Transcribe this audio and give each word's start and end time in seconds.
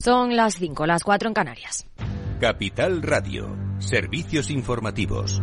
Son 0.00 0.36
las 0.36 0.54
5, 0.54 0.86
las 0.86 1.02
4 1.02 1.26
en 1.26 1.34
Canarias. 1.34 1.84
Capital 2.40 3.02
Radio, 3.02 3.56
servicios 3.80 4.48
informativos. 4.48 5.40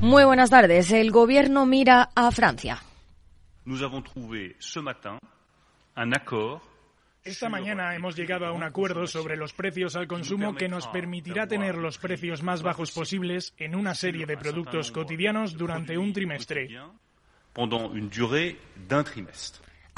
Muy 0.00 0.22
buenas 0.22 0.50
tardes. 0.50 0.92
El 0.92 1.10
gobierno 1.10 1.66
mira 1.66 2.10
a 2.14 2.30
Francia. 2.30 2.80
Nous 3.64 3.82
avons 3.82 4.04
trouvé 4.04 4.54
ce 4.60 4.80
matin 4.80 5.18
un 5.96 6.14
accord 6.14 6.62
esta 7.24 7.50
mañana 7.50 7.94
hemos 7.94 8.16
llegado 8.16 8.46
a 8.46 8.52
un 8.52 8.62
acuerdo 8.62 9.06
sobre 9.06 9.36
los 9.36 9.52
precios 9.52 9.96
al 9.96 10.06
consumo 10.06 10.54
que 10.54 10.68
nos 10.68 10.86
permitirá 10.86 11.46
tener 11.46 11.74
los 11.74 11.98
precios 11.98 12.42
más 12.42 12.62
bajos 12.62 12.92
posibles 12.92 13.52
en 13.58 13.74
una 13.74 13.94
serie 13.94 14.24
de 14.24 14.38
productos 14.38 14.90
cotidianos 14.92 15.54
durante 15.58 15.98
un 15.98 16.14
trimestre. 16.14 16.70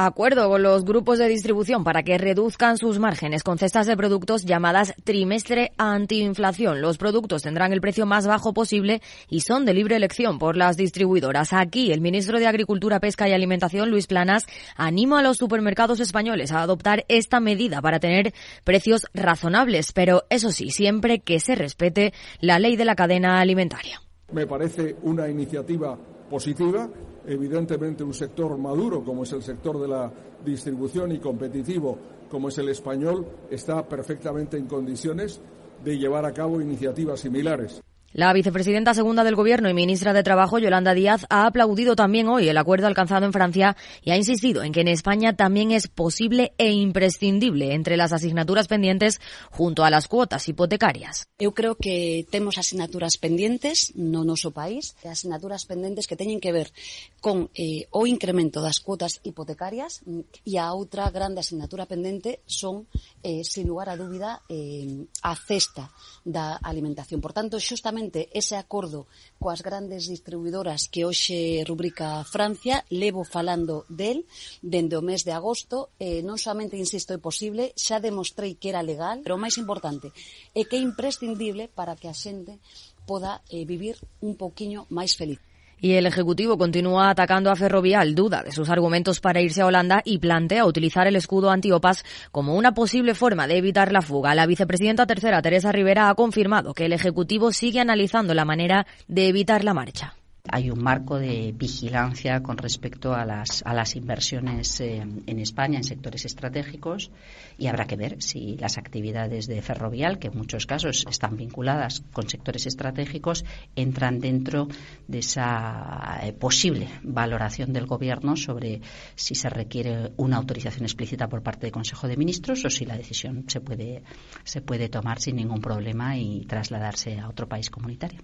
Acuerdo 0.03 0.49
con 0.49 0.63
los 0.63 0.87
grupos 0.87 1.19
de 1.19 1.29
distribución 1.29 1.85
para 1.85 2.03
que 2.03 2.17
reduzcan 2.17 2.79
sus 2.79 2.99
márgenes 2.99 3.43
con 3.43 3.59
cestas 3.59 3.87
de 3.87 3.99
productos 3.99 4.47
llamadas 4.47 4.95
trimestre 5.05 5.73
antiinflación. 5.77 6.81
Los 6.81 6.97
productos 6.97 7.43
tendrán 7.43 7.75
el 7.75 7.83
precio 7.83 8.07
más 8.07 8.27
bajo 8.27 8.55
posible 8.55 9.03
y 9.29 9.41
son 9.41 9.67
de 9.67 9.75
libre 9.75 9.97
elección 9.97 10.39
por 10.39 10.57
las 10.57 10.79
distribuidoras. 10.79 11.53
Aquí, 11.53 11.93
el 11.93 12.01
ministro 12.01 12.39
de 12.39 12.47
Agricultura, 12.47 12.99
Pesca 12.99 13.29
y 13.29 13.35
Alimentación, 13.35 13.91
Luis 13.91 14.07
Planas, 14.07 14.47
anima 14.75 15.21
a 15.21 15.23
los 15.23 15.37
supermercados 15.37 16.01
españoles 16.01 16.51
a 16.51 16.63
adoptar 16.63 17.05
esta 17.09 17.39
medida 17.39 17.83
para 17.83 18.01
tener 18.01 18.33
precios 18.65 19.07
razonables, 19.13 19.93
pero 19.93 20.25
eso 20.31 20.51
sí, 20.51 20.71
siempre 20.71 21.19
que 21.19 21.41
se 21.41 21.57
respete 21.57 22.15
la 22.41 22.59
ley 22.59 22.77
de 22.77 22.87
la 22.87 22.95
cadena 22.95 23.39
alimentaria. 23.39 24.01
Me 24.33 24.47
parece 24.47 24.97
una 25.03 25.29
iniciativa 25.29 25.99
positiva 26.31 26.89
evidentemente 27.27 28.05
un 28.05 28.15
sector 28.15 28.57
maduro 28.59 29.05
como 29.05 29.25
es 29.25 29.33
el 29.33 29.43
sector 29.43 29.81
de 29.81 29.89
la 29.89 30.13
distribución 30.45 31.13
y 31.13 31.19
competitivo 31.19 31.99
como 32.31 32.49
es 32.49 32.59
el 32.59 32.69
español 32.69 33.27
está 33.51 33.87
perfectamente 33.87 34.57
en 34.57 34.67
condiciones 34.67 35.41
de 35.85 35.99
llevar 35.99 36.25
a 36.25 36.33
cabo 36.33 36.61
iniciativas 36.61 37.21
similares. 37.21 37.83
La 38.13 38.33
vicepresidenta 38.33 38.93
segunda 38.93 39.23
del 39.23 39.37
Gobierno 39.37 39.71
y 39.71 39.75
ministra 39.75 40.13
de 40.13 40.25
Trabajo, 40.25 40.59
Yolanda 40.59 40.95
Díaz, 40.95 41.27
ha 41.31 41.47
aplaudido 41.47 41.95
también 41.95 42.27
hoy 42.27 42.49
el 42.49 42.59
acuerdo 42.59 42.89
alcanzado 42.89 43.25
en 43.25 43.33
Francia 43.33 43.77
y 44.03 44.11
ha 44.11 44.17
insistido 44.17 44.65
en 44.65 44.73
que 44.73 44.81
en 44.81 44.89
España 44.89 45.37
también 45.37 45.71
es 45.71 45.87
posible 45.87 46.53
e 46.59 46.73
imprescindible 46.73 47.73
entre 47.73 47.97
las 47.97 48.13
asignaturas 48.13 48.67
pendientes 48.67 49.21
junto 49.53 49.85
a 49.85 49.91
las 49.91 50.09
cuotas 50.09 50.49
hipotecarias. 50.49 51.29
Yo 51.39 51.55
creo 51.55 51.77
que 51.77 52.27
tenemos 52.29 52.59
asignaturas 52.59 53.17
pendientes 53.17 53.93
no 53.95 54.25
nuestro 54.25 54.51
país, 54.51 54.97
asignaturas 55.09 55.65
pendientes 55.65 56.09
que 56.09 56.17
tienen 56.17 56.41
que 56.41 56.51
ver 56.51 56.73
con 57.21 57.49
eh, 57.55 57.87
o 57.91 58.09
incremento 58.09 58.61
las 58.61 58.81
cuotas 58.81 59.21
hipotecarias 59.23 60.03
y 60.45 60.57
a 60.57 60.73
otra 60.73 61.09
grande 61.11 61.41
asignatura 61.41 61.87
pendente 61.87 62.41
son, 62.45 62.89
eh, 63.23 63.45
sin 63.45 63.69
lugar 63.69 63.89
a 63.89 63.97
dúbida, 63.97 64.43
eh, 64.49 65.07
a 65.23 65.37
cesta 65.37 65.93
da 66.25 66.57
alimentación. 66.57 67.21
Por 67.21 67.33
tanto, 67.33 67.61
precisamente 68.01 68.31
ese 68.33 68.57
acordo 68.57 69.07
coas 69.37 69.61
grandes 69.61 70.09
distribuidoras 70.09 70.89
que 70.89 71.05
hoxe 71.05 71.65
rubrica 71.69 72.25
Francia, 72.25 72.85
levo 72.89 73.25
falando 73.25 73.85
del 73.89 74.25
dende 74.65 74.97
o 74.97 75.05
mes 75.05 75.25
de 75.25 75.33
agosto, 75.37 75.93
eh, 76.01 76.25
non 76.25 76.41
somente 76.41 76.81
insisto 76.81 77.13
é 77.13 77.21
posible, 77.21 77.77
xa 77.77 78.01
demostrei 78.01 78.57
que 78.57 78.73
era 78.73 78.85
legal, 78.85 79.21
pero 79.21 79.37
o 79.37 79.43
máis 79.43 79.61
importante 79.61 80.13
é 80.57 80.65
que 80.65 80.77
é 80.77 80.85
imprescindible 80.85 81.69
para 81.69 81.97
que 81.97 82.09
a 82.09 82.17
xente 82.17 82.57
poda 83.05 83.45
eh, 83.53 83.65
vivir 83.69 83.97
un 84.25 84.37
poquinho 84.37 84.89
máis 84.89 85.13
feliz. 85.17 85.41
Y 85.81 85.95
el 85.95 86.07
Ejecutivo 86.07 86.59
continúa 86.59 87.11
atacando 87.11 87.51
a 87.51 87.57
Ferrovial, 87.57 88.15
duda 88.15 88.43
de 88.43 88.53
sus 88.53 88.69
argumentos 88.69 89.21
para 89.21 89.41
irse 89.41 89.63
a 89.63 89.67
Holanda 89.67 90.03
y 90.05 90.19
plantea 90.19 90.67
utilizar 90.67 91.07
el 91.07 91.17
escudo 91.17 91.51
antiopas 91.51 92.05
como 92.33 92.55
una 92.57 92.73
posible 92.73 93.15
forma 93.15 93.47
de 93.47 93.57
evitar 93.57 93.93
la 93.93 94.03
fuga. 94.03 94.35
La 94.35 94.47
vicepresidenta 94.47 95.07
tercera, 95.07 95.43
Teresa 95.43 95.73
Rivera, 95.73 96.11
ha 96.11 96.15
confirmado 96.15 96.75
que 96.75 96.87
el 96.87 96.93
Ejecutivo 96.93 97.53
sigue 97.53 97.81
analizando 97.81 98.35
la 98.35 98.45
manera 98.45 98.87
de 99.09 99.29
evitar 99.29 99.65
la 99.65 99.75
marcha 99.75 100.15
hay 100.49 100.71
un 100.71 100.83
marco 100.83 101.19
de 101.19 101.53
vigilancia 101.57 102.43
con 102.43 102.57
respecto 102.57 103.15
a 103.15 103.25
las, 103.25 103.63
a 103.65 103.75
las 103.75 103.97
inversiones 103.97 104.81
eh, 104.81 104.99
en 104.99 105.39
España 105.39 105.79
en 105.79 105.85
sectores 105.85 106.25
estratégicos 106.25 107.11
y 107.59 107.67
habrá 107.67 107.87
que 107.87 107.97
ver 107.97 108.23
si 108.23 108.57
las 108.57 108.79
actividades 108.79 109.47
de 109.47 109.61
Ferrovial, 109.63 110.19
que 110.19 110.29
en 110.29 110.39
muchos 110.39 110.67
casos 110.67 111.05
están 111.09 111.37
vinculadas 111.37 112.03
con 112.13 112.29
sectores 112.29 112.67
estratégicos, 112.67 113.45
entran 113.77 114.19
dentro 114.19 114.69
de 115.09 115.19
esa 115.19 116.21
eh, 116.23 116.33
posible 116.33 116.89
valoración 117.03 117.73
del 117.73 117.87
Gobierno 117.87 118.37
sobre 118.37 118.81
si 119.15 119.35
se 119.35 119.51
requiere 119.51 120.13
una 120.17 120.37
autorización 120.37 120.85
explícita 120.85 121.29
por 121.29 121.43
parte 121.43 121.67
del 121.67 121.73
Consejo 121.73 122.09
de 122.09 122.17
Ministros 122.17 122.65
o 122.65 122.71
si 122.71 122.85
la 122.85 122.97
decisión 122.97 123.45
se 123.49 123.61
puede, 123.61 124.03
se 124.45 124.63
puede 124.63 124.89
tomar 124.89 125.21
sin 125.21 125.37
ningún 125.37 125.61
problema 125.61 126.17
y 126.17 126.47
trasladarse 126.47 127.19
a 127.19 127.29
otro 127.29 127.49
país 127.49 127.71
comunitario. 127.71 128.21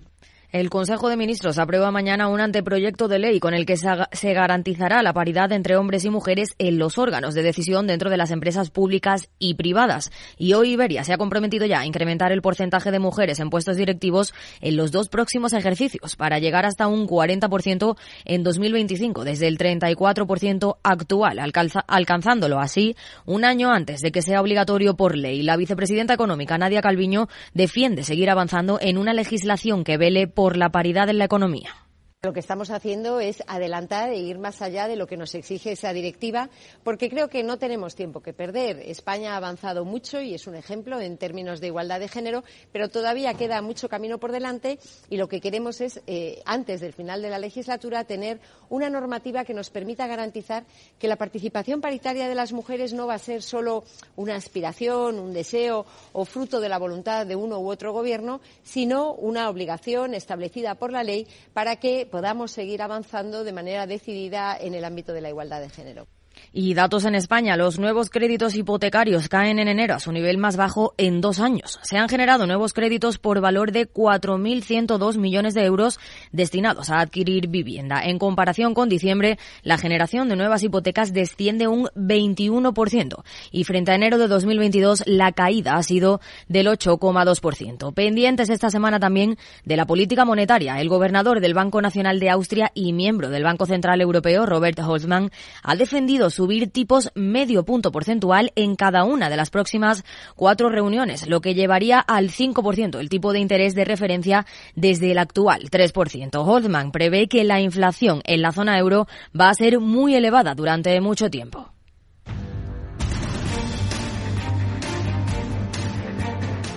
El 0.57 0.71
Consejo 0.71 1.11
de 1.11 1.19
Ministros 1.19 1.59
aprueba 1.59 1.91
mañana 1.91 2.29
un 2.29 2.41
anteproyecto 2.41 3.09
de 3.09 3.19
ley 3.19 3.41
con 3.41 3.53
el 3.53 3.67
que 3.67 3.77
se 3.77 4.33
garantizará 4.33 5.03
la 5.03 5.13
paridad 5.13 5.53
entre 5.53 5.77
hombres 5.77 6.07
y 6.07 6.09
mujeres 6.09 6.55
en 6.57 6.79
los 6.79 6.97
órganos 6.97 7.35
de 7.35 7.43
decisión 7.43 7.87
dentro 7.87 8.09
de 8.09 8.17
las 8.17 8.31
empresas 8.31 8.71
públicas 8.71 9.29
y 9.39 9.57
privadas. 9.57 10.11
Y 10.39 10.55
hoy 10.55 10.71
Iberia 10.71 11.05
se 11.05 11.13
ha 11.13 11.19
comprometido 11.19 11.67
ya 11.67 11.81
a 11.81 11.85
incrementar 11.85 12.33
el 12.33 12.41
porcentaje 12.41 12.91
de 12.91 12.99
mujeres 12.99 13.39
en 13.39 13.51
puestos 13.51 13.77
directivos 13.77 14.33
en 14.63 14.79
los 14.79 14.93
dos 14.93 15.11
próximos 15.11 15.53
ejercicios 15.53 16.17
para 16.17 16.39
llegar 16.39 16.65
hasta 16.65 16.87
un 16.87 17.07
40% 17.07 17.95
en 18.25 18.43
2025 18.43 19.25
desde 19.25 19.49
el 19.49 19.59
34% 19.59 20.79
actual, 20.83 21.39
alcanzándolo 21.87 22.61
así 22.61 22.97
un 23.27 23.45
año 23.45 23.71
antes 23.71 24.01
de 24.01 24.11
que 24.11 24.23
sea 24.23 24.41
obligatorio 24.41 24.97
por 24.97 25.19
ley. 25.19 25.43
La 25.43 25.59
vicepresidenta 25.59 26.15
económica 26.15 26.57
Nadia 26.57 26.81
Calviño 26.81 27.29
defiende 27.53 28.05
seguir 28.05 28.31
avanzando 28.31 28.79
en 28.81 28.97
una 28.97 29.13
legislación 29.13 29.85
que 29.85 29.99
vele 29.99 30.27
por 30.29 30.46
la 30.55 30.71
paridad 30.71 31.09
en 31.09 31.19
la 31.19 31.25
economía. 31.25 31.86
Lo 32.27 32.33
que 32.33 32.41
estamos 32.41 32.71
haciendo 32.71 33.21
es 33.21 33.41
adelantar 33.47 34.11
e 34.11 34.19
ir 34.19 34.41
más 34.41 34.61
allá 34.61 34.89
de 34.89 34.97
lo 34.97 35.07
que 35.07 35.17
nos 35.17 35.33
exige 35.37 35.71
esa 35.71 35.93
directiva, 35.93 36.51
porque 36.83 37.09
creo 37.09 37.29
que 37.29 37.45
no 37.45 37.57
tenemos 37.57 37.95
tiempo 37.95 38.21
que 38.21 38.33
perder. 38.33 38.81
España 38.81 39.35
ha 39.35 39.37
avanzado 39.37 39.85
mucho 39.85 40.21
y 40.21 40.35
es 40.35 40.49
un 40.49 40.57
ejemplo 40.57 41.01
en 41.01 41.19
términos 41.19 41.61
de 41.61 41.69
igualdad 41.69 42.01
de 42.01 42.09
género, 42.09 42.43
pero 42.73 42.89
todavía 42.89 43.35
queda 43.35 43.63
mucho 43.63 43.89
camino 43.89 44.19
por 44.19 44.33
delante 44.33 44.81
y 45.09 45.19
lo 45.19 45.29
que 45.29 45.41
queremos 45.41 45.81
es, 45.81 46.03
eh, 46.09 46.43
antes 46.47 46.81
del 46.81 46.95
final 46.95 47.23
de 47.23 47.31
la 47.31 47.39
legislatura, 47.39 48.03
tener 48.03 48.41
una 48.71 48.91
normativa 48.91 49.45
que 49.45 49.55
nos 49.55 49.71
permita 49.71 50.09
garantizar 50.09 50.65
que 50.99 51.07
la 51.07 51.15
participación 51.15 51.81
paritaria 51.81 52.29
de 52.29 52.35
las 52.35 52.53
mujeres 52.53 52.93
no 52.93 53.07
va 53.07 53.15
a 53.15 53.19
ser 53.21 53.41
solo 53.41 53.85
una 54.17 54.35
aspiración, 54.35 55.21
un 55.21 55.33
deseo 55.33 55.87
o 56.13 56.25
fruto 56.25 56.59
de 56.59 56.71
la 56.71 56.79
voluntad 56.79 57.25
de 57.25 57.37
uno 57.37 57.61
u 57.61 57.71
otro 57.71 57.93
gobierno, 57.93 58.41
sino 58.65 59.13
una 59.13 59.49
obligación 59.49 60.13
establecida 60.13 60.75
por 60.75 60.91
la 60.91 61.05
ley 61.05 61.29
para 61.53 61.77
que 61.77 62.09
podamos 62.17 62.51
seguir 62.51 62.81
avanzando 62.81 63.45
de 63.45 63.53
manera 63.53 63.87
decidida 63.87 64.57
en 64.57 64.73
el 64.73 64.87
ámbito 64.87 65.13
de 65.13 65.21
la 65.21 65.29
igualdad 65.29 65.61
de 65.61 65.69
género. 65.69 66.09
Y 66.53 66.75
datos 66.75 67.05
en 67.05 67.15
España. 67.15 67.57
Los 67.57 67.79
nuevos 67.79 68.11
créditos 68.11 68.55
hipotecarios 68.55 69.29
caen 69.29 69.59
en 69.59 69.69
enero 69.69 69.95
a 69.95 70.01
su 70.01 70.13
nivel 70.13 70.39
más 70.39 70.57
bajo 70.57 70.95
en 70.97 71.21
dos 71.21 71.41
años. 71.41 71.79
Se 71.83 71.99
han 71.99 72.09
generado 72.09 72.47
nuevos 72.47 72.73
créditos 72.73 73.19
por 73.19 73.41
valor 73.41 73.73
de 73.73 73.89
4.102 73.89 75.19
millones 75.19 75.55
de 75.55 75.65
euros 75.65 75.99
destinados 76.33 76.91
a 76.91 77.01
adquirir 77.01 77.49
vivienda. 77.49 78.01
En 78.03 78.19
comparación 78.19 78.75
con 78.75 78.89
diciembre, 78.89 79.39
la 79.63 79.79
generación 79.79 80.29
de 80.29 80.37
nuevas 80.37 80.63
hipotecas 80.63 81.13
desciende 81.13 81.69
un 81.69 81.89
21%. 81.95 83.23
Y 83.51 83.65
frente 83.65 83.93
a 83.93 83.95
enero 83.95 84.19
de 84.19 84.29
2022, 84.29 85.05
la 85.07 85.33
caída 85.33 85.77
ha 85.77 85.83
sido 85.83 86.21
del 86.49 86.69
8,2%. 86.69 87.93
Pendientes 87.95 88.49
esta 88.49 88.71
semana 88.71 89.01
también 89.01 89.37
de 89.65 89.77
la 89.77 89.87
política 89.87 90.25
monetaria. 90.25 90.81
El 90.81 90.89
gobernador 90.89 91.41
del 91.41 91.55
Banco 91.55 91.81
Nacional 91.81 92.21
de 92.21 92.31
Austria 92.31 92.71
y 92.75 92.93
miembro 92.93 93.31
del 93.31 93.45
Banco 93.45 93.67
Central 93.67 94.01
Europeo, 94.01 94.47
Robert 94.47 94.79
Holzmann, 94.79 95.31
ha 95.63 95.77
defendido 95.77 96.26
subir 96.31 96.71
tipos 96.71 97.11
medio 97.15 97.65
punto 97.65 97.93
porcentual 97.93 98.53
en 98.57 98.77
cada 98.77 99.05
una 99.05 99.31
de 99.31 99.37
las 99.37 99.51
próximas 99.51 100.05
cuatro 100.35 100.69
reuniones, 100.69 101.29
lo 101.29 101.41
que 101.41 101.55
llevaría 101.55 102.01
al 102.01 102.31
5% 102.31 102.99
el 102.99 103.09
tipo 103.09 103.33
de 103.33 103.41
interés 103.41 103.75
de 103.75 103.85
referencia 103.85 104.47
desde 104.75 105.13
el 105.13 105.19
actual 105.19 105.71
3%. 105.71 106.47
Holdman 106.47 106.93
prevé 106.93 107.29
que 107.29 107.45
la 107.45 107.61
inflación 107.61 108.23
en 108.25 108.43
la 108.43 108.53
zona 108.53 108.79
euro 108.79 109.07
va 109.39 109.51
a 109.51 109.55
ser 109.55 109.81
muy 109.81 110.15
elevada 110.15 110.55
durante 110.55 111.01
mucho 111.01 111.31
tiempo. 111.31 111.73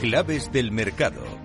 Claves 0.01 0.49
del 0.51 0.71
mercado 0.71 1.38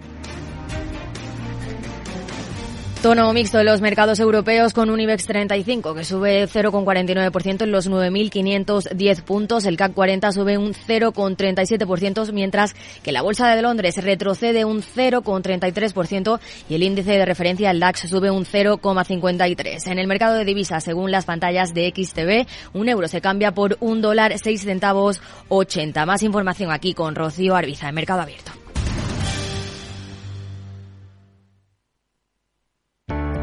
Tono 3.04 3.30
mixto 3.34 3.58
en 3.60 3.66
los 3.66 3.82
mercados 3.82 4.18
europeos 4.18 4.72
con 4.72 4.88
un 4.88 4.98
IBEX 4.98 5.26
35 5.26 5.94
que 5.94 6.04
sube 6.04 6.48
0,49% 6.48 7.64
en 7.64 7.70
los 7.70 7.90
9.510 7.90 9.20
puntos. 9.20 9.66
El 9.66 9.76
CAC 9.76 9.92
40 9.92 10.32
sube 10.32 10.56
un 10.56 10.72
0,37% 10.72 12.32
mientras 12.32 12.74
que 13.02 13.12
la 13.12 13.20
Bolsa 13.20 13.54
de 13.54 13.60
Londres 13.60 14.02
retrocede 14.02 14.64
un 14.64 14.80
0,33% 14.80 16.40
y 16.70 16.76
el 16.76 16.82
índice 16.82 17.10
de 17.10 17.26
referencia, 17.26 17.70
el 17.70 17.78
DAX, 17.78 18.08
sube 18.08 18.30
un 18.30 18.46
0,53%. 18.46 19.92
En 19.92 19.98
el 19.98 20.06
mercado 20.06 20.36
de 20.36 20.46
divisas, 20.46 20.82
según 20.82 21.10
las 21.10 21.26
pantallas 21.26 21.74
de 21.74 21.92
XTV, 21.94 22.46
un 22.72 22.88
euro 22.88 23.06
se 23.06 23.20
cambia 23.20 23.52
por 23.52 23.76
un 23.80 24.00
dólar 24.00 24.38
6 24.38 24.62
centavos 24.62 25.20
80. 25.50 26.06
Más 26.06 26.22
información 26.22 26.72
aquí 26.72 26.94
con 26.94 27.14
Rocío 27.14 27.54
Arbiza 27.54 27.90
en 27.90 27.96
Mercado 27.96 28.22
Abierto. 28.22 28.63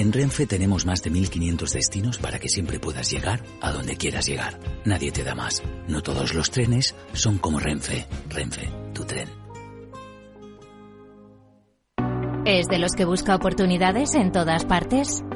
En 0.00 0.14
Renfe 0.14 0.46
tenemos 0.46 0.86
más 0.86 1.02
de 1.02 1.10
1500 1.10 1.74
destinos 1.74 2.16
para 2.16 2.38
que 2.38 2.48
siempre 2.48 2.80
puedas 2.80 3.10
llegar 3.10 3.42
a 3.60 3.70
donde 3.70 3.98
quieras 3.98 4.26
llegar. 4.26 4.58
Nadie 4.86 5.12
te 5.12 5.24
da 5.24 5.34
más. 5.34 5.62
No 5.88 6.02
todos 6.02 6.32
los 6.32 6.50
trenes 6.50 6.94
son 7.12 7.36
como 7.36 7.60
Renfe. 7.60 8.06
Renfe, 8.30 8.72
tu 8.94 9.04
tren. 9.04 9.28
¿Es 12.46 12.66
de 12.68 12.78
los 12.78 12.92
que 12.92 13.04
busca 13.04 13.34
oportunidades 13.34 14.14
en 14.14 14.32
todas 14.32 14.64
partes? 14.64 15.22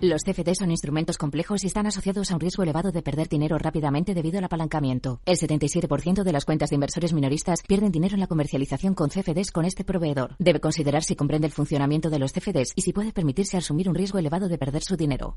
Los 0.00 0.22
CFD 0.22 0.54
son 0.54 0.70
instrumentos 0.70 1.18
complejos 1.18 1.64
y 1.64 1.66
están 1.66 1.86
asociados 1.86 2.30
a 2.30 2.34
un 2.34 2.40
riesgo 2.40 2.62
elevado 2.62 2.92
de 2.92 3.02
perder 3.02 3.28
dinero 3.28 3.58
rápidamente 3.58 4.14
debido 4.14 4.38
al 4.38 4.44
apalancamiento. 4.44 5.20
El 5.26 5.36
77% 5.36 6.22
de 6.22 6.32
las 6.32 6.44
cuentas 6.44 6.70
de 6.70 6.76
inversores 6.76 7.12
minoristas 7.12 7.62
pierden 7.66 7.90
dinero 7.90 8.14
en 8.14 8.20
la 8.20 8.28
comercialización 8.28 8.94
con 8.94 9.08
CFDs 9.10 9.50
con 9.50 9.64
este 9.64 9.82
proveedor. 9.82 10.36
Debe 10.38 10.60
considerar 10.60 11.02
si 11.02 11.16
comprende 11.16 11.48
el 11.48 11.52
funcionamiento 11.52 12.10
de 12.10 12.20
los 12.20 12.32
CFDs 12.32 12.74
y 12.76 12.82
si 12.82 12.92
puede 12.92 13.12
permitirse 13.12 13.56
asumir 13.56 13.88
un 13.88 13.96
riesgo 13.96 14.20
elevado 14.20 14.46
de 14.46 14.56
perder 14.56 14.82
su 14.84 14.96
dinero. 14.96 15.36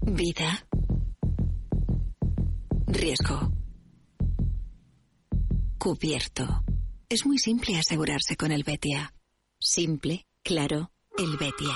Vida. 0.00 0.66
Riesgo. 2.86 3.52
Cubierto. 5.76 6.64
Es 7.10 7.26
muy 7.26 7.36
simple 7.36 7.76
asegurarse 7.76 8.36
con 8.38 8.52
el 8.52 8.64
Betia. 8.64 9.12
Simple, 9.58 10.26
claro, 10.42 10.92
el 11.18 11.36
Betia. 11.36 11.74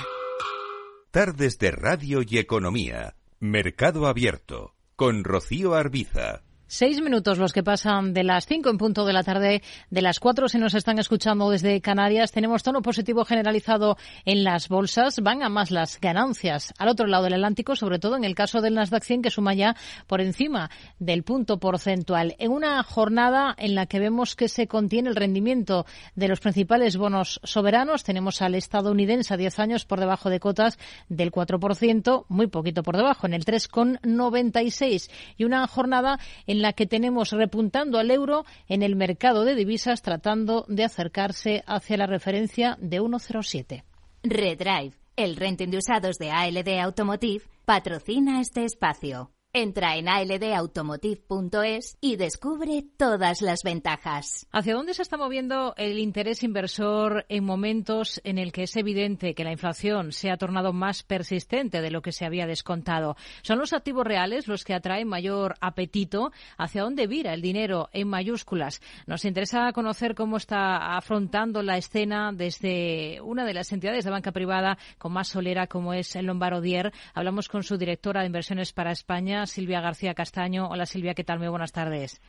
Tardes 1.11 1.59
de 1.59 1.71
Radio 1.71 2.21
y 2.25 2.37
Economía. 2.37 3.15
Mercado 3.41 4.07
Abierto. 4.07 4.75
Con 4.95 5.25
Rocío 5.25 5.73
Arbiza. 5.73 6.43
Seis 6.73 7.01
minutos 7.01 7.37
los 7.37 7.51
que 7.51 7.63
pasan 7.63 8.13
de 8.13 8.23
las 8.23 8.45
cinco 8.45 8.69
en 8.69 8.77
punto 8.77 9.03
de 9.03 9.11
la 9.11 9.23
tarde, 9.23 9.61
de 9.89 10.01
las 10.01 10.21
cuatro 10.21 10.47
se 10.47 10.57
nos 10.57 10.73
están 10.73 10.99
escuchando 10.99 11.49
desde 11.49 11.81
Canarias. 11.81 12.31
Tenemos 12.31 12.63
tono 12.63 12.81
positivo 12.81 13.25
generalizado 13.25 13.97
en 14.23 14.45
las 14.45 14.69
bolsas. 14.69 15.19
Van 15.19 15.43
a 15.43 15.49
más 15.49 15.69
las 15.69 15.99
ganancias 15.99 16.73
al 16.77 16.87
otro 16.87 17.07
lado 17.07 17.25
del 17.25 17.33
Atlántico, 17.33 17.75
sobre 17.75 17.99
todo 17.99 18.15
en 18.15 18.23
el 18.23 18.35
caso 18.35 18.61
del 18.61 18.75
Nasdaq 18.75 19.03
100 19.03 19.21
que 19.21 19.29
suma 19.29 19.53
ya 19.53 19.75
por 20.07 20.21
encima 20.21 20.71
del 20.97 21.23
punto 21.23 21.59
porcentual. 21.59 22.37
En 22.39 22.53
una 22.53 22.81
jornada 22.83 23.53
en 23.57 23.75
la 23.75 23.85
que 23.85 23.99
vemos 23.99 24.37
que 24.37 24.47
se 24.47 24.67
contiene 24.67 25.09
el 25.09 25.17
rendimiento 25.17 25.85
de 26.15 26.29
los 26.29 26.39
principales 26.39 26.95
bonos 26.95 27.41
soberanos, 27.43 28.05
tenemos 28.05 28.41
al 28.41 28.55
estadounidense 28.55 29.33
a 29.33 29.37
10 29.37 29.59
años 29.59 29.83
por 29.83 29.99
debajo 29.99 30.29
de 30.29 30.39
cotas 30.39 30.79
del 31.09 31.33
4%, 31.33 32.27
muy 32.29 32.47
poquito 32.47 32.81
por 32.81 32.95
debajo, 32.95 33.27
en 33.27 33.33
el 33.33 33.43
3,96. 33.43 35.11
Y 35.35 35.43
una 35.43 35.67
jornada 35.67 36.17
en 36.47 36.60
la 36.61 36.73
que 36.73 36.85
tenemos 36.85 37.31
repuntando 37.31 37.99
al 37.99 38.11
euro 38.11 38.45
en 38.67 38.83
el 38.83 38.95
mercado 38.95 39.45
de 39.45 39.55
divisas 39.55 40.01
tratando 40.01 40.65
de 40.67 40.83
acercarse 40.83 41.63
hacia 41.65 41.97
la 41.97 42.07
referencia 42.07 42.77
de 42.79 43.01
1,07. 43.01 43.83
Redrive, 44.23 44.95
el 45.15 45.35
renting 45.35 45.69
de 45.69 45.77
usados 45.77 46.17
de 46.17 46.31
ALD 46.31 46.79
Automotive, 46.79 47.43
patrocina 47.65 48.39
este 48.39 48.63
espacio. 48.65 49.31
Entra 49.53 49.97
en 49.97 50.07
aldautomotive.es 50.07 51.97
y 51.99 52.15
descubre 52.15 52.85
todas 52.95 53.41
las 53.41 53.63
ventajas. 53.63 54.47
¿Hacia 54.49 54.75
dónde 54.75 54.93
se 54.93 55.01
está 55.01 55.17
moviendo 55.17 55.73
el 55.75 55.99
interés 55.99 56.41
inversor 56.43 57.25
en 57.27 57.43
momentos 57.43 58.21
en 58.23 58.37
el 58.37 58.53
que 58.53 58.63
es 58.63 58.77
evidente 58.77 59.33
que 59.33 59.43
la 59.43 59.51
inflación 59.51 60.13
se 60.13 60.31
ha 60.31 60.37
tornado 60.37 60.71
más 60.71 61.03
persistente 61.03 61.81
de 61.81 61.91
lo 61.91 62.01
que 62.01 62.13
se 62.13 62.23
había 62.25 62.47
descontado? 62.47 63.17
¿Son 63.41 63.59
los 63.59 63.73
activos 63.73 64.07
reales 64.07 64.47
los 64.47 64.63
que 64.63 64.73
atraen 64.73 65.09
mayor 65.09 65.55
apetito? 65.59 66.31
¿Hacia 66.57 66.83
dónde 66.83 67.07
vira 67.07 67.33
el 67.33 67.41
dinero 67.41 67.89
en 67.91 68.07
mayúsculas? 68.07 68.79
Nos 69.05 69.25
interesa 69.25 69.73
conocer 69.73 70.15
cómo 70.15 70.37
está 70.37 70.95
afrontando 70.95 71.61
la 71.61 71.75
escena 71.75 72.31
desde 72.31 73.19
una 73.19 73.43
de 73.43 73.53
las 73.53 73.73
entidades 73.73 74.05
de 74.05 74.11
banca 74.11 74.31
privada 74.31 74.77
con 74.97 75.11
más 75.11 75.27
solera 75.27 75.67
como 75.67 75.93
es 75.93 76.15
el 76.15 76.27
Lombardier. 76.27 76.93
Hablamos 77.13 77.49
con 77.49 77.63
su 77.63 77.77
directora 77.77 78.21
de 78.21 78.27
inversiones 78.27 78.71
para 78.71 78.93
España, 78.93 79.40
Silvia 79.45 79.81
García 79.81 80.13
Castaño. 80.13 80.67
Hola 80.67 80.85
Silvia, 80.85 81.13
¿qué 81.13 81.23
tal? 81.23 81.39
Muy 81.39 81.47
buenas 81.47 81.71
tardes. 81.71 82.21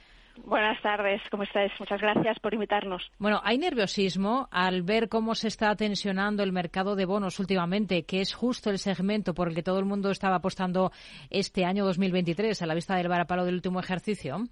Buenas 0.45 0.81
tardes, 0.81 1.21
¿cómo 1.31 1.43
estáis? 1.43 1.71
Muchas 1.79 2.01
gracias 2.01 2.39
por 2.41 2.55
invitarnos. 2.55 3.11
Bueno, 3.19 3.41
hay 3.45 3.59
nerviosismo 3.59 4.49
al 4.51 4.83
ver 4.83 5.09
cómo 5.09 5.35
se 5.35 5.49
está 5.49 5.75
tensionando 5.77 6.43
el 6.43 6.53
mercado 6.53 6.97
de 6.97 7.05
bonos 7.05 7.39
últimamente, 7.39 8.05
que 8.05 8.21
es 8.21 8.35
justo 8.35 8.71
el 8.71 8.79
segmento 8.79 9.35
por 9.35 9.49
el 9.49 9.55
que 9.55 9.63
todo 9.63 9.79
el 9.79 9.85
mundo 9.85 10.11
estaba 10.11 10.37
apostando 10.37 10.91
este 11.29 11.65
año 11.65 11.85
2023 11.85 12.61
a 12.63 12.67
la 12.67 12.75
vista 12.75 12.97
del 12.97 13.09
varapalo 13.09 13.45
del 13.45 13.57
último 13.57 13.79
ejercicio. 13.79 14.45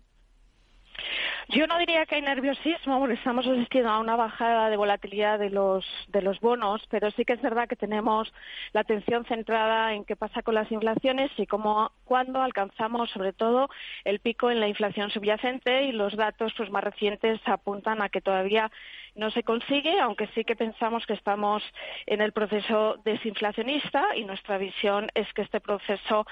Yo 1.49 1.67
no 1.67 1.79
diría 1.79 2.07
que 2.07 2.15
hay 2.15 2.23
nerviosismo, 2.23 3.07
estamos 3.09 3.47
asistiendo 3.47 3.91
a 3.91 3.99
una 3.99 4.15
bajada 4.15 4.71
de 4.71 4.77
volatilidad 4.77 5.39
de 5.39 5.51
los, 5.51 5.85
de 6.09 6.23
los 6.23 6.39
bonos, 6.41 6.81
pero 6.91 7.11
sí 7.11 7.25
que 7.25 7.33
es 7.33 7.43
verdad 7.43 7.69
que 7.69 7.75
tenemos 7.75 8.33
la 8.73 8.83
atención 8.83 9.25
centrada 9.25 9.95
en 9.95 10.05
qué 10.05 10.15
pasa 10.15 10.43
con 10.43 10.55
las 10.55 10.71
inflaciones 10.71 11.31
y 11.37 11.47
cómo, 11.47 11.91
cuándo 12.05 12.41
alcanzamos, 12.41 13.11
sobre 13.11 13.33
todo, 13.33 13.69
el 14.05 14.21
pico 14.21 14.51
en 14.51 14.61
la 14.61 14.69
inflación 14.69 15.11
subyacente 15.11 15.85
y 15.85 15.93
los 15.93 16.17
datos 16.17 16.53
pues, 16.57 16.71
más 16.71 16.85
recientes 16.85 17.41
apuntan 17.47 18.01
a 18.01 18.11
que 18.11 18.21
todavía 18.21 18.71
no 19.15 19.31
se 19.31 19.43
consigue, 19.43 19.99
aunque 20.01 20.29
sí 20.29 20.45
que 20.45 20.57
pensamos 20.57 21.07
que 21.07 21.15
estamos 21.15 21.63
en 22.07 22.21
el 22.21 22.33
proceso 22.33 22.97
desinflacionista 23.05 24.17
y 24.17 24.25
nuestra 24.25 24.59
visión 24.59 25.09
es 25.15 25.33
que 25.33 25.43
este 25.43 25.61
proceso 25.61 26.27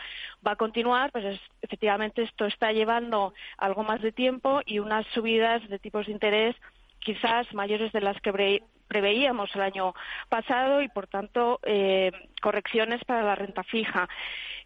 va 0.47 0.53
a 0.53 0.57
continuar, 0.57 1.11
pues 1.13 1.41
efectivamente 1.63 2.23
esto 2.23 2.47
está 2.47 2.73
llevando 2.73 3.35
algo 3.57 3.83
más 3.83 4.01
de 4.03 4.13
tiempo 4.13 4.61
y 4.65 4.79
unas 4.79 5.07
subidas 5.09 5.67
de 5.69 5.79
tipos 5.79 6.07
de 6.07 6.13
interés 6.13 6.57
quizás 7.01 7.53
mayores 7.55 7.93
de 7.93 8.01
las 8.01 8.21
que 8.21 8.61
preveíamos 8.89 9.55
el 9.55 9.63
año 9.63 9.95
pasado 10.29 10.83
y, 10.83 10.89
por 10.89 11.07
tanto, 11.07 11.61
eh, 11.63 12.11
correcciones 12.43 13.05
para 13.05 13.23
la 13.23 13.35
renta 13.35 13.63
fija 13.63 14.09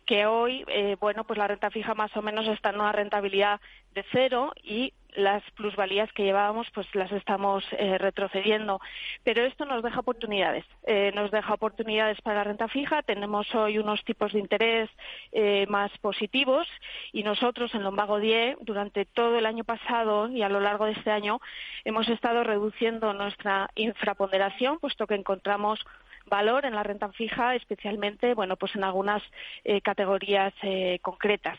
que 0.07 0.27
hoy, 0.27 0.65
eh, 0.69 0.97
bueno, 1.01 1.25
pues 1.25 1.39
la 1.39 1.47
renta 1.47 1.71
fija 1.71 1.95
más 1.95 2.17
o 2.17 2.23
menos 2.23 2.47
está 2.49 2.71
en 2.71 2.77
una 2.81 2.93
rentabilidad 2.93 3.61
de 3.95 4.05
cero 4.11 4.53
y 4.63 4.93
las 5.15 5.43
plusvalías 5.53 6.11
que 6.13 6.25
llevábamos 6.25 6.69
pues 6.73 6.87
las 6.95 7.13
estamos 7.13 7.65
eh, 7.73 7.99
retrocediendo. 7.99 8.81
Pero 9.25 9.43
esto 9.45 9.65
nos 9.65 9.83
deja 9.83 10.01
oportunidades. 10.01 10.65
Eh, 10.85 11.13
nos 11.15 11.31
deja 11.31 11.53
oportunidades 11.53 12.21
para 12.23 12.39
la 12.39 12.45
renta 12.45 12.69
fija. 12.69 13.03
Tenemos 13.03 13.55
hoy 13.55 13.79
unos 13.79 14.03
tipos 14.05 14.33
de 14.33 14.39
interés 14.39 14.91
eh, 15.33 15.67
más 15.69 15.91
positivos 15.99 16.67
y 17.13 17.23
nosotros 17.23 17.75
en 17.75 17.83
Lombago 17.83 18.19
10 18.19 18.59
durante 18.63 19.05
todo 19.05 19.37
el 19.37 19.47
año 19.47 19.65
pasado 19.65 20.29
y 20.29 20.43
a 20.43 20.49
lo 20.49 20.61
largo 20.61 20.87
de 20.87 20.93
este 20.93 21.11
año 21.11 21.41
hemos 21.85 22.09
estado 22.09 22.45
reduciendo 22.45 23.13
nuestra 23.13 23.71
infraponderación 23.75 24.79
puesto 24.79 25.07
que 25.07 25.15
encontramos 25.15 25.85
valor 26.33 26.65
en 26.65 26.75
la 26.75 26.83
renta 26.83 27.13
fija, 27.13 27.55
especialmente, 27.55 28.33
bueno, 28.33 28.57
pues 28.57 28.75
en 28.75 28.85
algunas 28.85 29.23
eh, 29.65 29.83
categorías 29.83 30.55
eh, 30.63 30.99
concretas. 31.03 31.59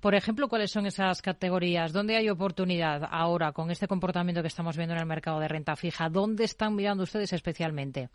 Por 0.00 0.14
ejemplo, 0.14 0.46
¿cuáles 0.48 0.70
son 0.70 0.86
esas 0.86 1.20
categorías? 1.20 1.92
¿Dónde 1.92 2.16
hay 2.16 2.28
oportunidad 2.30 3.08
ahora 3.10 3.50
con 3.50 3.72
este 3.72 3.88
comportamiento 3.88 4.40
que 4.40 4.46
estamos 4.46 4.76
viendo 4.76 4.94
en 4.94 5.00
el 5.00 5.06
mercado 5.06 5.40
de 5.40 5.48
renta 5.48 5.74
fija? 5.74 6.08
¿Dónde 6.08 6.44
están 6.44 6.76
mirando 6.76 7.02
ustedes 7.02 7.32
especialmente? 7.32 8.08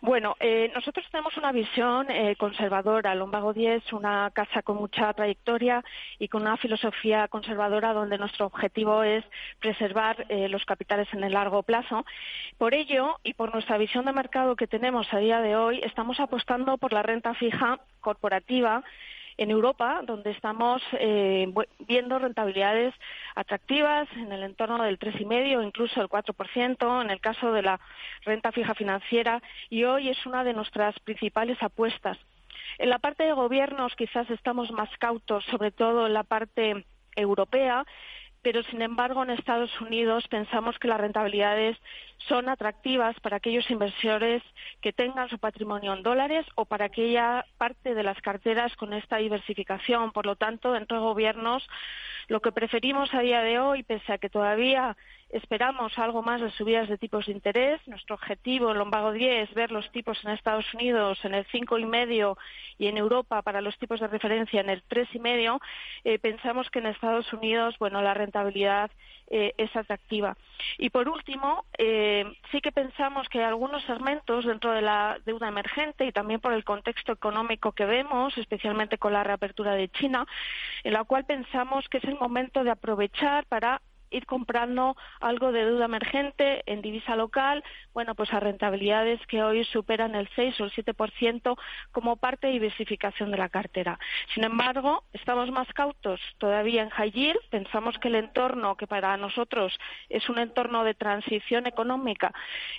Bueno, 0.00 0.36
eh, 0.40 0.70
nosotros 0.74 1.06
tenemos 1.10 1.36
una 1.36 1.52
visión 1.52 2.10
eh, 2.10 2.36
conservadora. 2.36 3.14
Lombago 3.14 3.52
10 3.52 3.84
es 3.84 3.92
una 3.92 4.30
casa 4.34 4.62
con 4.62 4.76
mucha 4.76 5.12
trayectoria 5.14 5.82
y 6.18 6.28
con 6.28 6.42
una 6.42 6.56
filosofía 6.56 7.28
conservadora 7.28 7.92
donde 7.92 8.18
nuestro 8.18 8.46
objetivo 8.46 9.02
es 9.02 9.24
preservar 9.60 10.26
eh, 10.28 10.48
los 10.48 10.64
capitales 10.64 11.08
en 11.12 11.24
el 11.24 11.32
largo 11.32 11.62
plazo. 11.62 12.04
Por 12.58 12.74
ello, 12.74 13.18
y 13.22 13.34
por 13.34 13.52
nuestra 13.52 13.78
visión 13.78 14.04
de 14.04 14.12
mercado 14.12 14.56
que 14.56 14.66
tenemos 14.66 15.12
a 15.12 15.18
día 15.18 15.40
de 15.40 15.56
hoy, 15.56 15.80
estamos 15.82 16.20
apostando 16.20 16.76
por 16.76 16.92
la 16.92 17.02
renta 17.02 17.34
fija 17.34 17.80
corporativa 18.00 18.84
en 19.36 19.50
Europa, 19.50 20.02
donde 20.04 20.30
estamos 20.30 20.82
eh, 20.92 21.52
viendo 21.80 22.18
rentabilidades 22.18 22.94
atractivas 23.34 24.08
en 24.16 24.32
el 24.32 24.42
entorno 24.42 24.82
del 24.82 24.98
3,5, 24.98 25.64
incluso 25.64 26.00
el 26.00 26.08
4%, 26.08 27.02
en 27.02 27.10
el 27.10 27.20
caso 27.20 27.52
de 27.52 27.62
la 27.62 27.80
renta 28.24 28.52
fija 28.52 28.74
financiera, 28.74 29.42
y 29.70 29.84
hoy 29.84 30.08
es 30.08 30.26
una 30.26 30.44
de 30.44 30.54
nuestras 30.54 30.98
principales 31.00 31.62
apuestas. 31.62 32.18
En 32.78 32.90
la 32.90 32.98
parte 32.98 33.24
de 33.24 33.32
gobiernos 33.32 33.94
quizás 33.96 34.28
estamos 34.30 34.70
más 34.70 34.90
cautos, 34.98 35.44
sobre 35.44 35.70
todo 35.70 36.06
en 36.06 36.14
la 36.14 36.24
parte 36.24 36.84
europea, 37.16 37.84
pero 38.44 38.62
sin 38.64 38.82
embargo 38.82 39.22
en 39.22 39.30
Estados 39.30 39.70
Unidos 39.80 40.28
pensamos 40.28 40.78
que 40.78 40.86
las 40.86 41.00
rentabilidades 41.00 41.78
son 42.28 42.50
atractivas 42.50 43.18
para 43.20 43.38
aquellos 43.38 43.68
inversores 43.70 44.42
que 44.82 44.92
tengan 44.92 45.30
su 45.30 45.38
patrimonio 45.38 45.94
en 45.94 46.02
dólares 46.02 46.44
o 46.54 46.66
para 46.66 46.84
aquella 46.84 47.46
parte 47.56 47.94
de 47.94 48.02
las 48.02 48.20
carteras 48.20 48.76
con 48.76 48.92
esta 48.92 49.16
diversificación. 49.16 50.12
Por 50.12 50.26
lo 50.26 50.36
tanto, 50.36 50.72
dentro 50.72 50.98
de 50.98 51.02
gobiernos, 51.04 51.66
lo 52.28 52.40
que 52.40 52.52
preferimos 52.52 53.12
a 53.14 53.20
día 53.20 53.40
de 53.42 53.58
hoy, 53.58 53.82
pese 53.82 54.12
a 54.12 54.18
que 54.18 54.30
todavía 54.30 54.96
Esperamos 55.34 55.98
algo 55.98 56.22
más 56.22 56.40
de 56.40 56.52
subidas 56.52 56.88
de 56.88 56.96
tipos 56.96 57.26
de 57.26 57.32
interés. 57.32 57.80
Nuestro 57.88 58.14
objetivo 58.14 58.70
en 58.70 58.78
Lombardo 58.78 59.10
10 59.10 59.48
es 59.48 59.54
ver 59.56 59.72
los 59.72 59.90
tipos 59.90 60.24
en 60.24 60.30
Estados 60.30 60.72
Unidos 60.74 61.18
en 61.24 61.34
el 61.34 61.44
5,5 61.48 62.36
y 62.78 62.86
en 62.86 62.96
Europa 62.96 63.42
para 63.42 63.60
los 63.60 63.76
tipos 63.76 63.98
de 63.98 64.06
referencia 64.06 64.60
en 64.60 64.70
el 64.70 64.84
3,5. 64.86 65.60
Eh, 66.04 66.20
pensamos 66.20 66.70
que 66.70 66.78
en 66.78 66.86
Estados 66.86 67.32
Unidos, 67.32 67.74
bueno, 67.80 68.00
la 68.00 68.14
rentabilidad 68.14 68.92
eh, 69.26 69.54
es 69.56 69.74
atractiva. 69.74 70.36
Y 70.78 70.90
por 70.90 71.08
último, 71.08 71.64
eh, 71.78 72.24
sí 72.52 72.60
que 72.60 72.70
pensamos 72.70 73.28
que 73.28 73.40
hay 73.40 73.46
algunos 73.46 73.82
segmentos 73.84 74.44
dentro 74.44 74.70
de 74.70 74.82
la 74.82 75.18
deuda 75.26 75.48
emergente 75.48 76.06
y 76.06 76.12
también 76.12 76.40
por 76.40 76.52
el 76.52 76.62
contexto 76.62 77.10
económico 77.10 77.72
que 77.72 77.86
vemos, 77.86 78.38
especialmente 78.38 78.98
con 78.98 79.12
la 79.12 79.24
reapertura 79.24 79.74
de 79.74 79.88
China, 79.88 80.26
en 80.84 80.92
la 80.92 81.02
cual 81.02 81.24
pensamos 81.24 81.88
que 81.88 81.98
es 81.98 82.04
momento 82.18 82.64
de 82.64 82.70
aprovechar 82.70 83.46
para 83.46 83.80
ir 84.14 84.26
comprando 84.26 84.96
algo 85.20 85.52
de 85.52 85.64
deuda 85.64 85.86
emergente 85.86 86.62
en 86.66 86.82
divisa 86.82 87.16
local, 87.16 87.64
bueno, 87.92 88.14
pues 88.14 88.32
a 88.32 88.40
rentabilidades 88.40 89.20
que 89.26 89.42
hoy 89.42 89.64
superan 89.64 90.14
el 90.14 90.28
6 90.34 90.60
o 90.60 90.64
el 90.64 90.72
7% 90.72 91.56
como 91.90 92.16
parte 92.16 92.46
de 92.46 92.54
diversificación 92.54 93.30
de 93.30 93.38
la 93.38 93.48
cartera. 93.48 93.98
Sin 94.34 94.44
embargo, 94.44 95.04
estamos 95.12 95.50
más 95.50 95.68
cautos 95.72 96.20
todavía 96.38 96.82
en 96.82 96.90
high 96.90 97.10
yield, 97.10 97.40
pensamos 97.50 97.98
que 97.98 98.08
el 98.08 98.14
entorno 98.14 98.76
que 98.76 98.86
para 98.86 99.16
nosotros 99.16 99.76
es 100.08 100.28
un 100.28 100.38
entorno 100.38 100.84
de 100.84 100.94
transición 100.94 101.66
económica 101.66 102.32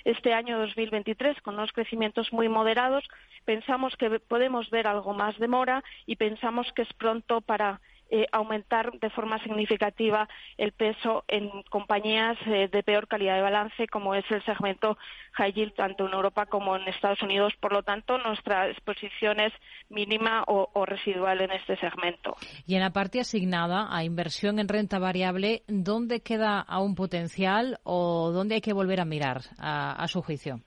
este 0.04 0.32
año 0.32 0.58
2023 0.58 1.40
con 1.42 1.54
unos 1.54 1.72
crecimientos 1.72 2.32
muy 2.32 2.48
moderados, 2.48 3.04
pensamos 3.44 3.96
que 3.96 4.20
podemos 4.20 4.70
ver 4.70 4.86
algo 4.86 5.12
más 5.12 5.38
de 5.38 5.48
mora 5.48 5.84
y 6.06 6.16
pensamos 6.16 6.72
que 6.72 6.82
es 6.82 6.92
pronto 6.94 7.40
para 7.40 7.80
eh, 8.08 8.26
aumentar 8.30 8.92
de 9.00 9.10
forma 9.10 9.42
significativa 9.42 10.28
el 10.58 10.72
peso 10.72 11.24
en 11.26 11.50
compañías 11.70 12.36
eh, 12.46 12.68
de 12.70 12.82
peor 12.82 13.08
calidad 13.08 13.34
de 13.36 13.42
balance, 13.42 13.88
como 13.88 14.14
es 14.14 14.24
el 14.30 14.44
segmento 14.44 14.96
high 15.32 15.52
yield, 15.52 15.74
tanto 15.74 16.06
en 16.06 16.12
Europa 16.12 16.46
como 16.46 16.76
en 16.76 16.86
Estados 16.88 17.22
Unidos. 17.22 17.52
Por 17.60 17.72
lo 17.72 17.82
tanto, 17.82 18.18
nuestra 18.18 18.68
exposición 18.68 19.40
es 19.40 19.52
mínima 19.88 20.44
o, 20.46 20.86
residual 20.86 21.40
en 21.40 21.50
este 21.50 21.76
segmento. 21.78 22.36
Y 22.66 22.76
en 22.76 22.80
la 22.80 22.90
parte 22.90 23.20
asignada 23.20 23.88
a 23.90 24.04
inversión 24.04 24.58
en 24.58 24.68
renta 24.68 24.98
variable, 24.98 25.62
¿dónde 25.66 26.20
queda 26.20 26.60
aún 26.60 26.94
potencial 26.94 27.80
o 27.82 28.30
dónde 28.32 28.56
hay 28.56 28.60
que 28.60 28.72
volver 28.72 29.00
a 29.00 29.04
mirar 29.04 29.40
a 29.58 30.06
su 30.08 30.22
juicio? 30.22 30.60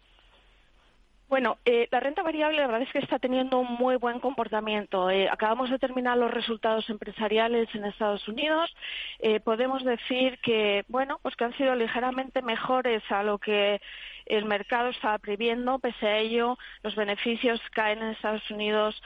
Bueno, 1.30 1.60
eh, 1.64 1.88
la 1.92 2.00
renta 2.00 2.24
variable 2.24 2.60
la 2.60 2.66
verdad 2.66 2.82
es 2.82 2.92
que 2.92 2.98
está 2.98 3.20
teniendo 3.20 3.60
un 3.60 3.74
muy 3.74 3.98
buen 3.98 4.20
comportamiento. 4.20 5.12
Eh, 5.12 5.30
acabamos 5.30 5.70
de 5.70 5.78
terminar 5.78 6.18
los 6.18 6.32
resultados 6.32 6.90
empresariales 6.90 7.70
en 7.76 7.86
Estados 7.86 8.28
Unidos. 8.28 8.76
Eh, 9.20 9.40
podemos 9.40 9.84
decir 9.84 10.40
que, 10.40 10.86
bueno, 10.88 11.20
pues 11.22 11.36
que 11.36 11.44
han 11.44 11.56
sido 11.56 11.76
ligeramente 11.76 12.42
mejores 12.42 13.04
a 13.12 13.22
lo 13.22 13.38
que 13.38 13.80
el 14.26 14.46
mercado 14.46 14.90
estaba 14.90 15.20
previendo. 15.20 15.78
Pese 15.78 16.08
a 16.08 16.18
ello, 16.18 16.58
los 16.82 16.96
beneficios 16.96 17.62
caen 17.74 18.02
en 18.02 18.10
Estados 18.10 18.50
Unidos 18.50 19.00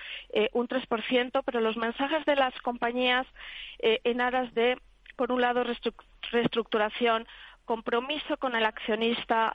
un 0.54 0.70
3%, 0.70 1.42
pero 1.44 1.60
los 1.60 1.76
mensajes 1.76 2.24
de 2.26 2.38
las 2.38 2.54
compañías 2.62 3.28
en 3.80 4.22
aras 4.22 4.54
de, 4.54 4.78
por 5.18 5.32
un 5.32 5.42
lado, 5.42 5.64
reestructuración, 6.32 7.28
compromiso 7.66 8.38
con 8.38 8.56
el 8.56 8.66
accionista, 8.66 9.54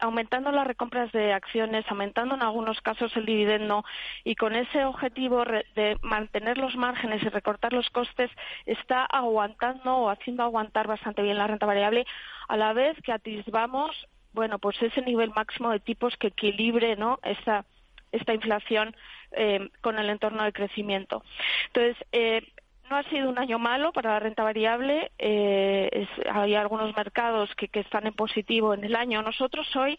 aumentando 0.00 0.50
las 0.50 0.66
recompras 0.66 1.12
de 1.12 1.32
acciones, 1.32 1.84
aumentando 1.88 2.34
en 2.34 2.42
algunos 2.42 2.80
casos 2.80 3.14
el 3.16 3.26
dividendo 3.26 3.84
y 4.24 4.34
con 4.34 4.54
ese 4.54 4.84
objetivo 4.84 5.44
de 5.44 5.98
mantener 6.02 6.58
los 6.58 6.76
márgenes 6.76 7.22
y 7.22 7.28
recortar 7.28 7.72
los 7.72 7.90
costes, 7.90 8.30
está 8.66 9.04
aguantando 9.04 9.96
o 9.96 10.10
haciendo 10.10 10.42
aguantar 10.42 10.86
bastante 10.86 11.22
bien 11.22 11.38
la 11.38 11.46
renta 11.46 11.66
variable, 11.66 12.06
a 12.48 12.56
la 12.56 12.72
vez 12.72 12.96
que 13.02 13.12
atisbamos, 13.12 14.08
bueno, 14.32 14.58
pues 14.58 14.80
ese 14.82 15.02
nivel 15.02 15.30
máximo 15.30 15.70
de 15.70 15.80
tipos 15.80 16.16
que 16.16 16.28
equilibre, 16.28 16.96
¿no? 16.96 17.18
Esta, 17.22 17.64
esta 18.12 18.32
inflación 18.32 18.96
eh, 19.32 19.68
con 19.80 19.98
el 19.98 20.08
entorno 20.08 20.44
de 20.44 20.52
crecimiento. 20.52 21.22
Entonces, 21.66 21.96
eh, 22.12 22.42
no 22.90 22.96
ha 22.96 23.04
sido 23.04 23.30
un 23.30 23.38
año 23.38 23.58
malo 23.58 23.92
para 23.92 24.10
la 24.10 24.18
renta 24.20 24.42
variable. 24.42 25.12
Eh, 25.18 26.08
hay 26.30 26.54
algunos 26.56 26.94
mercados 26.96 27.48
que, 27.54 27.70
están 27.72 28.06
en 28.06 28.14
positivo 28.14 28.74
en 28.74 28.84
el 28.84 28.96
año. 28.96 29.22
Nosotros 29.22 29.74
hoy 29.76 29.96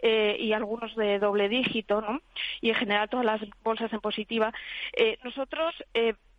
eh, 0.00 0.36
y 0.40 0.52
algunos 0.54 0.96
de 0.96 1.18
doble 1.18 1.48
dígito, 1.50 2.00
¿no? 2.00 2.22
Y 2.62 2.70
en 2.70 2.74
general 2.76 3.10
todas 3.10 3.26
las 3.26 3.40
bolsas 3.62 3.92
en 3.92 4.00
positiva. 4.00 4.52
Eh, 4.94 5.18
nosotros 5.22 5.74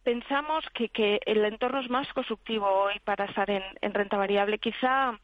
pensamos 0.04 0.66
que, 0.74 1.22
el 1.26 1.46
entorno 1.46 1.80
es 1.80 1.90
más 1.90 2.12
constructivo 2.14 2.68
hoy 2.68 2.96
para 3.04 3.26
estar 3.26 3.50
en, 3.52 3.64
renta 3.94 4.18
variable. 4.18 4.58
Quizá 4.58 5.18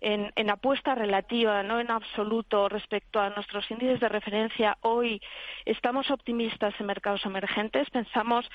en, 0.00 0.32
en, 0.36 0.50
apuesta 0.50 0.94
relativa, 0.94 1.62
no 1.62 1.80
en 1.80 1.90
absoluto 1.90 2.68
respecto 2.68 3.20
a 3.20 3.30
nuestros 3.30 3.70
índices 3.70 4.00
de 4.00 4.08
referencia. 4.08 4.78
Hoy 4.80 5.20
estamos 5.64 6.10
optimistas 6.10 6.74
en 6.78 6.86
mercados 6.86 7.24
emergentes. 7.24 7.90
Pensamos 7.90 8.48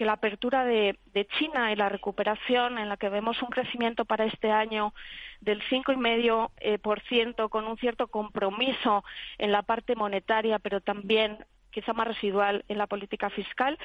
que 0.00 0.04
la 0.04 0.12
apertura 0.12 0.64
de, 0.64 0.96
China 1.38 1.72
y 1.72 1.76
la 1.76 1.88
recuperación 1.88 2.78
en 2.78 2.88
la 2.88 2.96
que 2.96 3.10
vemos 3.10 3.42
un 3.42 3.50
crecimiento 3.50 4.04
para 4.04 4.24
este 4.24 4.50
año 4.50 4.94
del 5.40 5.62
5,5% 5.62 6.50
eh, 6.58 6.78
por 6.78 7.00
ciento, 7.02 7.48
con 7.50 7.66
un 7.66 7.76
cierto 7.76 8.08
compromiso 8.08 9.04
en 9.36 9.52
la 9.52 9.62
parte 9.62 9.94
monetaria, 9.94 10.58
pero 10.58 10.80
también 10.80 11.44
quizá 11.70 11.92
más 11.92 12.08
residual 12.08 12.64
en 12.68 12.78
la 12.78 12.86
política 12.86 13.30
fiscal, 13.30 13.78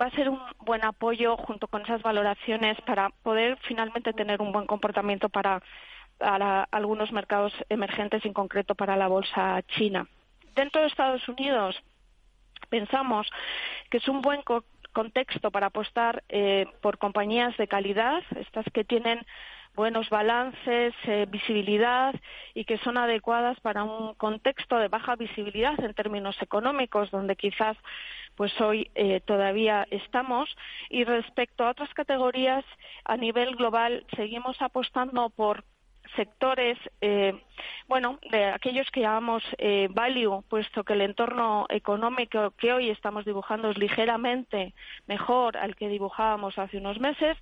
va 0.00 0.06
a 0.06 0.10
ser 0.12 0.28
un 0.30 0.40
buen 0.60 0.84
apoyo 0.84 1.36
junto 1.36 1.68
con 1.68 1.82
esas 1.82 2.02
valoraciones 2.02 2.80
para 2.80 3.10
poder 3.10 3.58
finalmente 3.68 4.12
tener 4.14 4.40
un 4.40 4.50
buen 4.50 4.66
comportamiento 4.66 5.28
para, 5.28 5.62
algunos 6.20 7.12
mercados 7.12 7.52
emergentes, 7.68 8.24
en 8.24 8.32
concreto 8.32 8.74
para 8.74 8.96
la 8.96 9.08
bolsa 9.08 9.62
china. 9.68 10.06
Dentro 10.54 10.80
de 10.80 10.86
Estados 10.86 11.28
Unidos, 11.28 11.82
pensamos 12.68 13.28
que 13.90 13.98
es 13.98 14.08
un 14.08 14.20
buen 14.20 14.42
contexto 14.92 15.50
para 15.50 15.66
apostar 15.66 16.22
eh, 16.28 16.66
por 16.80 16.98
compañías 16.98 17.56
de 17.56 17.68
calidad, 17.68 18.22
estas 18.36 18.64
que 18.72 18.84
tienen 18.84 19.26
buenos 19.74 20.08
balances, 20.08 20.94
eh, 21.04 21.26
visibilidad 21.28 22.14
y 22.54 22.64
que 22.64 22.78
son 22.78 22.96
adecuadas 22.96 23.58
para 23.60 23.82
un 23.82 24.14
contexto 24.14 24.78
de 24.78 24.88
baja 24.88 25.16
visibilidad 25.16 25.78
en 25.80 25.94
términos 25.94 26.40
económicos, 26.40 27.10
donde 27.10 27.36
quizás 27.36 27.76
pues 28.36 28.58
hoy 28.60 28.90
eh, 28.94 29.20
todavía 29.20 29.86
estamos. 29.90 30.48
Y 30.90 31.04
respecto 31.04 31.64
a 31.64 31.70
otras 31.70 31.92
categorías, 31.94 32.64
a 33.04 33.16
nivel 33.16 33.56
global 33.56 34.04
seguimos 34.16 34.60
apostando 34.62 35.30
por 35.30 35.64
sectores, 36.16 36.78
eh, 37.00 37.34
bueno, 37.88 38.18
de 38.30 38.46
aquellos 38.46 38.90
que 38.90 39.00
llamamos 39.00 39.42
eh, 39.58 39.88
value, 39.90 40.42
puesto 40.48 40.84
que 40.84 40.94
el 40.94 41.02
entorno 41.02 41.66
económico 41.68 42.52
que 42.52 42.72
hoy 42.72 42.90
estamos 42.90 43.24
dibujando 43.24 43.70
es 43.70 43.78
ligeramente 43.78 44.74
mejor 45.06 45.56
al 45.56 45.76
que 45.76 45.88
dibujábamos 45.88 46.58
hace 46.58 46.78
unos 46.78 46.98
meses. 47.00 47.36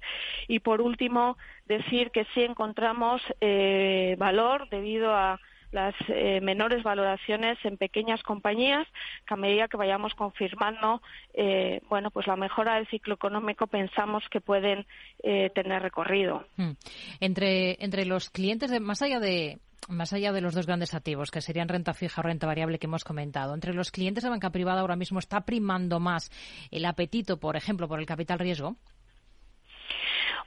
Y 0.49 0.61
por 0.61 0.81
último, 0.81 1.37
decir 1.67 2.11
que 2.11 2.25
sí 2.35 2.43
encontramos 2.43 3.23
eh, 3.41 4.17
valor 4.19 4.69
debido 4.69 5.15
a 5.15 5.39
las 5.73 5.95
eh, 6.09 6.41
menores 6.41 6.83
valoraciones 6.83 7.59
en 7.65 7.77
pequeñas 7.77 8.23
compañías 8.23 8.87
que 9.27 9.35
a 9.35 9.37
medida 9.37 9.69
que 9.69 9.77
vayamos 9.77 10.15
confirmando 10.15 11.03
eh, 11.35 11.81
bueno 11.89 12.11
pues 12.11 12.27
la 12.27 12.37
mejora 12.37 12.77
del 12.77 12.87
ciclo 12.89 13.15
económico 13.15 13.67
pensamos 13.67 14.23
que 14.31 14.41
pueden 14.41 14.87
eh, 15.23 15.51
tener 15.55 15.83
recorrido 15.83 16.45
hmm. 16.57 16.73
entre 17.21 17.83
entre 17.85 18.05
los 18.05 18.31
clientes 18.31 18.71
de 18.71 18.81
más 18.81 19.03
allá 19.03 19.19
de 19.19 19.59
más 19.89 20.13
allá 20.13 20.33
de 20.33 20.41
los 20.41 20.55
dos 20.55 20.67
grandes 20.67 20.95
activos, 20.95 21.33
que 21.33 21.41
serían 21.41 21.69
renta 21.69 21.93
fija 21.93 22.21
o 22.21 22.23
renta 22.23 22.47
variable 22.47 22.79
que 22.79 22.87
hemos 22.87 23.03
comentado, 23.03 23.53
entre 23.53 23.75
los 23.75 23.91
clientes 23.91 24.23
de 24.23 24.31
banca 24.31 24.51
privada 24.51 24.81
ahora 24.81 24.95
mismo 24.95 25.19
está 25.19 25.41
primando 25.41 25.99
más 25.99 26.31
el 26.71 26.85
apetito, 26.85 27.41
por 27.41 27.57
ejemplo, 27.57 27.89
por 27.89 27.99
el 27.99 28.07
capital 28.07 28.39
riesgo. 28.39 28.77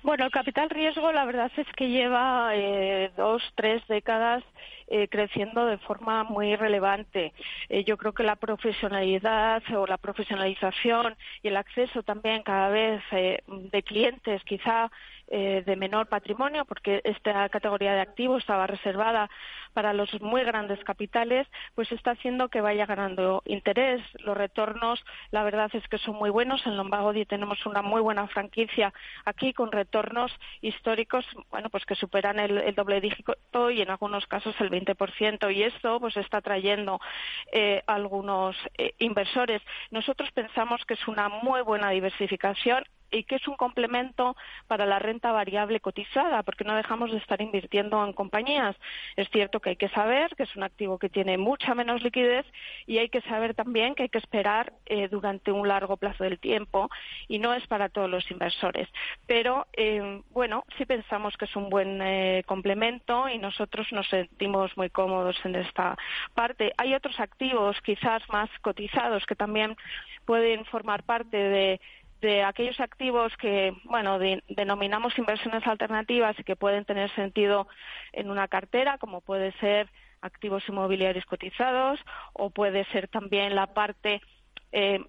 Bueno, 0.03 0.25
el 0.25 0.31
capital 0.31 0.69
riesgo 0.69 1.11
la 1.11 1.25
verdad 1.25 1.51
es 1.57 1.67
que 1.75 1.89
lleva 1.89 2.51
eh, 2.53 3.11
dos, 3.17 3.41
tres 3.55 3.81
décadas 3.87 4.43
eh, 4.87 5.07
creciendo 5.07 5.65
de 5.65 5.77
forma 5.79 6.23
muy 6.23 6.55
relevante. 6.55 7.33
Eh, 7.69 7.83
yo 7.83 7.97
creo 7.97 8.13
que 8.13 8.23
la 8.23 8.35
profesionalidad 8.35 9.63
o 9.75 9.87
la 9.87 9.97
profesionalización 9.97 11.15
y 11.41 11.47
el 11.47 11.57
acceso 11.57 12.03
también 12.03 12.43
cada 12.43 12.69
vez 12.69 13.01
de 13.11 13.83
clientes 13.83 14.43
quizá 14.43 14.91
de 15.27 15.75
menor 15.75 16.07
patrimonio, 16.07 16.65
porque 16.65 17.01
esta 17.03 17.49
categoría 17.49 17.93
de 17.93 18.01
activos 18.01 18.41
estaba 18.41 18.67
reservada 18.67 19.29
para 19.75 19.93
los 19.93 20.09
muy 20.21 20.43
grandes 20.43 20.81
capitales, 20.83 21.47
pues 21.75 21.91
está 21.91 22.11
haciendo 22.11 22.47
que 22.49 22.61
vaya 22.61 22.85
ganando 22.85 23.43
interés. 23.45 24.01
Los 24.19 24.37
retornos, 24.37 25.03
la 25.31 25.43
verdad 25.43 25.69
es 25.73 25.85
que 25.89 25.97
son 25.97 26.15
muy 26.15 26.29
buenos. 26.29 26.65
En 26.65 26.77
Lombagodi 26.77 27.25
tenemos 27.25 27.65
una 27.65 27.81
muy 27.81 28.01
buena 28.01 28.25
franquicia 28.27 28.93
aquí 29.25 29.53
con 29.53 29.71
retornos 29.71 30.31
históricos, 30.61 31.25
bueno, 31.51 31.69
pues 31.69 31.85
que 31.85 31.95
superan 31.95 32.39
el, 32.39 32.73
doble 32.73 33.01
dígito 33.01 33.69
y 33.69 33.81
en 33.81 33.89
algunos 33.89 34.25
casos 34.27 34.55
el 34.59 34.69
20%. 34.71 35.53
Y 35.53 35.63
esto, 35.63 35.99
pues 35.99 36.15
está 36.17 36.41
trayendo 36.41 36.99
eh, 37.51 37.83
algunos 37.85 38.55
eh, 38.77 38.93
inversores. 38.99 39.61
Nosotros 39.91 40.31
pensamos 40.31 40.85
que 40.85 40.93
es 40.93 41.07
una 41.07 41.27
muy 41.27 41.61
buena 41.61 41.89
diversificación 41.89 42.85
y 43.11 43.23
que 43.23 43.35
es 43.35 43.47
un 43.47 43.55
complemento 43.55 44.35
para 44.67 44.85
la 44.85 44.99
renta 44.99 45.31
variable 45.31 45.79
cotizada, 45.79 46.43
porque 46.43 46.63
no 46.63 46.75
dejamos 46.75 47.11
de 47.11 47.17
estar 47.17 47.41
invirtiendo 47.41 48.03
en 48.05 48.13
compañías. 48.13 48.75
Es 49.15 49.29
cierto 49.29 49.59
que 49.59 49.71
hay 49.71 49.75
que 49.75 49.89
saber 49.89 50.35
que 50.35 50.43
es 50.43 50.55
un 50.55 50.63
activo 50.63 50.99
que 50.99 51.09
tiene 51.09 51.37
mucha 51.37 51.75
menos 51.75 52.03
liquidez 52.03 52.45
y 52.85 52.97
hay 52.97 53.09
que 53.09 53.21
saber 53.21 53.53
también 53.53 53.95
que 53.95 54.03
hay 54.03 54.09
que 54.09 54.17
esperar 54.17 54.73
eh, 54.85 55.07
durante 55.07 55.51
un 55.51 55.67
largo 55.67 55.97
plazo 55.97 56.23
del 56.23 56.39
tiempo 56.39 56.89
y 57.27 57.39
no 57.39 57.53
es 57.53 57.65
para 57.67 57.89
todos 57.89 58.09
los 58.09 58.29
inversores. 58.31 58.87
Pero, 59.27 59.67
eh, 59.73 60.21
bueno, 60.31 60.63
sí 60.77 60.85
pensamos 60.85 61.35
que 61.37 61.45
es 61.45 61.55
un 61.55 61.69
buen 61.69 62.01
eh, 62.01 62.43
complemento 62.45 63.29
y 63.29 63.37
nosotros 63.37 63.87
nos 63.91 64.07
sentimos 64.07 64.75
muy 64.77 64.89
cómodos 64.89 65.37
en 65.43 65.55
esta 65.55 65.97
parte. 66.33 66.73
Hay 66.77 66.93
otros 66.93 67.19
activos 67.19 67.77
quizás 67.81 68.21
más 68.29 68.49
cotizados 68.61 69.25
que 69.25 69.35
también 69.35 69.75
pueden 70.25 70.65
formar 70.65 71.03
parte 71.03 71.37
de 71.37 71.81
de 72.25 72.43
aquellos 72.43 72.79
activos 72.79 73.31
que, 73.37 73.71
bueno, 73.83 74.17
denominamos 74.49 75.17
inversiones 75.17 75.65
alternativas 75.67 76.37
y 76.39 76.43
que 76.43 76.55
pueden 76.55 76.83
tener 76.83 77.13
sentido 77.13 77.67
en 78.13 78.31
una 78.31 78.47
cartera, 78.47 78.97
como 78.97 79.21
puede 79.21 79.51
ser 79.59 79.89
activos 80.21 80.63
inmobiliarios 80.67 81.25
cotizados 81.25 81.99
o 82.33 82.49
puede 82.49 82.83
ser 82.85 83.07
también 83.07 83.53
la 83.53 83.67
parte 83.67 84.21
eh, 84.71 84.99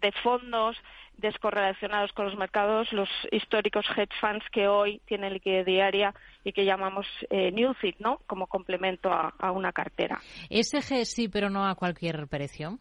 de 0.00 0.12
fondos 0.22 0.76
descorrelacionados 1.16 2.12
con 2.12 2.26
los 2.26 2.36
mercados, 2.36 2.92
los 2.92 3.08
históricos 3.32 3.84
hedge 3.96 4.14
funds 4.20 4.44
que 4.52 4.68
hoy 4.68 5.00
tienen 5.06 5.32
liquidez 5.32 5.66
diaria 5.66 6.14
y 6.44 6.52
que 6.52 6.64
llamamos 6.64 7.06
eh, 7.30 7.50
Newfit, 7.50 7.98
¿no? 7.98 8.18
Como 8.26 8.46
complemento 8.46 9.12
a, 9.12 9.34
a 9.38 9.50
una 9.50 9.72
cartera. 9.72 10.20
SG 10.50 11.04
sí, 11.04 11.28
pero 11.28 11.50
no 11.50 11.66
a 11.66 11.74
cualquier 11.74 12.28
precio. 12.28 12.78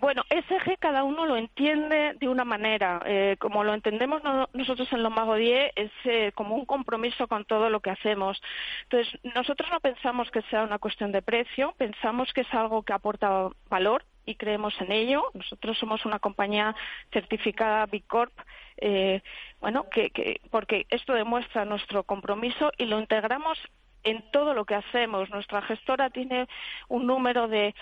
Bueno, 0.00 0.22
SG 0.30 0.78
cada 0.78 1.04
uno 1.04 1.26
lo 1.26 1.36
entiende 1.36 2.14
de 2.18 2.28
una 2.28 2.44
manera. 2.44 3.02
Eh, 3.04 3.36
como 3.38 3.62
lo 3.62 3.74
entendemos 3.74 4.22
nosotros 4.54 4.90
en 4.92 5.02
Lombago 5.02 5.34
10, 5.34 5.72
es 5.76 5.90
eh, 6.04 6.32
como 6.34 6.54
un 6.54 6.64
compromiso 6.64 7.28
con 7.28 7.44
todo 7.44 7.68
lo 7.68 7.80
que 7.80 7.90
hacemos. 7.90 8.40
Entonces, 8.84 9.20
nosotros 9.34 9.70
no 9.70 9.80
pensamos 9.80 10.30
que 10.30 10.42
sea 10.42 10.62
una 10.62 10.78
cuestión 10.78 11.12
de 11.12 11.20
precio, 11.20 11.74
pensamos 11.76 12.32
que 12.32 12.42
es 12.42 12.54
algo 12.54 12.82
que 12.82 12.92
aporta 12.92 13.48
valor 13.68 14.04
y 14.24 14.36
creemos 14.36 14.74
en 14.80 14.92
ello. 14.92 15.24
Nosotros 15.34 15.78
somos 15.78 16.06
una 16.06 16.18
compañía 16.18 16.74
certificada 17.12 17.86
B 17.86 18.02
Corp, 18.06 18.32
eh, 18.78 19.20
bueno, 19.60 19.88
que, 19.90 20.40
porque 20.50 20.86
esto 20.90 21.12
demuestra 21.12 21.64
nuestro 21.64 22.04
compromiso 22.04 22.72
y 22.78 22.86
lo 22.86 22.98
integramos 22.98 23.58
en 24.04 24.22
todo 24.30 24.54
lo 24.54 24.64
que 24.64 24.74
hacemos. 24.74 25.30
Nuestra 25.30 25.62
gestora 25.62 26.10
tiene 26.10 26.48
un 26.88 27.06
número 27.06 27.48
de, 27.48 27.74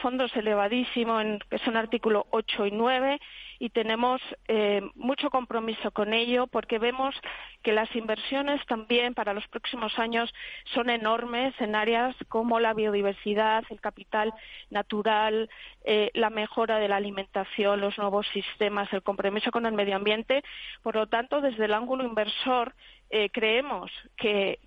fondos 0.00 0.34
elevadísimo, 0.36 1.20
en, 1.20 1.38
que 1.50 1.58
son 1.58 1.76
artículo 1.76 2.26
8 2.30 2.66
y 2.66 2.70
9, 2.72 3.20
y 3.58 3.70
tenemos 3.70 4.20
eh, 4.48 4.82
mucho 4.94 5.30
compromiso 5.30 5.90
con 5.90 6.12
ello 6.12 6.46
porque 6.46 6.78
vemos 6.78 7.14
que 7.62 7.72
las 7.72 7.94
inversiones 7.96 8.64
también 8.66 9.14
para 9.14 9.34
los 9.34 9.46
próximos 9.48 9.98
años 9.98 10.32
son 10.74 10.90
enormes 10.90 11.54
en 11.60 11.74
áreas 11.74 12.14
como 12.28 12.60
la 12.60 12.74
biodiversidad, 12.74 13.64
el 13.70 13.80
capital 13.80 14.32
natural, 14.70 15.48
eh, 15.84 16.10
la 16.14 16.30
mejora 16.30 16.78
de 16.78 16.88
la 16.88 16.96
alimentación, 16.96 17.80
los 17.80 17.98
nuevos 17.98 18.26
sistemas, 18.32 18.92
el 18.92 19.02
compromiso 19.02 19.50
con 19.50 19.66
el 19.66 19.72
medio 19.72 19.96
ambiente. 19.96 20.42
Por 20.82 20.96
lo 20.96 21.06
tanto, 21.06 21.40
desde 21.40 21.64
el 21.64 21.74
ángulo 21.74 22.04
inversor, 22.04 22.74
eh, 23.08 23.30
creemos 23.30 23.90
que, 24.16 24.58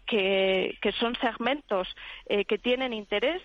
son 0.99 1.15
segmentos 1.17 1.87
eh, 2.25 2.45
que 2.45 2.57
tienen 2.57 2.93
interés 2.93 3.41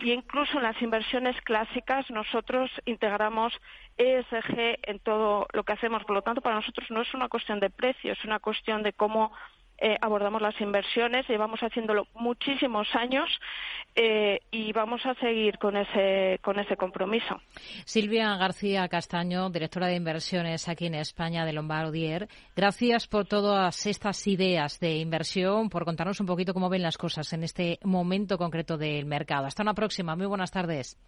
y 0.00 0.12
incluso 0.12 0.56
en 0.56 0.64
las 0.64 0.80
inversiones 0.82 1.40
clásicas 1.42 2.10
nosotros 2.10 2.70
integramos 2.84 3.52
ESG 3.96 4.78
en 4.82 4.98
todo 5.00 5.46
lo 5.52 5.64
que 5.64 5.72
hacemos. 5.72 6.04
Por 6.04 6.16
lo 6.16 6.22
tanto, 6.22 6.40
para 6.40 6.56
nosotros 6.56 6.90
no 6.90 7.02
es 7.02 7.14
una 7.14 7.28
cuestión 7.28 7.60
de 7.60 7.70
precio, 7.70 8.12
es 8.12 8.24
una 8.24 8.40
cuestión 8.40 8.82
de 8.82 8.92
cómo 8.92 9.32
eh, 9.78 9.96
abordamos 10.00 10.40
las 10.40 10.58
inversiones. 10.60 11.28
Llevamos 11.28 11.60
haciéndolo 11.60 12.06
muchísimos 12.14 12.88
años 12.94 13.28
eh, 13.94 14.40
y 14.50 14.72
vamos 14.72 15.04
a 15.06 15.14
seguir 15.14 15.58
con 15.58 15.76
ese, 15.76 16.38
con 16.42 16.58
ese 16.58 16.76
compromiso. 16.76 17.40
Silvia 17.84 18.36
García 18.36 18.88
Castaño, 18.88 19.50
directora 19.50 19.88
de 19.88 19.96
inversiones 19.96 20.68
aquí 20.68 20.86
en 20.86 20.94
España 20.94 21.44
de 21.44 21.52
Lombardier. 21.52 22.28
Gracias 22.56 23.06
por 23.06 23.26
todas 23.26 23.86
estas 23.86 24.26
ideas 24.26 24.80
de 24.80 24.96
inversión, 24.96 25.68
por 25.68 25.84
contarnos 25.84 26.20
un 26.20 26.26
poquito 26.26 26.54
cómo 26.54 26.68
ven 26.68 26.82
las 26.82 26.98
cosas 26.98 27.32
en 27.32 27.44
este 27.44 27.78
momento 27.84 28.38
concreto 28.38 28.76
del 28.76 29.06
mercado. 29.06 29.46
Hasta 29.46 29.62
una 29.62 29.74
próxima. 29.74 30.16
Muy 30.16 30.26
buenas 30.26 30.50
tardes. 30.50 30.98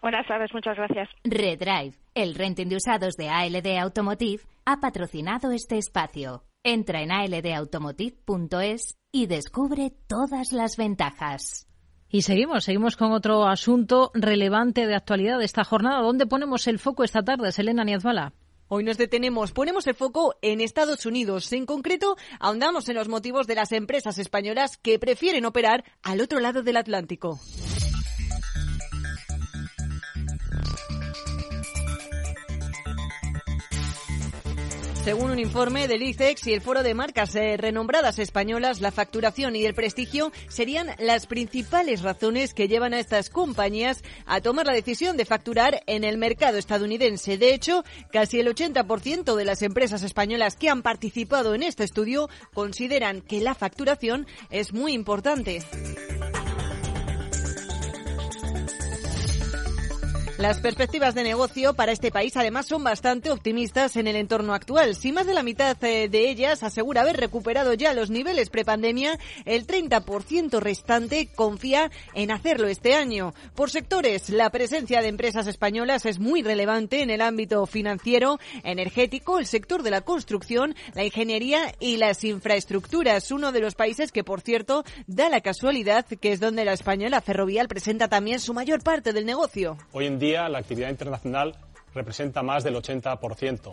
Buenas 0.00 0.26
tardes, 0.26 0.50
muchas 0.54 0.76
gracias. 0.76 1.08
Redrive, 1.24 1.94
el 2.14 2.34
renting 2.34 2.68
de 2.68 2.76
usados 2.76 3.16
de 3.16 3.28
ALD 3.28 3.78
Automotive, 3.78 4.42
ha 4.64 4.80
patrocinado 4.80 5.50
este 5.50 5.78
espacio. 5.78 6.44
Entra 6.62 7.02
en 7.02 7.12
aldautomotive.es 7.12 8.96
y 9.12 9.26
descubre 9.26 9.92
todas 10.06 10.52
las 10.52 10.76
ventajas. 10.76 11.66
Y 12.10 12.22
seguimos, 12.22 12.64
seguimos 12.64 12.96
con 12.96 13.12
otro 13.12 13.46
asunto 13.46 14.10
relevante 14.14 14.86
de 14.86 14.94
actualidad 14.94 15.38
de 15.38 15.44
esta 15.44 15.64
jornada. 15.64 16.00
¿Dónde 16.00 16.26
ponemos 16.26 16.66
el 16.66 16.78
foco 16.78 17.04
esta 17.04 17.22
tarde, 17.22 17.52
Selena 17.52 17.84
Niazbala? 17.84 18.32
Hoy 18.68 18.84
nos 18.84 18.98
detenemos, 18.98 19.52
ponemos 19.52 19.86
el 19.86 19.94
foco 19.94 20.34
en 20.42 20.60
Estados 20.60 21.06
Unidos. 21.06 21.52
En 21.52 21.64
concreto, 21.64 22.16
ahondamos 22.38 22.88
en 22.88 22.96
los 22.96 23.08
motivos 23.08 23.46
de 23.46 23.54
las 23.54 23.72
empresas 23.72 24.18
españolas 24.18 24.76
que 24.76 24.98
prefieren 24.98 25.46
operar 25.46 25.84
al 26.02 26.20
otro 26.20 26.40
lado 26.40 26.62
del 26.62 26.76
Atlántico. 26.76 27.40
Según 35.04 35.30
un 35.30 35.38
informe 35.38 35.88
del 35.88 36.02
ICEX 36.02 36.46
y 36.46 36.52
el 36.52 36.60
Foro 36.60 36.82
de 36.82 36.92
Marcas 36.92 37.34
eh, 37.34 37.56
Renombradas 37.56 38.18
Españolas, 38.18 38.80
la 38.80 38.90
facturación 38.90 39.56
y 39.56 39.64
el 39.64 39.74
prestigio 39.74 40.32
serían 40.48 40.90
las 40.98 41.26
principales 41.26 42.02
razones 42.02 42.52
que 42.52 42.68
llevan 42.68 42.92
a 42.92 43.00
estas 43.00 43.30
compañías 43.30 44.02
a 44.26 44.40
tomar 44.40 44.66
la 44.66 44.74
decisión 44.74 45.16
de 45.16 45.24
facturar 45.24 45.82
en 45.86 46.04
el 46.04 46.18
mercado 46.18 46.58
estadounidense. 46.58 47.38
De 47.38 47.54
hecho, 47.54 47.84
casi 48.12 48.40
el 48.40 48.54
80% 48.54 49.34
de 49.34 49.44
las 49.44 49.62
empresas 49.62 50.02
españolas 50.02 50.56
que 50.56 50.68
han 50.68 50.82
participado 50.82 51.54
en 51.54 51.62
este 51.62 51.84
estudio 51.84 52.28
consideran 52.52 53.22
que 53.22 53.40
la 53.40 53.54
facturación 53.54 54.26
es 54.50 54.74
muy 54.74 54.92
importante. 54.92 55.62
Las 60.38 60.60
perspectivas 60.60 61.16
de 61.16 61.24
negocio 61.24 61.74
para 61.74 61.90
este 61.90 62.12
país 62.12 62.36
además 62.36 62.66
son 62.66 62.84
bastante 62.84 63.32
optimistas 63.32 63.96
en 63.96 64.06
el 64.06 64.14
entorno 64.14 64.54
actual. 64.54 64.94
Si 64.94 65.10
más 65.10 65.26
de 65.26 65.34
la 65.34 65.42
mitad 65.42 65.76
eh, 65.82 66.08
de 66.08 66.30
ellas 66.30 66.62
asegura 66.62 67.00
haber 67.00 67.16
recuperado 67.16 67.74
ya 67.74 67.92
los 67.92 68.08
niveles 68.08 68.48
prepandemia, 68.48 69.18
el 69.46 69.66
30% 69.66 70.60
restante 70.60 71.26
confía 71.34 71.90
en 72.14 72.30
hacerlo 72.30 72.68
este 72.68 72.94
año. 72.94 73.34
Por 73.56 73.70
sectores, 73.70 74.30
la 74.30 74.48
presencia 74.50 75.02
de 75.02 75.08
empresas 75.08 75.48
españolas 75.48 76.06
es 76.06 76.20
muy 76.20 76.42
relevante 76.42 77.02
en 77.02 77.10
el 77.10 77.20
ámbito 77.20 77.66
financiero, 77.66 78.38
energético, 78.62 79.40
el 79.40 79.46
sector 79.46 79.82
de 79.82 79.90
la 79.90 80.02
construcción, 80.02 80.76
la 80.94 81.02
ingeniería 81.02 81.74
y 81.80 81.96
las 81.96 82.22
infraestructuras. 82.22 83.32
Uno 83.32 83.50
de 83.50 83.58
los 83.58 83.74
países 83.74 84.12
que, 84.12 84.22
por 84.22 84.42
cierto, 84.42 84.84
da 85.08 85.30
la 85.30 85.40
casualidad 85.40 86.06
que 86.06 86.30
es 86.30 86.38
donde 86.38 86.64
la 86.64 86.74
española 86.74 87.20
ferrovial 87.20 87.66
presenta 87.66 88.06
también 88.06 88.38
su 88.38 88.54
mayor 88.54 88.84
parte 88.84 89.12
del 89.12 89.26
negocio. 89.26 89.76
Hoy 89.90 90.06
en 90.06 90.20
día 90.20 90.27
la 90.36 90.58
actividad 90.58 90.90
internacional 90.90 91.54
representa 91.94 92.42
más 92.42 92.62
del 92.62 92.76
80% 92.76 93.72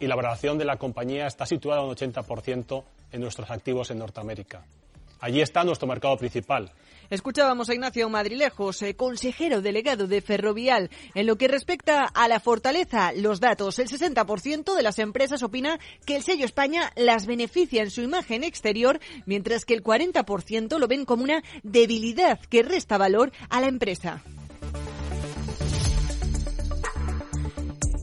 y 0.00 0.06
la 0.06 0.16
valoración 0.16 0.58
de 0.58 0.64
la 0.64 0.76
compañía 0.76 1.26
está 1.26 1.46
situada 1.46 1.82
un 1.82 1.94
80% 1.94 2.84
en 3.12 3.20
nuestros 3.20 3.50
activos 3.50 3.90
en 3.90 3.98
Norteamérica. 3.98 4.64
Allí 5.20 5.40
está 5.40 5.62
nuestro 5.62 5.86
mercado 5.86 6.16
principal. 6.16 6.72
Escuchábamos 7.10 7.68
a 7.68 7.74
Ignacio 7.74 8.08
Madrilejos, 8.08 8.82
eh, 8.82 8.96
consejero 8.96 9.62
delegado 9.62 10.06
de 10.06 10.20
Ferrovial. 10.20 10.90
En 11.14 11.26
lo 11.26 11.36
que 11.36 11.48
respecta 11.48 12.04
a 12.04 12.28
la 12.28 12.40
fortaleza, 12.40 13.12
los 13.12 13.40
datos, 13.40 13.78
el 13.78 13.88
60% 13.88 14.74
de 14.74 14.82
las 14.82 14.98
empresas 14.98 15.42
opina 15.42 15.78
que 16.04 16.16
el 16.16 16.22
sello 16.22 16.44
España 16.44 16.92
las 16.96 17.26
beneficia 17.26 17.82
en 17.82 17.90
su 17.90 18.02
imagen 18.02 18.42
exterior, 18.42 19.00
mientras 19.26 19.64
que 19.64 19.74
el 19.74 19.84
40% 19.84 20.78
lo 20.78 20.88
ven 20.88 21.04
como 21.04 21.22
una 21.22 21.42
debilidad 21.62 22.40
que 22.40 22.62
resta 22.62 22.98
valor 22.98 23.32
a 23.48 23.60
la 23.60 23.68
empresa. 23.68 24.22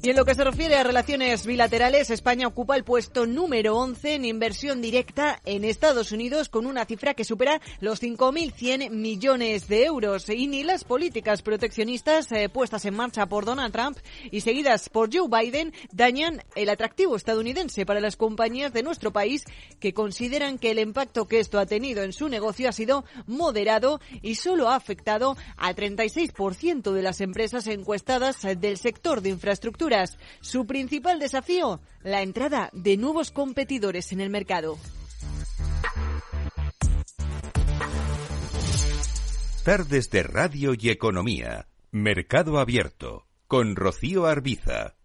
Y 0.04 0.10
en 0.10 0.16
lo 0.16 0.26
que 0.26 0.34
se 0.34 0.44
refiere 0.44 0.78
a 0.78 0.84
relaciones 0.84 1.46
bilaterales, 1.46 2.10
España 2.10 2.48
ocupa 2.48 2.76
el 2.76 2.84
puesto 2.84 3.28
número 3.28 3.78
11 3.78 4.16
en 4.16 4.26
inversión 4.26 4.82
directa 4.82 5.40
en 5.46 5.64
Estados 5.64 6.12
Unidos 6.12 6.50
con 6.50 6.66
una 6.66 6.86
cifra 6.86 7.14
que 7.14 7.24
supera 7.24 7.62
los 7.82 8.02
5.100 8.02 8.90
millones 8.90 9.68
de 9.68 9.86
euros. 9.86 10.28
Y 10.30 10.48
ni 10.48 10.64
las 10.64 10.86
políticas 10.86 11.44
proteccionistas 11.44 12.32
eh, 12.32 12.50
puestas 12.50 12.84
en 12.86 12.96
marcha 12.96 13.28
por 13.28 13.46
Donald 13.46 13.72
Trump 13.72 14.00
y 14.32 14.42
seguidas 14.42 14.90
por 14.90 15.16
Joe 15.16 15.28
Biden 15.30 15.72
dañan 15.92 16.42
el 16.56 16.70
atractivo 16.70 17.16
estadounidense 17.16 17.86
para 17.86 18.00
las 18.00 18.18
compañías 18.18 18.74
de 18.74 18.82
nuestro 18.82 19.14
país 19.14 19.44
que 19.80 19.94
consideran 19.94 20.58
que 20.58 20.72
el 20.72 20.80
impacto 20.80 21.28
que 21.28 21.40
esto 21.40 21.60
ha 21.60 21.68
tenido 21.68 22.02
en 22.02 22.14
su 22.14 22.28
negocio 22.28 22.68
ha 22.68 22.72
sido 22.72 23.06
moderado 23.28 24.02
y 24.24 24.34
solo 24.34 24.70
ha 24.70 24.76
afectado 24.78 25.38
al 25.58 25.76
36% 25.76 26.92
de 26.92 27.04
las 27.04 27.22
empresas 27.22 27.68
encuestadas 27.68 28.42
del 28.42 28.78
sector 28.80 29.22
de 29.22 29.30
infraestructura 29.30 29.91
su 30.42 30.66
principal 30.66 31.20
desafío, 31.20 31.80
la 32.04 32.22
entrada 32.22 32.70
de 32.74 32.98
nuevos 32.98 33.32
competidores 33.32 34.12
en 34.12 34.22
el 34.22 34.30
mercado. 34.30 34.78
Tardes 39.64 40.10
de 40.10 40.24
Radio 40.24 40.74
y 40.78 40.90
Economía. 40.90 41.68
Mercado 41.92 42.60
Abierto. 42.60 43.28
Con 43.48 43.76
Rocío 43.76 44.26
Arbiza. 44.26 44.96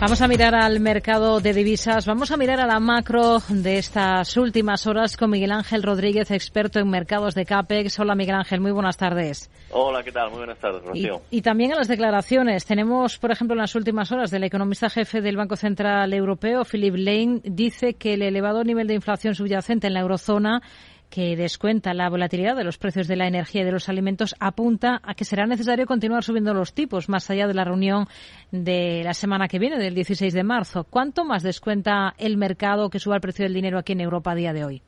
Vamos 0.00 0.22
a 0.22 0.28
mirar 0.28 0.54
al 0.54 0.80
mercado 0.80 1.40
de 1.40 1.52
divisas, 1.52 2.06
vamos 2.06 2.30
a 2.30 2.38
mirar 2.38 2.58
a 2.58 2.66
la 2.66 2.80
macro 2.80 3.36
de 3.50 3.76
estas 3.76 4.34
últimas 4.38 4.86
horas 4.86 5.18
con 5.18 5.28
Miguel 5.28 5.52
Ángel 5.52 5.82
Rodríguez, 5.82 6.30
experto 6.30 6.78
en 6.78 6.88
mercados 6.88 7.34
de 7.34 7.44
CAPEX. 7.44 8.00
Hola 8.00 8.14
Miguel 8.14 8.36
Ángel, 8.36 8.62
muy 8.62 8.72
buenas 8.72 8.96
tardes. 8.96 9.50
Hola, 9.70 10.02
¿qué 10.02 10.10
tal? 10.10 10.30
Muy 10.30 10.38
buenas 10.38 10.58
tardes, 10.58 10.82
Rocío. 10.82 11.20
Y, 11.30 11.36
y, 11.36 11.42
también 11.42 11.74
a 11.74 11.76
las 11.76 11.86
declaraciones. 11.86 12.64
Tenemos, 12.64 13.18
por 13.18 13.30
ejemplo, 13.30 13.52
en 13.52 13.60
las 13.60 13.74
últimas 13.74 14.10
horas 14.10 14.30
del 14.30 14.44
economista 14.44 14.88
jefe 14.88 15.20
del 15.20 15.36
Banco 15.36 15.56
Central 15.56 16.14
Europeo, 16.14 16.64
Philip 16.64 16.94
Lane, 16.96 17.40
dice 17.44 17.92
que 17.92 18.14
el 18.14 18.22
elevado 18.22 18.64
nivel 18.64 18.86
de 18.86 18.94
inflación 18.94 19.34
subyacente 19.34 19.88
en 19.88 19.92
la 19.92 20.00
eurozona 20.00 20.62
que 21.10 21.36
descuenta 21.36 21.92
la 21.92 22.08
volatilidad 22.08 22.56
de 22.56 22.64
los 22.64 22.78
precios 22.78 23.08
de 23.08 23.16
la 23.16 23.26
energía 23.26 23.62
y 23.62 23.64
de 23.64 23.72
los 23.72 23.88
alimentos, 23.88 24.34
apunta 24.38 25.00
a 25.02 25.14
que 25.14 25.24
será 25.24 25.46
necesario 25.46 25.86
continuar 25.86 26.22
subiendo 26.22 26.54
los 26.54 26.72
tipos 26.72 27.08
más 27.08 27.28
allá 27.30 27.46
de 27.46 27.54
la 27.54 27.64
reunión 27.64 28.06
de 28.52 29.02
la 29.04 29.14
semana 29.14 29.48
que 29.48 29.58
viene, 29.58 29.78
del 29.78 29.94
16 29.94 30.32
de 30.32 30.44
marzo. 30.44 30.84
¿Cuánto 30.84 31.24
más 31.24 31.42
descuenta 31.42 32.14
el 32.18 32.36
mercado 32.36 32.88
que 32.88 33.00
suba 33.00 33.16
el 33.16 33.20
precio 33.20 33.44
del 33.44 33.54
dinero 33.54 33.78
aquí 33.78 33.92
en 33.92 34.00
Europa 34.00 34.30
a 34.30 34.36
día 34.36 34.52
de 34.52 34.64
hoy? 34.64 34.82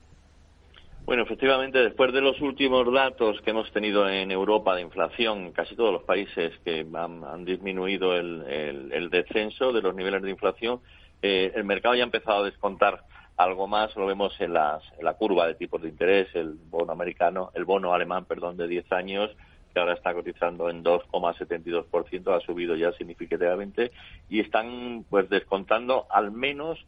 Bueno, 1.05 1.25
efectivamente, 1.25 1.81
después 1.81 2.13
de 2.13 2.21
los 2.21 2.41
últimos 2.41 2.91
datos 2.93 3.41
que 3.43 3.51
hemos 3.51 3.71
tenido 3.73 4.09
en 4.09 4.31
Europa 4.31 4.77
de 4.77 4.83
inflación, 4.83 5.51
casi 5.51 5.75
todos 5.75 5.93
los 5.93 6.05
países 6.05 6.53
que 6.65 6.87
han, 6.95 7.45
disminuido 7.45 8.15
el, 8.15 9.09
descenso 9.11 9.73
de 9.73 9.83
los 9.83 9.97
niveles 9.97 10.23
de 10.23 10.31
inflación, 10.31 10.81
eh, 11.21 11.53
el 11.57 11.65
mercado 11.65 11.97
ya 11.97 12.03
ha 12.03 12.05
empezado 12.05 12.43
a 12.43 12.45
descontar 12.45 13.03
algo 13.43 13.67
más 13.67 13.95
lo 13.97 14.07
vemos 14.07 14.35
en, 14.41 14.53
las, 14.53 14.83
en 14.99 15.05
la 15.05 15.15
curva 15.15 15.47
de 15.47 15.55
tipos 15.55 15.83
de 15.83 15.89
interés, 15.89 16.29
el 16.35 16.55
bono 16.71 16.93
americano, 16.93 17.51
el 17.55 17.65
bono 17.65 17.93
alemán, 17.93 18.25
perdón, 18.25 18.57
de 18.57 18.69
10 18.69 18.93
años, 18.93 19.31
que 19.73 19.81
ahora 19.81 19.95
está 19.95 20.13
cotizando 20.15 20.69
en 20.69 20.85
2,72%, 20.85 22.37
ha 22.37 22.41
subido 22.41 22.77
ya 22.77 22.93
significativamente 22.93 23.93
y 24.29 24.41
están 24.41 25.05
pues 25.09 25.29
descontando 25.29 26.07
al 26.11 26.31
menos 26.31 26.79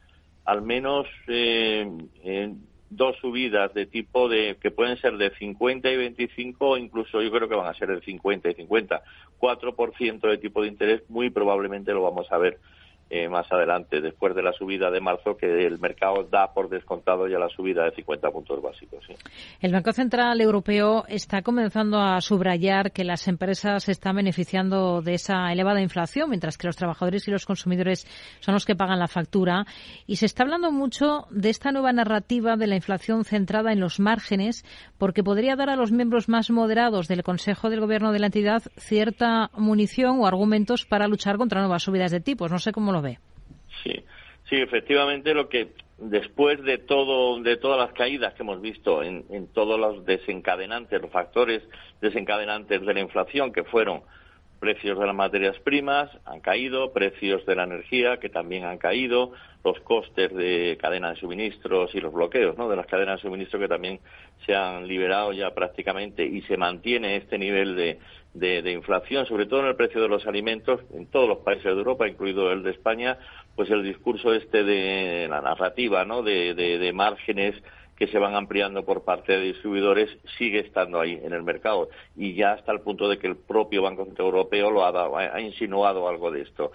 al 0.45 0.61
menos 0.61 1.07
eh, 1.27 1.89
dos 2.91 3.17
subidas 3.17 3.73
de 3.73 3.87
tipo 3.87 4.29
de 4.29 4.59
que 4.61 4.71
pueden 4.71 4.99
ser 4.99 5.17
de 5.17 5.31
50 5.31 5.91
y 5.91 5.97
25 5.97 6.77
incluso 6.77 7.23
yo 7.23 7.31
creo 7.31 7.49
que 7.49 7.55
van 7.55 7.69
a 7.69 7.79
ser 7.79 7.89
de 7.89 8.03
50 8.03 8.51
y 8.51 8.55
50 8.55 9.03
4% 9.41 10.21
de 10.21 10.39
tipo 10.39 10.63
de 10.63 10.69
interés 10.69 11.03
muy 11.09 11.31
probablemente 11.31 11.93
lo 11.93 12.03
vamos 12.03 12.31
a 12.31 12.37
ver 12.37 12.59
eh, 13.17 13.29
más 13.29 13.47
adelante, 13.53 14.01
después 14.01 14.35
de 14.35 14.43
la 14.43 14.53
subida 14.53 14.91
de 14.91 15.01
marzo, 15.01 15.37
que 15.37 15.47
el 15.47 15.79
mercado 15.79 16.25
da 16.25 16.53
por 16.53 16.69
descontado 16.69 17.29
ya 17.29 17.39
la 17.39 17.49
subida 17.49 17.85
de 17.85 17.93
50 17.93 18.29
puntos 18.33 18.61
básicos. 18.61 19.07
El 19.61 19.71
Banco 19.71 19.93
Central 19.93 20.41
Europeo 20.41 21.05
está 21.07 21.43
comenzando 21.43 22.01
a 22.01 22.21
subrayar 22.21 22.91
que 22.91 23.05
las 23.05 23.29
empresas 23.29 23.89
están 23.89 24.17
beneficiando 24.17 25.01
de 25.01 25.15
esa 25.15 25.53
elevada 25.53 25.81
inflación, 25.81 26.29
mientras 26.29 26.59
que 26.59 26.67
los 26.67 26.75
trabajadores 26.75 27.29
y 27.29 27.31
los 27.31 27.47
consumidores 27.47 28.05
son 28.41 28.55
los 28.55 28.65
que 28.65 28.75
pagan 28.75 28.99
la 28.99 29.07
factura. 29.07 29.65
Y 30.09 30.17
se 30.17 30.27
está 30.27 30.43
hablando 30.43 30.73
mucho 30.73 31.29
de 31.31 31.51
esta 31.51 31.71
nueva 31.71 31.93
narrativa 31.93 32.57
de 32.57 32.67
la 32.67 32.75
inflación 32.75 33.25
centrada 33.25 33.73
en 33.73 33.79
los 33.79 34.01
márgenes, 34.01 34.65
porque 34.99 35.23
podría 35.23 35.55
dar 35.55 35.71
a 35.71 35.77
los 35.77 35.93
miembros 35.93 36.29
más 36.29 36.51
moderados 36.51 37.07
del 37.07 37.23
Consejo 37.23 37.71
del 37.71 37.79
Gobierno 37.79 38.11
de 38.11 38.19
la 38.19 38.27
entidad 38.27 38.65
cierta 38.77 39.53
munición 39.57 40.19
o 40.19 40.27
argumentos 40.27 40.85
para 40.85 41.07
luchar 41.07 41.37
contra 41.37 41.61
nuevas 41.61 41.85
subidas 41.85 42.11
de 42.11 42.19
tipos. 42.19 42.51
No 42.51 42.59
sé 42.59 42.73
cómo 42.73 42.91
lo 42.91 43.04
Sí, 43.83 44.05
sí, 44.49 44.57
efectivamente 44.57 45.35
lo 45.35 45.49
que 45.49 45.73
después 45.99 46.63
de 46.63 46.79
todo, 46.79 47.41
de 47.41 47.57
todas 47.57 47.79
las 47.79 47.93
caídas 47.97 48.35
que 48.35 48.43
hemos 48.43 48.61
visto 48.61 49.03
en, 49.03 49.25
en 49.31 49.47
todos 49.49 49.79
los 49.79 50.05
desencadenantes, 50.05 51.01
los 51.01 51.11
factores 51.11 51.63
desencadenantes 52.01 52.85
de 52.85 52.95
la 52.95 53.01
inflación 53.01 53.53
que 53.53 53.65
fueron 53.65 54.03
precios 54.65 54.99
de 54.99 55.07
las 55.07 55.15
materias 55.15 55.59
primas 55.59 56.11
han 56.25 56.41
caído, 56.41 56.93
precios 56.93 57.45
de 57.45 57.55
la 57.55 57.65
energía 57.65 58.17
que 58.17 58.31
también 58.31 58.65
han 58.65 58.79
caído, 58.79 59.33
los 59.63 59.79
costes 59.81 60.35
de 60.35 60.79
cadena 60.81 61.11
de 61.11 61.17
suministros 61.17 61.95
y 61.95 62.01
los 62.01 62.15
bloqueos 62.15 62.57
¿no? 62.57 62.69
de 62.69 62.77
las 62.77 62.87
cadenas 62.87 63.17
de 63.17 63.29
suministro 63.29 63.59
que 63.59 63.69
también 63.69 64.01
se 64.47 64.55
han 64.55 64.89
liberado 64.89 65.33
ya 65.33 65.51
prácticamente 65.53 66.25
y 66.25 66.41
se 66.43 66.57
mantiene 66.57 67.17
este 67.17 67.37
nivel 67.37 67.77
de, 67.77 67.99
de, 68.35 68.73
inflación, 68.73 69.27
sobre 69.27 69.47
todo 69.47 69.61
en 69.61 69.67
el 69.67 69.77
precio 69.77 70.03
de 70.03 70.09
los 70.09 70.27
alimentos 70.27 70.81
en 70.93 71.07
todos 71.07 71.29
los 71.29 71.39
países 71.39 71.65
de 71.65 71.71
Europa, 71.71 72.09
incluido 72.09 72.53
el 72.53 72.63
de 72.63 72.73
España, 72.73 73.19
pues 73.55 73.71
el 73.71 73.83
discurso 73.83 74.35
este 74.35 74.65
de 74.65 75.29
la 75.29 75.41
narrativa 75.41 76.05
¿no? 76.05 76.23
de, 76.23 76.55
de 76.55 76.93
márgenes 76.93 77.55
que 77.97 78.09
se 78.09 78.19
van 78.19 78.35
ampliando 78.35 78.85
por 78.85 79.05
parte 79.05 79.35
de 79.35 79.53
distribuidores 79.53 80.11
sigue 80.37 80.59
estando 80.59 81.01
ahí 81.01 81.21
en 81.23 81.33
el 81.33 81.45
mercado 81.45 81.89
y 82.17 82.35
ya 82.35 82.53
hasta 82.53 82.73
el 82.73 82.81
punto 82.81 83.09
de 83.09 83.19
que 83.19 83.29
el 83.29 83.37
propio 83.37 83.83
Banco 83.83 84.05
Central 84.05 84.27
Europeo 84.27 84.71
lo 84.73 84.85
ha, 84.85 85.33
ha 85.33 85.41
insinuado 85.41 86.09
algo 86.09 86.33
de 86.33 86.43
esto 86.43 86.73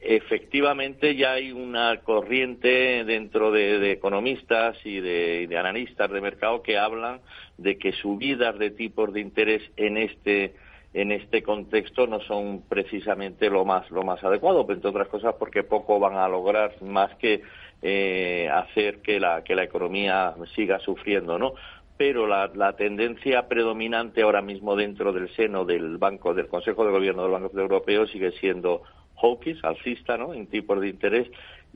efectivamente 0.00 1.14
ya 1.14 1.32
hay 1.32 1.52
una 1.52 2.00
corriente 2.02 3.04
dentro 3.04 3.50
de, 3.50 3.92
economistas 3.92 4.76
y 4.84 5.00
de, 5.00 5.56
analistas 5.56 6.10
de 6.10 6.20
mercado 6.20 6.62
que 6.62 6.78
hablan 6.78 7.20
de 7.56 7.78
que 7.78 7.92
subidas 7.92 8.58
de 8.58 8.70
tipos 8.70 9.12
de 9.12 9.20
interés 9.20 9.62
en 9.76 9.96
este 9.96 10.54
en 10.96 11.12
este 11.12 11.42
contexto 11.42 12.06
no 12.06 12.20
son 12.20 12.62
precisamente 12.62 13.50
lo 13.50 13.66
más 13.66 13.90
lo 13.90 14.02
más 14.02 14.24
adecuado, 14.24 14.66
entre 14.66 14.88
otras 14.88 15.08
cosas 15.08 15.34
porque 15.38 15.62
poco 15.62 16.00
van 16.00 16.16
a 16.16 16.26
lograr 16.26 16.82
más 16.82 17.14
que 17.16 17.42
eh, 17.82 18.48
hacer 18.50 19.02
que 19.02 19.20
la 19.20 19.44
que 19.44 19.54
la 19.54 19.64
economía 19.64 20.34
siga 20.54 20.78
sufriendo, 20.78 21.38
¿no? 21.38 21.52
Pero 21.98 22.26
la, 22.26 22.50
la, 22.54 22.76
tendencia 22.76 23.46
predominante 23.46 24.22
ahora 24.22 24.40
mismo 24.40 24.74
dentro 24.74 25.12
del 25.12 25.28
seno 25.36 25.66
del 25.66 25.98
banco 25.98 26.32
del 26.32 26.48
Consejo 26.48 26.86
de 26.86 26.92
Gobierno 26.92 27.22
del 27.24 27.32
Banco 27.32 27.60
Europeo 27.60 28.06
sigue 28.06 28.32
siendo 28.32 28.82
hawkish, 29.20 29.60
alcista, 29.64 30.16
¿no? 30.16 30.32
En 30.32 30.46
tipos 30.46 30.80
de 30.80 30.88
interés 30.88 31.28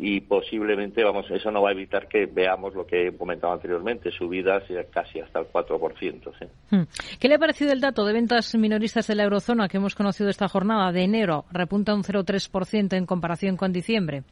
y 0.02 0.22
posiblemente, 0.22 1.04
vamos, 1.04 1.30
eso 1.30 1.50
no 1.50 1.60
va 1.60 1.68
a 1.68 1.72
evitar 1.72 2.08
que 2.08 2.24
veamos 2.24 2.74
lo 2.74 2.86
que 2.86 3.08
he 3.08 3.12
comentado 3.12 3.52
anteriormente, 3.52 4.10
subidas 4.10 4.62
casi 4.90 5.20
hasta 5.20 5.40
el 5.40 5.46
4%. 5.46 6.32
¿sí? 6.38 6.46
Hmm. 6.70 6.84
¿Qué 7.20 7.28
le 7.28 7.34
ha 7.34 7.38
parecido 7.38 7.70
el 7.72 7.82
dato 7.82 8.06
de 8.06 8.14
ventas 8.14 8.54
minoristas 8.54 9.06
de 9.06 9.14
la 9.14 9.24
eurozona 9.24 9.68
que 9.68 9.76
hemos 9.76 9.94
conocido 9.94 10.30
esta 10.30 10.48
jornada 10.48 10.90
de 10.90 11.02
enero? 11.02 11.44
Repunta 11.52 11.94
un 11.94 12.02
0,3% 12.02 12.96
en 12.96 13.04
comparación 13.04 13.58
con 13.58 13.74
diciembre. 13.74 14.22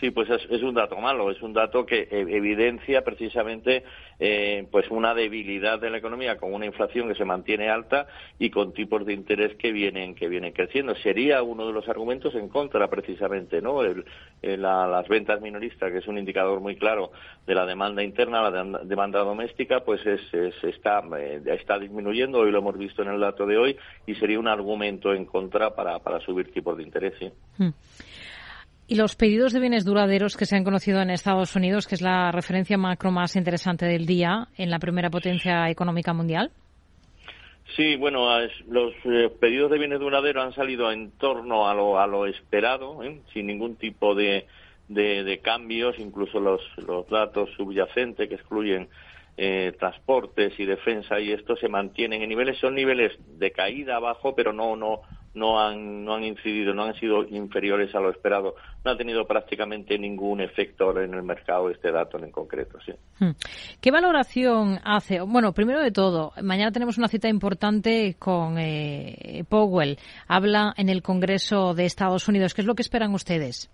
Sí, 0.00 0.10
pues 0.10 0.28
es, 0.28 0.62
un 0.62 0.74
dato 0.74 0.96
malo, 0.96 1.30
es 1.30 1.40
un 1.40 1.52
dato 1.52 1.86
que 1.86 2.08
e, 2.10 2.20
evidencia 2.20 3.02
precisamente 3.02 3.84
eh, 4.18 4.66
pues 4.70 4.90
una 4.90 5.14
debilidad 5.14 5.78
de 5.78 5.90
la 5.90 5.98
economía 5.98 6.36
con 6.36 6.52
una 6.52 6.66
inflación 6.66 7.08
que 7.08 7.14
se 7.14 7.24
mantiene 7.24 7.70
alta 7.70 8.06
y 8.38 8.50
con 8.50 8.72
tipos 8.72 9.06
de 9.06 9.12
interés 9.12 9.54
que 9.56 9.72
vienen 9.72 10.14
que 10.14 10.28
vienen 10.28 10.52
creciendo. 10.52 10.94
Sería 10.96 11.42
uno 11.42 11.66
de 11.66 11.72
los 11.72 11.88
argumentos 11.88 12.34
en 12.34 12.48
contra 12.48 12.88
precisamente, 12.88 13.62
¿no? 13.62 13.82
las 14.42 15.08
ventas 15.08 15.40
minoristas, 15.40 15.90
que 15.90 15.98
es 15.98 16.08
un 16.08 16.18
indicador 16.18 16.60
muy 16.60 16.76
claro 16.76 17.12
de 17.46 17.54
la 17.54 17.64
demanda 17.64 18.02
interna, 18.02 18.50
la 18.50 18.80
demanda 18.84 19.20
doméstica, 19.20 19.80
pues 19.84 20.04
es, 20.06 20.20
está 20.64 21.02
eh, 21.18 21.40
está 21.46 21.78
disminuyendo. 21.78 22.40
Hoy 22.40 22.50
lo 22.50 22.58
hemos 22.58 22.76
visto 22.76 23.02
en 23.02 23.08
el 23.08 23.20
dato 23.20 23.46
de 23.46 23.56
hoy 23.56 23.76
y 24.06 24.14
sería 24.16 24.38
un 24.38 24.48
argumento 24.48 25.14
en 25.14 25.24
contra 25.24 25.74
para, 25.74 25.98
para 26.00 26.20
subir 26.20 26.52
tipos 26.52 26.76
de 26.76 26.82
interés. 26.82 27.14
¿sí? 27.18 27.30
Hmm. 27.58 27.70
Y 28.86 28.96
los 28.96 29.16
pedidos 29.16 29.52
de 29.52 29.60
bienes 29.60 29.84
duraderos 29.86 30.36
que 30.36 30.44
se 30.44 30.56
han 30.56 30.64
conocido 30.64 31.00
en 31.00 31.10
Estados 31.10 31.56
Unidos, 31.56 31.86
que 31.86 31.94
es 31.94 32.02
la 32.02 32.30
referencia 32.30 32.76
macro 32.76 33.10
más 33.10 33.34
interesante 33.34 33.86
del 33.86 34.04
día 34.04 34.48
en 34.58 34.70
la 34.70 34.78
primera 34.78 35.08
potencia 35.08 35.70
económica 35.70 36.12
mundial. 36.12 36.50
Sí, 37.76 37.96
bueno, 37.96 38.28
los 38.68 38.92
eh, 39.04 39.30
pedidos 39.40 39.70
de 39.70 39.78
bienes 39.78 39.98
duraderos 39.98 40.44
han 40.44 40.54
salido 40.54 40.92
en 40.92 41.12
torno 41.12 41.66
a 41.66 41.74
lo, 41.74 41.98
a 41.98 42.06
lo 42.06 42.26
esperado, 42.26 43.02
¿eh? 43.02 43.20
sin 43.32 43.46
ningún 43.46 43.76
tipo 43.76 44.14
de, 44.14 44.46
de, 44.88 45.40
cambios, 45.42 45.98
incluso 45.98 46.38
los, 46.38 46.60
los 46.86 47.08
datos 47.08 47.48
subyacentes 47.56 48.28
que 48.28 48.34
excluyen 48.34 48.88
eh, 49.36 49.72
transportes 49.78 50.52
y 50.60 50.66
defensa 50.66 51.18
y 51.18 51.32
esto 51.32 51.56
se 51.56 51.68
mantienen 51.68 52.22
en 52.22 52.28
niveles, 52.28 52.58
son 52.58 52.74
niveles 52.74 53.12
de 53.38 53.50
caída 53.50 53.96
abajo, 53.96 54.34
pero 54.36 54.52
no, 54.52 54.76
no, 54.76 55.00
no 55.34 55.60
han, 55.60 56.04
no 56.04 56.14
han 56.14 56.24
incidido, 56.24 56.72
no 56.72 56.84
han 56.84 56.94
sido 56.94 57.24
inferiores 57.24 57.94
a 57.94 58.00
lo 58.00 58.10
esperado. 58.10 58.54
No 58.84 58.92
ha 58.92 58.96
tenido 58.96 59.26
prácticamente 59.26 59.98
ningún 59.98 60.40
efecto 60.40 60.98
en 60.98 61.14
el 61.14 61.22
mercado 61.22 61.70
este 61.70 61.90
dato 61.90 62.18
en 62.18 62.30
concreto. 62.30 62.78
¿sí? 62.84 62.92
Hmm. 63.18 63.32
¿Qué 63.80 63.90
valoración 63.90 64.78
hace? 64.84 65.20
Bueno, 65.20 65.52
primero 65.52 65.80
de 65.80 65.90
todo, 65.90 66.32
mañana 66.42 66.70
tenemos 66.70 66.98
una 66.98 67.08
cita 67.08 67.28
importante 67.28 68.16
con 68.18 68.58
eh, 68.58 69.44
Powell. 69.48 69.98
Habla 70.28 70.74
en 70.76 70.88
el 70.88 71.02
Congreso 71.02 71.74
de 71.74 71.84
Estados 71.84 72.28
Unidos. 72.28 72.54
¿Qué 72.54 72.60
es 72.60 72.66
lo 72.66 72.74
que 72.74 72.82
esperan 72.82 73.12
ustedes? 73.14 73.70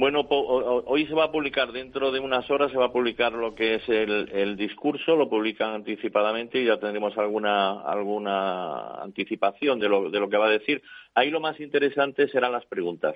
Bueno, 0.00 0.26
hoy 0.30 1.06
se 1.06 1.12
va 1.12 1.24
a 1.24 1.30
publicar, 1.30 1.72
dentro 1.72 2.10
de 2.10 2.20
unas 2.20 2.50
horas 2.50 2.72
se 2.72 2.78
va 2.78 2.86
a 2.86 2.92
publicar 2.92 3.34
lo 3.34 3.54
que 3.54 3.74
es 3.74 3.86
el, 3.86 4.56
discurso, 4.56 5.14
lo 5.14 5.28
publican 5.28 5.74
anticipadamente 5.74 6.58
y 6.58 6.64
ya 6.64 6.80
tendremos 6.80 7.18
alguna, 7.18 7.82
alguna 7.82 8.94
anticipación 9.02 9.78
de 9.78 9.90
lo, 9.90 10.10
de 10.10 10.18
lo 10.18 10.30
que 10.30 10.38
va 10.38 10.46
a 10.46 10.52
decir. 10.52 10.80
Ahí 11.14 11.28
lo 11.28 11.38
más 11.38 11.60
interesante 11.60 12.28
serán 12.28 12.52
las 12.52 12.64
preguntas. 12.64 13.14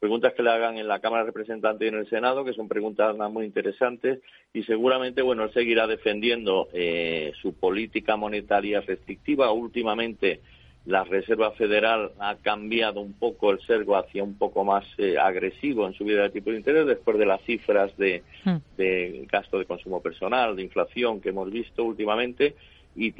Preguntas 0.00 0.32
que 0.32 0.42
le 0.42 0.48
hagan 0.48 0.78
en 0.78 0.88
la 0.88 1.00
Cámara 1.00 1.22
de 1.22 1.26
Representantes 1.26 1.84
y 1.84 1.88
en 1.90 1.98
el 2.00 2.08
Senado, 2.08 2.46
que 2.46 2.54
son 2.54 2.66
preguntas 2.66 3.14
muy 3.30 3.44
interesantes 3.44 4.20
y 4.54 4.62
seguramente, 4.62 5.20
bueno, 5.20 5.44
él 5.44 5.52
seguirá 5.52 5.86
defendiendo 5.86 6.68
eh, 6.72 7.32
su 7.42 7.52
política 7.52 8.16
monetaria 8.16 8.80
restrictiva. 8.80 9.52
Últimamente, 9.52 10.40
la 10.84 11.04
Reserva 11.04 11.52
Federal 11.52 12.12
ha 12.18 12.36
cambiado 12.36 13.00
un 13.00 13.12
poco 13.12 13.52
el 13.52 13.60
sergo 13.60 13.96
hacia 13.96 14.24
un 14.24 14.34
poco 14.34 14.64
más 14.64 14.84
eh, 14.98 15.16
agresivo 15.16 15.86
en 15.86 15.94
su 15.94 16.04
vida 16.04 16.22
de 16.22 16.30
tipo 16.30 16.50
de 16.50 16.56
interés 16.56 16.86
después 16.86 17.18
de 17.18 17.26
las 17.26 17.40
cifras 17.42 17.96
de, 17.96 18.22
hmm. 18.44 18.56
de, 18.76 19.26
gasto 19.30 19.58
de 19.58 19.64
consumo 19.64 20.02
personal, 20.02 20.56
de 20.56 20.62
inflación 20.62 21.20
que 21.20 21.28
hemos 21.28 21.50
visto 21.50 21.84
últimamente 21.84 22.56
y, 22.94 23.10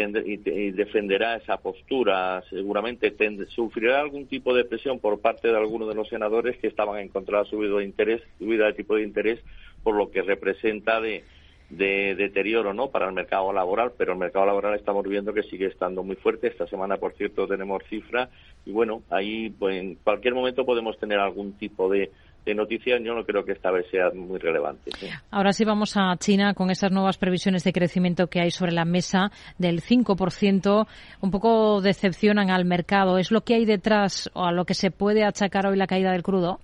defenderá 0.72 1.36
esa 1.36 1.56
postura. 1.56 2.42
Seguramente 2.50 3.14
sufrirá 3.48 4.00
algún 4.00 4.26
tipo 4.26 4.54
de 4.54 4.64
presión 4.64 4.98
por 4.98 5.20
parte 5.20 5.48
de 5.48 5.56
algunos 5.56 5.88
de 5.88 5.94
los 5.94 6.08
senadores 6.08 6.58
que 6.58 6.66
estaban 6.66 7.00
en 7.00 7.08
contra 7.08 7.38
de 7.38 7.44
la 7.44 7.50
subida 7.50 7.78
de 7.78 7.84
interés, 7.84 8.22
subida 8.38 8.66
de 8.66 8.74
tipo 8.74 8.96
de 8.96 9.02
interés, 9.02 9.40
por 9.82 9.94
lo 9.96 10.10
que 10.10 10.22
representa 10.22 11.00
de 11.00 11.24
de 11.72 12.14
deterioro 12.14 12.74
no 12.74 12.88
para 12.88 13.06
el 13.06 13.12
mercado 13.12 13.50
laboral, 13.52 13.92
pero 13.96 14.12
el 14.12 14.18
mercado 14.18 14.44
laboral 14.44 14.74
estamos 14.74 15.04
viendo 15.08 15.32
que 15.32 15.42
sigue 15.42 15.66
estando 15.66 16.02
muy 16.02 16.16
fuerte. 16.16 16.48
Esta 16.48 16.66
semana, 16.66 16.98
por 16.98 17.14
cierto, 17.14 17.46
tenemos 17.46 17.82
cifra 17.88 18.28
y 18.66 18.72
bueno, 18.72 19.02
ahí 19.10 19.48
pues, 19.50 19.76
en 19.76 19.94
cualquier 19.96 20.34
momento 20.34 20.66
podemos 20.66 20.98
tener 20.98 21.18
algún 21.18 21.54
tipo 21.54 21.88
de, 21.88 22.10
de 22.44 22.54
noticias. 22.54 23.00
Yo 23.02 23.14
no 23.14 23.24
creo 23.24 23.46
que 23.46 23.52
esta 23.52 23.70
vez 23.70 23.86
sea 23.90 24.10
muy 24.14 24.38
relevante. 24.38 24.90
Ahora 25.30 25.54
sí 25.54 25.64
vamos 25.64 25.96
a 25.96 26.14
China 26.18 26.52
con 26.52 26.70
esas 26.70 26.92
nuevas 26.92 27.16
previsiones 27.16 27.64
de 27.64 27.72
crecimiento 27.72 28.26
que 28.26 28.40
hay 28.40 28.50
sobre 28.50 28.72
la 28.72 28.84
mesa 28.84 29.30
del 29.56 29.80
5%. 29.80 30.86
Un 31.22 31.30
poco 31.30 31.80
decepcionan 31.80 32.50
al 32.50 32.66
mercado. 32.66 33.16
¿Es 33.16 33.30
lo 33.30 33.40
que 33.40 33.54
hay 33.54 33.64
detrás 33.64 34.30
o 34.34 34.44
a 34.44 34.52
lo 34.52 34.66
que 34.66 34.74
se 34.74 34.90
puede 34.90 35.24
achacar 35.24 35.66
hoy 35.66 35.78
la 35.78 35.86
caída 35.86 36.12
del 36.12 36.22
crudo? 36.22 36.60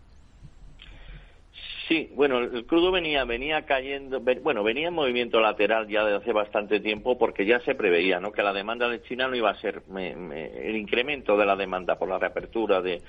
Sí, 1.88 2.10
bueno, 2.14 2.40
el 2.40 2.66
crudo 2.66 2.92
venía, 2.92 3.24
venía 3.24 3.64
cayendo, 3.64 4.20
bueno, 4.42 4.62
venía 4.62 4.88
en 4.88 4.94
movimiento 4.94 5.40
lateral 5.40 5.88
ya 5.88 6.04
desde 6.04 6.18
hace 6.18 6.32
bastante 6.34 6.80
tiempo 6.80 7.16
porque 7.16 7.46
ya 7.46 7.60
se 7.60 7.74
preveía, 7.74 8.20
¿no? 8.20 8.30
Que 8.30 8.42
la 8.42 8.52
demanda 8.52 8.90
de 8.90 9.00
China 9.00 9.26
no 9.26 9.34
iba 9.34 9.48
a 9.48 9.58
ser 9.58 9.82
el 9.88 10.76
incremento 10.76 11.38
de 11.38 11.46
la 11.46 11.56
demanda 11.56 11.98
por 11.98 12.10
la 12.10 12.18
reapertura 12.18 12.82
de, 12.82 13.00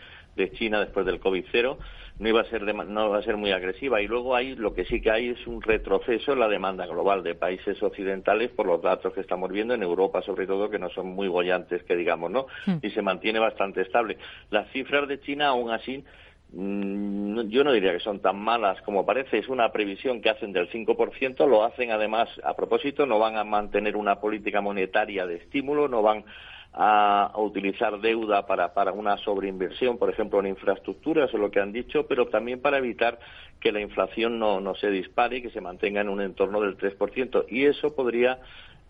China 0.53 0.79
después 0.79 1.05
del 1.05 1.19
COVID 1.19 1.43
cero 1.51 1.77
no 2.17 2.29
iba 2.29 2.39
a 2.39 2.45
ser 2.45 2.61
no 2.73 3.09
va 3.09 3.17
a 3.17 3.23
ser 3.23 3.35
muy 3.35 3.51
agresiva 3.51 4.01
y 4.01 4.07
luego 4.07 4.37
hay 4.37 4.55
lo 4.55 4.73
que 4.73 4.85
sí 4.85 5.01
que 5.01 5.11
hay 5.11 5.27
es 5.27 5.47
un 5.47 5.61
retroceso 5.61 6.31
en 6.31 6.39
la 6.39 6.47
demanda 6.47 6.85
global 6.85 7.23
de 7.23 7.35
países 7.35 7.83
occidentales 7.83 8.49
por 8.51 8.65
los 8.65 8.81
datos 8.81 9.11
que 9.13 9.19
estamos 9.19 9.51
viendo 9.51 9.73
en 9.73 9.83
Europa 9.83 10.21
sobre 10.21 10.47
todo 10.47 10.69
que 10.69 10.79
no 10.79 10.89
son 10.91 11.07
muy 11.07 11.27
bollantes 11.27 11.83
que 11.83 11.93
digamos, 11.97 12.31
¿no? 12.31 12.45
Hmm. 12.65 12.77
Y 12.81 12.89
se 12.91 13.01
mantiene 13.01 13.39
bastante 13.39 13.81
estable. 13.81 14.17
Las 14.49 14.71
cifras 14.71 15.09
de 15.09 15.19
China 15.19 15.47
aún 15.47 15.71
así 15.71 16.01
Mm, 16.01 16.28
yo 16.51 17.63
no 17.63 17.71
diría 17.71 17.93
que 17.93 17.99
son 17.99 18.21
tan 18.21 18.39
malas 18.39 18.81
como 18.81 19.05
parece, 19.05 19.37
es 19.37 19.47
una 19.49 19.71
previsión 19.71 20.21
que 20.21 20.29
hacen 20.29 20.51
del 20.51 20.69
5%, 20.69 21.47
lo 21.47 21.63
hacen 21.63 21.91
además 21.91 22.27
a 22.43 22.55
propósito, 22.55 23.05
no 23.05 23.19
van 23.19 23.37
a 23.37 23.43
mantener 23.43 23.95
una 23.95 24.19
política 24.19 24.59
monetaria 24.59 25.27
de 25.27 25.35
estímulo, 25.35 25.87
no 25.87 26.01
van 26.01 26.25
a, 26.73 27.31
utilizar 27.35 27.99
deuda 27.99 28.45
para, 28.47 28.73
para 28.73 28.91
una 28.91 29.17
sobreinversión, 29.17 29.97
por 29.97 30.09
ejemplo, 30.09 30.39
en 30.39 30.47
infraestructuras, 30.47 31.29
eso 31.29 31.37
es 31.37 31.41
lo 31.41 31.51
que 31.51 31.59
han 31.59 31.71
dicho, 31.71 32.07
pero 32.07 32.27
también 32.27 32.61
para 32.61 32.77
evitar 32.77 33.19
que 33.59 33.71
la 33.71 33.81
inflación 33.81 34.39
no, 34.39 34.59
no 34.59 34.75
se 34.75 34.89
dispare 34.89 35.37
y 35.37 35.41
que 35.41 35.49
se 35.51 35.61
mantenga 35.61 36.01
en 36.01 36.09
un 36.09 36.21
entorno 36.21 36.61
del 36.61 36.77
3%. 36.77 37.45
Y 37.49 37.65
eso 37.65 37.95
podría 37.95 38.39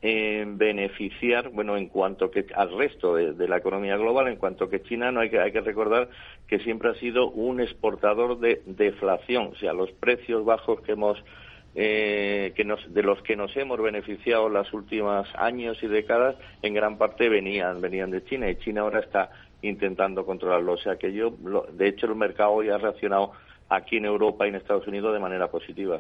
beneficiar, 0.02 1.50
bueno, 1.50 1.76
en 1.76 1.88
cuanto 1.88 2.32
que 2.32 2.46
al 2.56 2.78
resto 2.78 3.16
de, 3.16 3.48
la 3.48 3.58
economía 3.58 3.98
global, 3.98 4.30
en 4.30 4.38
cuanto 4.38 4.70
que 4.70 4.82
China 4.82 5.12
no 5.12 5.20
hay 5.20 5.30
que, 5.30 5.40
hay 5.40 5.52
que 5.52 5.62
recordar 5.62 6.10
que 6.48 6.60
siempre 6.60 6.90
ha 6.90 6.96
sido 6.96 7.30
un 7.30 7.60
exportador 7.60 8.40
de 8.40 8.62
deflación, 8.66 9.50
o 9.52 9.56
sea, 9.56 9.74
los 9.74 9.92
precios 9.92 10.46
bajos 10.46 10.82
que 10.82 10.94
hemos 10.94 11.22
eh, 11.76 12.52
que 12.56 12.66
nos, 12.66 12.94
de 12.94 13.04
los 13.04 13.22
que 13.22 13.36
nos 13.36 13.56
hemos 13.56 13.80
beneficiado 13.80 14.50
los 14.50 14.74
últimos 14.74 15.28
años 15.36 15.78
y 15.84 15.88
décadas, 15.88 16.36
en 16.62 16.74
gran 16.74 16.98
parte 16.98 17.30
venían, 17.30 17.80
venían 17.80 18.10
de 18.10 18.24
China 18.24 18.50
y 18.50 18.56
China 18.56 18.82
ahora 18.82 19.00
está 19.02 19.30
intentando 19.62 20.26
controlarlo. 20.26 20.74
O 20.74 20.78
sea 20.78 20.96
que 20.96 21.14
yo, 21.14 21.32
de 21.72 21.88
hecho, 21.88 22.08
el 22.08 22.16
mercado 22.16 22.52
hoy 22.52 22.70
ha 22.70 22.78
reaccionado 22.78 23.34
aquí 23.70 23.98
en 23.98 24.06
Europa 24.06 24.46
y 24.46 24.50
en 24.50 24.56
Estados 24.56 24.88
Unidos 24.88 25.14
de 25.14 25.20
manera 25.20 25.48
positiva. 25.48 26.00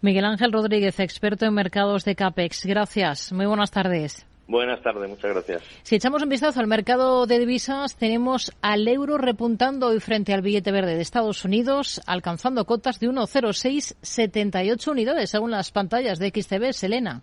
Miguel 0.00 0.24
Ángel 0.24 0.52
Rodríguez, 0.52 0.98
experto 1.00 1.46
en 1.46 1.54
mercados 1.54 2.04
de 2.04 2.14
CAPEX. 2.14 2.66
Gracias. 2.66 3.32
Muy 3.32 3.46
buenas 3.46 3.70
tardes. 3.70 4.26
Buenas 4.50 4.82
tardes, 4.82 5.08
muchas 5.08 5.30
gracias. 5.30 5.62
Si 5.84 5.94
echamos 5.94 6.24
un 6.24 6.28
vistazo 6.28 6.58
al 6.58 6.66
mercado 6.66 7.24
de 7.26 7.38
divisas, 7.38 7.94
tenemos 7.96 8.50
al 8.62 8.88
euro 8.88 9.16
repuntando 9.16 9.86
hoy 9.86 10.00
frente 10.00 10.34
al 10.34 10.42
billete 10.42 10.72
verde 10.72 10.96
de 10.96 11.02
Estados 11.02 11.44
Unidos, 11.44 12.00
alcanzando 12.04 12.64
cotas 12.64 12.98
de 12.98 13.08
1,0678 13.10 14.90
unidades 14.90 15.30
según 15.30 15.52
las 15.52 15.70
pantallas 15.70 16.18
de 16.18 16.30
XTB. 16.30 16.72
Selena. 16.72 17.22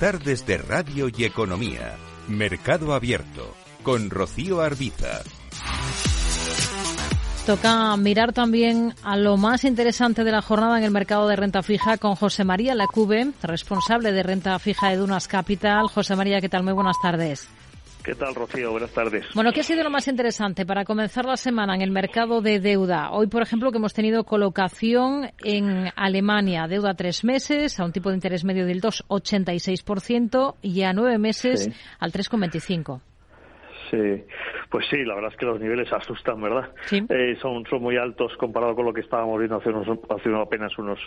Tardes 0.00 0.44
de 0.44 0.58
Radio 0.58 1.08
y 1.08 1.24
Economía. 1.24 1.96
Mercado 2.26 2.94
Abierto. 2.94 3.54
Con 3.84 4.10
Rocío 4.10 4.60
Arbiza. 4.60 5.22
Toca 7.46 7.96
mirar 7.96 8.32
también 8.32 8.92
a 9.04 9.16
lo 9.16 9.36
más 9.36 9.62
interesante 9.62 10.24
de 10.24 10.32
la 10.32 10.42
jornada 10.42 10.78
en 10.78 10.84
el 10.84 10.90
mercado 10.90 11.28
de 11.28 11.36
renta 11.36 11.62
fija 11.62 11.96
con 11.98 12.16
José 12.16 12.42
María 12.42 12.74
Lacube, 12.74 13.30
responsable 13.42 14.10
de 14.10 14.22
renta 14.24 14.58
fija 14.58 14.88
de 14.90 14.96
Dunas 14.96 15.28
Capital. 15.28 15.86
José 15.86 16.16
María, 16.16 16.40
¿qué 16.40 16.48
tal? 16.48 16.64
Muy 16.64 16.72
buenas 16.72 16.96
tardes. 17.00 17.46
¿Qué 18.04 18.14
tal, 18.14 18.34
Rocío? 18.34 18.70
Buenas 18.70 18.90
tardes. 18.90 19.24
Bueno, 19.34 19.50
¿qué 19.50 19.60
ha 19.60 19.62
sido 19.62 19.82
lo 19.82 19.88
más 19.88 20.06
interesante 20.08 20.66
para 20.66 20.84
comenzar 20.84 21.24
la 21.24 21.38
semana 21.38 21.74
en 21.74 21.80
el 21.80 21.90
mercado 21.90 22.42
de 22.42 22.60
deuda? 22.60 23.10
Hoy, 23.10 23.28
por 23.28 23.40
ejemplo, 23.40 23.70
que 23.72 23.78
hemos 23.78 23.94
tenido 23.94 24.24
colocación 24.24 25.30
en 25.42 25.90
Alemania, 25.96 26.66
deuda 26.68 26.90
a 26.90 26.94
tres 26.94 27.24
meses, 27.24 27.80
a 27.80 27.84
un 27.86 27.92
tipo 27.92 28.10
de 28.10 28.16
interés 28.16 28.44
medio 28.44 28.66
del 28.66 28.82
2,86% 28.82 30.56
y 30.60 30.82
a 30.82 30.92
nueve 30.92 31.16
meses 31.16 31.70
al 31.98 32.12
3,25%. 32.12 33.00
Sí, 33.94 34.24
pues 34.70 34.86
sí, 34.90 35.04
la 35.04 35.14
verdad 35.14 35.30
es 35.30 35.38
que 35.38 35.46
los 35.46 35.60
niveles 35.60 35.92
asustan, 35.92 36.40
¿verdad? 36.40 36.70
Eh, 36.90 37.36
son, 37.40 37.64
son 37.66 37.80
muy 37.80 37.96
altos 37.96 38.36
comparado 38.38 38.74
con 38.74 38.86
lo 38.86 38.92
que 38.92 39.02
estábamos 39.02 39.38
viendo 39.38 39.56
hace, 39.56 39.68
unos, 39.68 40.00
hace 40.10 40.34
apenas 40.34 40.76
unos, 40.78 40.98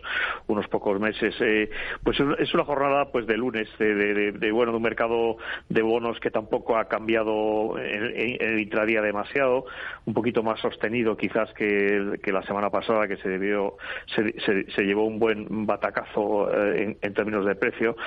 unos 0.48 0.66
pocos 0.70 0.98
meses. 0.98 1.36
Eh, 1.42 1.70
pues 2.02 2.18
es 2.40 2.54
una 2.54 2.64
jornada 2.64 3.12
pues 3.12 3.28
de 3.28 3.36
lunes, 3.36 3.68
de, 3.78 4.32
de, 4.32 4.52
bueno, 4.52 4.72
de 4.72 4.78
un 4.78 4.84
mercado 4.84 5.36
de 5.68 5.82
bonos 5.82 6.18
que 6.22 6.32
tampoco 6.32 6.78
ha 6.78 6.86
cambiado 6.86 7.78
en, 7.78 8.38
el 8.40 8.60
intradía 8.60 9.02
demasiado, 9.02 9.66
un 10.06 10.14
poquito 10.14 10.42
más 10.42 10.62
sostenido 10.62 11.18
quizás 11.18 11.52
que, 11.54 12.20
que 12.24 12.32
la 12.32 12.44
semana 12.44 12.70
pasada 12.70 13.06
que 13.08 13.18
se 13.18 13.28
debió, 13.28 13.76
se, 14.16 14.34
se, 14.40 14.84
llevó 14.84 15.04
un 15.04 15.20
buen 15.20 15.66
batacazo 15.66 16.50
eh, 16.54 16.96
en, 17.02 17.14
términos 17.14 17.46
de 17.46 17.56
precio 17.56 17.98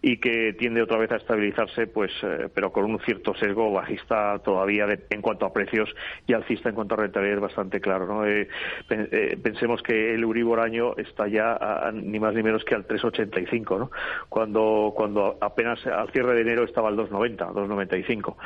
y 0.00 0.18
que 0.18 0.52
tiende 0.52 0.80
otra 0.80 0.98
vez 0.98 1.10
a 1.10 1.16
estabilizarse, 1.16 1.88
pues, 1.88 2.12
pero 2.54 2.70
con 2.70 2.84
un 2.84 3.00
cierto 3.00 3.34
sesgo 3.34 3.72
bajista 3.72 4.27
todavía 4.38 4.86
en 5.10 5.22
cuanto 5.22 5.46
a 5.46 5.52
precios 5.52 5.88
y 6.26 6.32
alcista 6.32 6.68
en 6.68 6.74
cuanto 6.74 6.94
a 6.94 6.98
rentabilidad 6.98 7.38
es 7.38 7.42
bastante 7.42 7.80
claro. 7.80 8.06
¿no? 8.06 8.26
Eh, 8.26 8.48
eh, 8.90 9.38
pensemos 9.42 9.82
que 9.82 10.14
el 10.14 10.22
Euribor 10.22 10.60
año 10.60 10.94
está 10.96 11.28
ya 11.28 11.58
ni 11.92 12.20
más 12.20 12.34
ni 12.34 12.42
menos 12.42 12.64
que 12.64 12.74
al 12.74 12.86
3,85, 12.86 13.78
¿no? 13.78 13.90
cuando, 14.28 14.92
cuando 14.94 15.38
apenas 15.40 15.84
al 15.86 16.10
cierre 16.10 16.34
de 16.34 16.42
enero 16.42 16.64
estaba 16.64 16.88
al 16.88 16.96
2,90, 16.96 17.52
2,95 17.52 18.36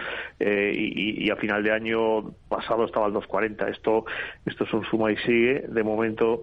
eh, 0.40 0.72
y, 0.74 1.24
y, 1.26 1.30
a 1.30 1.36
final 1.36 1.62
de 1.62 1.72
año 1.72 2.32
pasado 2.48 2.84
estaba 2.84 3.06
al 3.06 3.12
2,40. 3.12 3.68
Esto, 3.70 4.04
esto 4.46 4.64
es 4.64 4.72
un 4.72 4.84
suma 4.84 5.10
y 5.12 5.16
sigue. 5.18 5.64
De 5.68 5.82
momento 5.82 6.42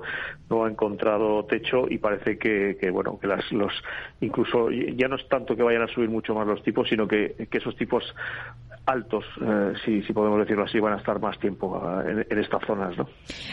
no 0.49 0.65
ha 0.65 0.69
encontrado 0.69 1.45
techo 1.45 1.85
y 1.89 1.97
parece 1.97 2.37
que, 2.37 2.77
que 2.79 2.89
bueno 2.89 3.19
que 3.19 3.27
las, 3.27 3.51
los 3.51 3.73
incluso 4.21 4.69
ya 4.71 5.07
no 5.07 5.15
es 5.15 5.27
tanto 5.27 5.55
que 5.55 5.63
vayan 5.63 5.83
a 5.83 5.87
subir 5.87 6.09
mucho 6.09 6.33
más 6.33 6.47
los 6.47 6.63
tipos, 6.63 6.87
sino 6.89 7.07
que, 7.07 7.47
que 7.49 7.57
esos 7.57 7.75
tipos 7.75 8.03
altos, 8.85 9.25
eh, 9.41 9.73
si, 9.83 10.01
si, 10.03 10.13
podemos 10.13 10.39
decirlo 10.39 10.63
así, 10.63 10.79
van 10.79 10.93
a 10.93 10.97
estar 10.97 11.19
más 11.19 11.37
tiempo 11.39 11.81
eh, 12.05 12.25
en, 12.29 12.39
estas 12.39 12.61
zonas. 12.65 12.97
¿no? 12.97 13.07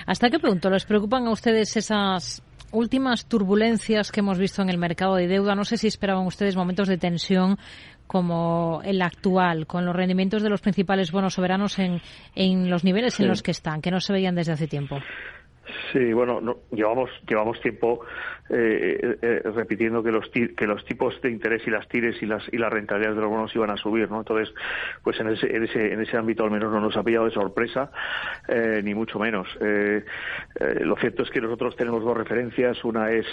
¿Hasta 0.06 0.30
qué 0.30 0.38
punto 0.38 0.70
les 0.70 0.84
preocupan 0.84 1.26
a 1.26 1.30
ustedes 1.30 1.76
esas 1.76 2.42
últimas 2.72 3.26
turbulencias 3.26 4.10
que 4.10 4.20
hemos 4.20 4.38
visto 4.38 4.62
en 4.62 4.68
el 4.68 4.78
mercado 4.78 5.16
de 5.16 5.28
deuda? 5.28 5.54
No 5.54 5.64
sé 5.64 5.76
si 5.76 5.86
esperaban 5.86 6.26
ustedes 6.26 6.56
momentos 6.56 6.88
de 6.88 6.98
tensión 6.98 7.58
como 8.06 8.82
el 8.84 9.02
actual, 9.02 9.66
con 9.66 9.84
los 9.84 9.94
rendimientos 9.94 10.42
de 10.42 10.50
los 10.50 10.60
principales 10.60 11.10
bonos 11.10 11.34
soberanos 11.34 11.78
en, 11.78 12.00
en 12.34 12.70
los 12.70 12.84
niveles 12.84 13.18
en 13.18 13.28
los 13.28 13.42
que 13.42 13.50
están, 13.50 13.82
que 13.82 13.90
no 13.90 14.00
se 14.00 14.12
veían 14.12 14.34
desde 14.34 14.52
hace 14.52 14.68
tiempo. 14.68 14.98
Sí, 15.92 16.12
bueno, 16.12 16.58
llevamos 16.70 17.10
llevamos 17.28 17.60
tiempo 17.60 18.00
eh, 18.50 19.18
eh, 19.20 19.42
repitiendo 19.54 20.02
que 20.02 20.12
los 20.12 20.28
que 20.30 20.66
los 20.66 20.84
tipos 20.84 21.20
de 21.20 21.30
interés 21.30 21.66
y 21.66 21.70
las 21.70 21.88
tires 21.88 22.22
y 22.22 22.26
las 22.26 22.42
y 22.52 22.58
las 22.58 22.72
rentabilidades 22.72 23.16
de 23.16 23.22
los 23.22 23.30
bonos 23.30 23.54
iban 23.56 23.70
a 23.70 23.76
subir, 23.76 24.10
¿no? 24.10 24.18
Entonces, 24.18 24.54
pues 25.02 25.18
en 25.20 25.28
ese 25.28 25.54
en 25.54 25.64
ese 25.64 25.92
en 25.92 26.00
ese 26.00 26.16
ámbito 26.16 26.44
al 26.44 26.50
menos 26.50 26.72
no 26.72 26.80
nos 26.80 26.96
ha 26.96 27.02
pillado 27.02 27.24
de 27.24 27.32
sorpresa 27.32 27.90
eh, 28.48 28.80
ni 28.84 28.94
mucho 28.94 29.18
menos. 29.18 29.48
lo 29.60 30.96
cierto 30.96 31.22
es 31.22 31.30
que 31.30 31.40
nosotros 31.40 31.76
tenemos 31.76 32.02
dos 32.04 32.16
referencias, 32.16 32.84
una 32.84 33.10
es 33.10 33.26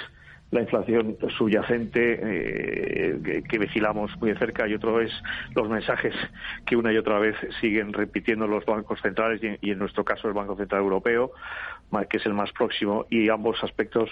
la 0.52 0.62
inflación 0.62 1.18
subyacente 1.38 2.20
eh, 2.22 3.44
que, 3.50 3.58
vigilamos 3.58 4.16
muy 4.20 4.32
de 4.32 4.38
cerca 4.38 4.68
y 4.68 4.76
otro 4.76 5.02
es 5.02 5.12
los 5.56 5.68
mensajes 5.68 6.14
que 6.66 6.76
una 6.76 6.94
y 6.94 6.98
otra 6.98 7.18
vez 7.18 7.36
siguen 7.60 7.92
repitiendo 7.92 8.48
los 8.48 8.64
bancos 8.66 9.02
centrales 9.02 9.42
y, 9.62 9.72
en 9.72 9.80
nuestro 9.80 10.06
caso 10.06 10.28
el 10.28 10.34
Banco 10.34 10.56
Central 10.56 10.82
Europeo, 10.82 11.32
que 12.10 12.18
es 12.18 12.26
el 12.26 12.34
más 12.34 12.52
próximo 12.52 13.06
y 13.10 13.30
ambos 13.30 13.64
aspectos 13.64 14.10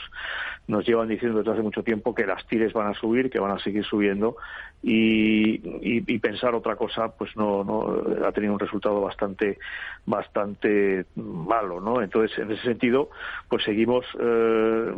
nos 0.68 0.86
llevan 0.86 1.08
diciendo 1.08 1.40
desde 1.40 1.52
hace 1.52 1.62
mucho 1.62 1.84
tiempo 1.84 2.14
que 2.14 2.26
las 2.26 2.46
tires 2.48 2.74
van 2.74 2.88
a 2.88 2.94
subir, 2.94 3.30
que 3.30 3.40
van 3.40 3.52
a 3.52 3.60
seguir 3.60 3.84
subiendo 3.84 4.38
y, 4.84 6.20
pensar 6.20 6.54
otra 6.54 6.76
cosa 6.76 7.10
pues 7.18 7.36
no, 7.36 7.64
no 7.64 8.26
ha 8.26 8.32
tenido 8.32 8.54
un 8.54 8.60
resultado 8.60 9.02
bastante 9.02 9.58
bastante 10.06 11.06
malo, 11.16 11.82
¿no? 11.82 12.02
Entonces 12.02 12.38
en 12.38 12.52
ese 12.52 12.62
sentido 12.62 13.10
pues 13.50 13.64
seguimos 13.64 14.06
eh, 14.20 14.94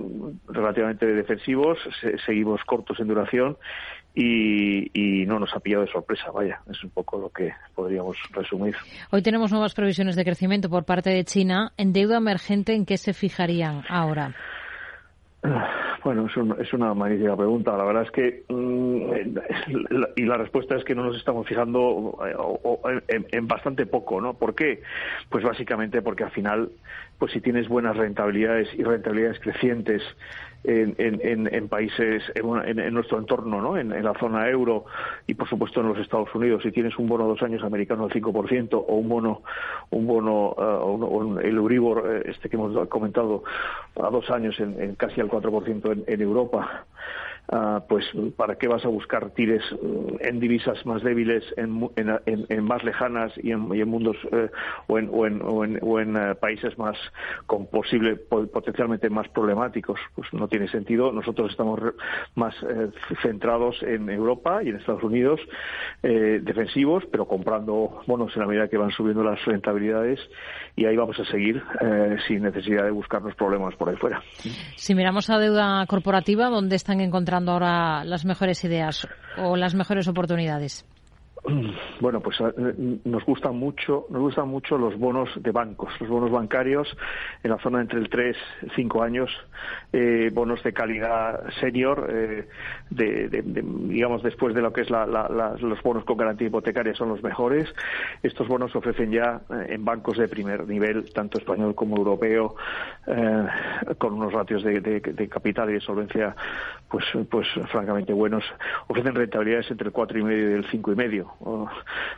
relativamente 0.49 1.05
seguimos 2.25 2.61
cortos 2.65 2.99
en 2.99 3.07
duración 3.07 3.57
y, 4.15 4.91
y, 4.93 5.25
no 5.25 5.39
nos 5.39 5.55
ha 5.55 5.59
pillado 5.59 5.85
de 5.85 5.91
sorpresa, 5.91 6.29
vaya, 6.31 6.59
es 6.69 6.83
un 6.83 6.91
poco 6.91 7.17
lo 7.17 7.29
que 7.29 7.51
podríamos 7.73 8.15
resumir. 8.31 8.75
Hoy 9.09 9.23
tenemos 9.23 9.51
nuevas 9.51 9.73
previsiones 9.73 10.15
de 10.15 10.23
crecimiento 10.23 10.69
por 10.69 10.85
parte 10.85 11.09
de 11.09 11.23
China. 11.23 11.71
¿En 11.77 11.93
deuda 11.93 12.17
emergente 12.17 12.75
en 12.75 12.85
qué 12.85 12.97
se 12.97 13.13
fijarían 13.13 13.83
ahora? 13.89 14.35
Bueno, 16.03 16.27
es, 16.59 16.73
una 16.73 16.93
magnífica 16.93 17.35
pregunta. 17.35 17.77
La 17.77 17.85
verdad 17.85 18.03
es 18.03 18.11
que, 18.11 18.43
mm, 18.49 19.37
y 20.17 20.23
la 20.23 20.37
respuesta 20.37 20.75
es 20.75 20.83
que 20.83 20.95
no 20.95 21.03
nos 21.03 21.15
estamos 21.17 21.47
fijando 21.47 22.17
eh, 22.99 23.25
en, 23.31 23.47
bastante 23.47 23.85
poco, 23.85 24.19
¿no? 24.19 24.33
¿Por 24.33 24.53
qué? 24.55 24.81
Pues 25.29 25.43
básicamente 25.43 26.01
porque 26.01 26.25
al 26.25 26.31
final, 26.31 26.69
pues 27.17 27.31
si 27.31 27.41
tienes 27.41 27.67
buenas 27.67 27.95
rentabilidades 27.95 28.67
y 28.77 28.83
rentabilidades 28.83 29.39
crecientes 29.39 30.01
en, 30.63 31.67
países, 31.67 32.23
en, 32.35 32.93
nuestro 32.93 33.19
entorno, 33.19 33.61
¿no? 33.61 33.77
En, 33.77 33.89
la 34.03 34.13
zona 34.19 34.49
euro 34.49 34.85
y, 35.27 35.33
por 35.33 35.47
supuesto, 35.49 35.81
en 35.81 35.89
los 35.89 35.97
Estados 35.97 36.33
Unidos. 36.33 36.63
Si 36.63 36.71
tienes 36.71 36.97
un 36.97 37.07
bono 37.07 37.25
a 37.25 37.27
dos 37.27 37.41
años 37.41 37.63
americano 37.63 38.05
al 38.05 38.11
5% 38.11 38.73
o 38.73 38.95
un 38.95 39.09
bono, 39.09 39.41
un 39.89 40.07
bono, 40.07 40.53
uh, 40.57 41.39
el 41.39 41.55
Euribor, 41.57 42.03
eh, 42.07 42.31
este 42.31 42.49
que 42.49 42.55
hemos 42.55 42.87
comentado, 42.87 43.43
a 44.01 44.09
dos 44.09 44.29
años 44.29 44.59
en, 44.59 44.95
casi 44.95 45.21
al 45.21 45.29
4% 45.29 46.03
en 46.07 46.21
Europa, 46.21 46.85
Ah, 47.49 47.83
pues 47.89 48.05
¿para 48.37 48.55
qué 48.55 48.69
vas 48.69 48.85
a 48.85 48.87
buscar 48.87 49.31
tires 49.31 49.61
mm, 49.73 50.15
en 50.21 50.39
divisas 50.39 50.85
más 50.85 51.03
débiles, 51.03 51.43
en, 51.57 51.89
en, 51.97 52.63
más 52.63 52.83
lejanas 52.85 53.33
y 53.37 53.51
en, 53.51 53.59
mundos 53.87 54.15
eh, 54.31 54.49
o 54.87 54.97
en, 54.97 55.09
o 55.43 55.99
en, 55.99 56.15
eh, 56.15 56.35
países 56.35 56.77
más 56.77 56.97
con 57.45 57.67
posible 57.67 58.15
potencialmente 58.15 59.09
más 59.09 59.27
problemáticos? 59.27 59.99
Pues 60.15 60.31
no 60.31 60.47
tiene 60.47 60.69
sentido. 60.69 61.11
Nosotros 61.11 61.51
estamos 61.51 61.81
más 62.35 62.55
eh, 62.63 62.89
centrados 63.21 63.83
en 63.83 64.09
Europa 64.09 64.63
y 64.63 64.69
en 64.69 64.77
Estados 64.77 65.03
Unidos, 65.03 65.39
defensivos, 66.01 67.03
pero 67.11 67.25
comprando 67.27 68.01
bonos 68.07 68.35
en 68.35 68.41
la 68.41 68.47
medida 68.47 68.67
que 68.67 68.77
van 68.77 68.91
subiendo 68.91 69.23
las 69.23 69.43
rentabilidades 69.45 70.19
y 70.75 70.85
ahí 70.85 70.95
vamos 70.95 71.19
a 71.19 71.25
seguir 71.25 71.61
sin 72.27 72.43
necesidad 72.43 72.85
de 72.85 72.91
buscarnos 72.91 73.35
problemas 73.35 73.75
por 73.75 73.89
ahí 73.89 73.95
fuera. 73.95 74.21
Si 74.75 74.95
miramos 74.95 75.29
a 75.29 75.37
deuda 75.37 75.85
corporativa, 75.87 76.49
¿dónde 76.49 76.75
están 76.75 77.01
ahora 77.33 78.03
las 78.05 78.25
mejores 78.25 78.63
ideas 78.63 79.07
o 79.37 79.55
las 79.55 79.75
mejores 79.75 80.07
oportunidades? 80.07 80.85
bueno, 81.99 82.21
pues 82.21 82.39
eh, 82.39 82.99
nos 83.03 83.25
gustan 83.25 83.57
mucho, 83.57 84.05
nos 84.09 84.21
gustan 84.21 84.47
mucho 84.47 84.77
los 84.77 84.97
bonos 84.97 85.29
de 85.41 85.51
bancos, 85.51 85.91
los 85.99 86.09
bonos 86.09 86.31
bancarios 86.31 86.95
en 87.43 87.51
la 87.51 87.57
zona 87.57 87.81
entre 87.81 87.99
el 87.99 88.09
3 88.09 88.37
y 88.61 88.69
5 88.69 89.03
años, 89.03 89.29
eh, 89.91 90.31
bonos 90.33 90.63
de 90.63 90.71
calidad 90.71 91.43
senior, 91.59 92.07
eh, 92.09 92.47
de, 92.89 93.43
digamos 93.43 94.23
después 94.23 94.55
de 94.55 94.61
lo 94.61 94.71
que 94.71 94.81
es 94.81 94.89
los 94.89 95.83
bonos 95.83 96.05
con 96.05 96.17
garantía 96.17 96.47
hipotecaria 96.47 96.95
son 96.95 97.09
los 97.09 97.21
mejores. 97.21 97.73
Estos 98.21 98.47
bonos 98.47 98.71
se 98.71 98.77
ofrecen 98.77 99.11
ya 99.11 99.41
en 99.67 99.83
bancos 99.83 100.17
de 100.17 100.27
primer 100.27 100.67
nivel, 100.67 101.11
tanto 101.13 101.39
español 101.39 101.75
como 101.75 101.97
europeo, 101.97 102.55
con 103.97 104.13
unos 104.13 104.31
ratios 104.31 104.63
de, 104.63 105.29
capital 105.29 105.69
y 105.69 105.73
de 105.73 105.81
solvencia, 105.81 106.35
pues, 106.89 107.05
pues 107.29 107.47
francamente 107.71 108.13
buenos. 108.13 108.43
Ofrecen 108.87 109.15
rentabilidades 109.15 109.69
entre 109.71 109.87
el 109.87 109.93
4,5 109.93 110.31
y 110.31 110.53
el 110.53 110.67
5,5 110.67 111.32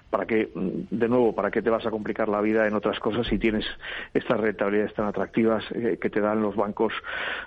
para 0.09 0.25
que, 0.25 0.49
de 0.53 1.07
nuevo, 1.07 1.33
para 1.33 1.51
qué 1.51 1.61
te 1.61 1.69
vas 1.69 1.85
a 1.85 1.91
complicar 1.91 2.29
la 2.29 2.41
vida 2.41 2.67
en 2.67 2.73
otras 2.73 2.99
cosas 2.99 3.27
si 3.27 3.37
tienes 3.37 3.65
estas 4.13 4.39
rentabilidades 4.39 4.93
tan 4.93 5.07
atractivas 5.07 5.63
eh, 5.71 5.97
que 6.01 6.09
te 6.09 6.21
dan 6.21 6.41
los 6.41 6.55
bancos 6.55 6.93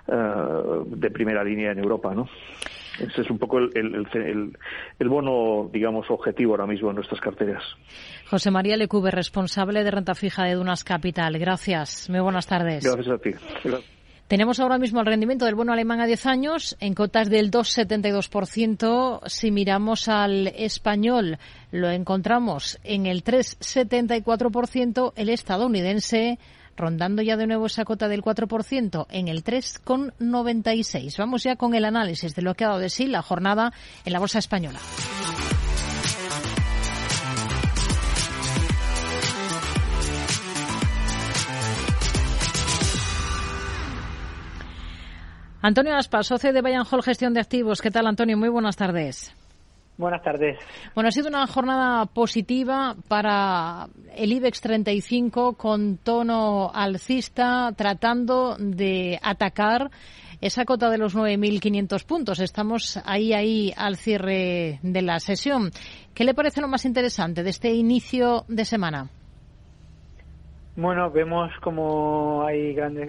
eh, 0.07 0.13
de 0.85 1.11
primera 1.11 1.43
línea 1.43 1.71
en 1.71 1.79
Europa, 1.79 2.13
¿no? 2.13 2.29
Ese 2.99 3.21
es 3.21 3.29
un 3.29 3.37
poco 3.37 3.59
el, 3.59 3.71
el, 3.75 4.57
el, 4.99 5.09
bono, 5.09 5.69
digamos, 5.71 6.09
objetivo 6.09 6.51
ahora 6.51 6.67
mismo 6.67 6.89
en 6.89 6.95
nuestras 6.95 7.21
carteras. 7.21 7.63
José 8.29 8.51
María 8.51 8.75
Lecube, 8.75 9.09
responsable 9.09 9.83
de 9.83 9.91
renta 9.91 10.15
fija 10.15 10.43
de 10.43 10.55
Dunas 10.55 10.83
Capital. 10.83 11.39
Gracias. 11.39 12.09
Muy 12.09 12.19
buenas 12.19 12.47
tardes. 12.47 12.83
Gracias 12.83 13.07
a 13.07 13.17
ti. 13.17 13.31
Tenemos 14.29 14.59
ahora 14.59 14.77
mismo 14.77 14.99
el 14.99 15.07
rendimiento 15.07 15.45
del 15.45 15.55
bono 15.55 15.73
alemán 15.73 16.01
a 16.01 16.05
10 16.05 16.27
años 16.27 16.77
en 16.79 16.93
cotas 16.93 17.31
del 17.31 17.49
2,72%. 17.49 19.21
Si 19.25 19.49
miramos 19.49 20.07
al 20.07 20.45
español, 20.49 21.39
lo 21.71 21.89
encontramos 21.89 22.77
en 22.83 23.07
el 23.07 23.23
3,74%. 23.23 25.13
El 25.15 25.29
estadounidense 25.29 26.37
rondando 26.77 27.23
ya 27.23 27.37
de 27.37 27.47
nuevo 27.47 27.65
esa 27.65 27.85
cota 27.85 28.07
del 28.07 28.21
4% 28.21 29.07
en 29.09 29.29
el 29.29 29.43
3,96. 29.43 31.17
Vamos 31.17 31.41
ya 31.41 31.55
con 31.55 31.73
el 31.73 31.83
análisis 31.83 32.35
de 32.35 32.43
lo 32.43 32.53
que 32.53 32.65
ha 32.65 32.67
dado 32.67 32.79
de 32.81 32.91
sí 32.91 33.07
la 33.07 33.23
jornada 33.23 33.73
en 34.05 34.13
la 34.13 34.19
bolsa 34.19 34.37
española. 34.37 34.79
Antonio 45.61 45.93
Aspas, 45.95 46.27
socio 46.27 46.53
de 46.53 46.61
Bayern 46.61 46.85
Hall 46.89 47.03
Gestión 47.03 47.33
de 47.33 47.41
Activos. 47.41 47.81
¿Qué 47.81 47.91
tal, 47.91 48.07
Antonio? 48.07 48.37
Muy 48.37 48.47
buenas 48.47 48.77
tardes. 48.77 49.35
Buenas 49.97 50.21
tardes. 50.21 50.57
Bueno, 50.95 51.09
ha 51.09 51.11
sido 51.11 51.27
una 51.27 51.45
jornada 51.47 52.05
positiva 52.05 52.95
para 53.09 53.89
el 54.15 54.31
IBEX 54.31 54.61
35 54.61 55.57
con 55.57 55.97
tono 55.97 56.71
alcista, 56.73 57.73
tratando 57.75 58.55
de 58.57 59.19
atacar 59.21 59.91
esa 60.39 60.63
cota 60.63 60.89
de 60.89 60.97
los 60.97 61.13
9.500 61.13 62.05
puntos. 62.05 62.39
Estamos 62.39 62.97
ahí, 63.03 63.33
ahí 63.33 63.73
al 63.75 63.97
cierre 63.97 64.79
de 64.81 65.01
la 65.01 65.19
sesión. 65.19 65.71
¿Qué 66.13 66.23
le 66.23 66.33
parece 66.33 66.61
lo 66.61 66.69
más 66.69 66.85
interesante 66.85 67.43
de 67.43 67.49
este 67.49 67.73
inicio 67.73 68.45
de 68.47 68.63
semana? 68.63 69.09
Bueno, 70.79 71.11
vemos 71.11 71.51
como 71.59 72.45
hay 72.45 72.73
grandes 72.73 73.05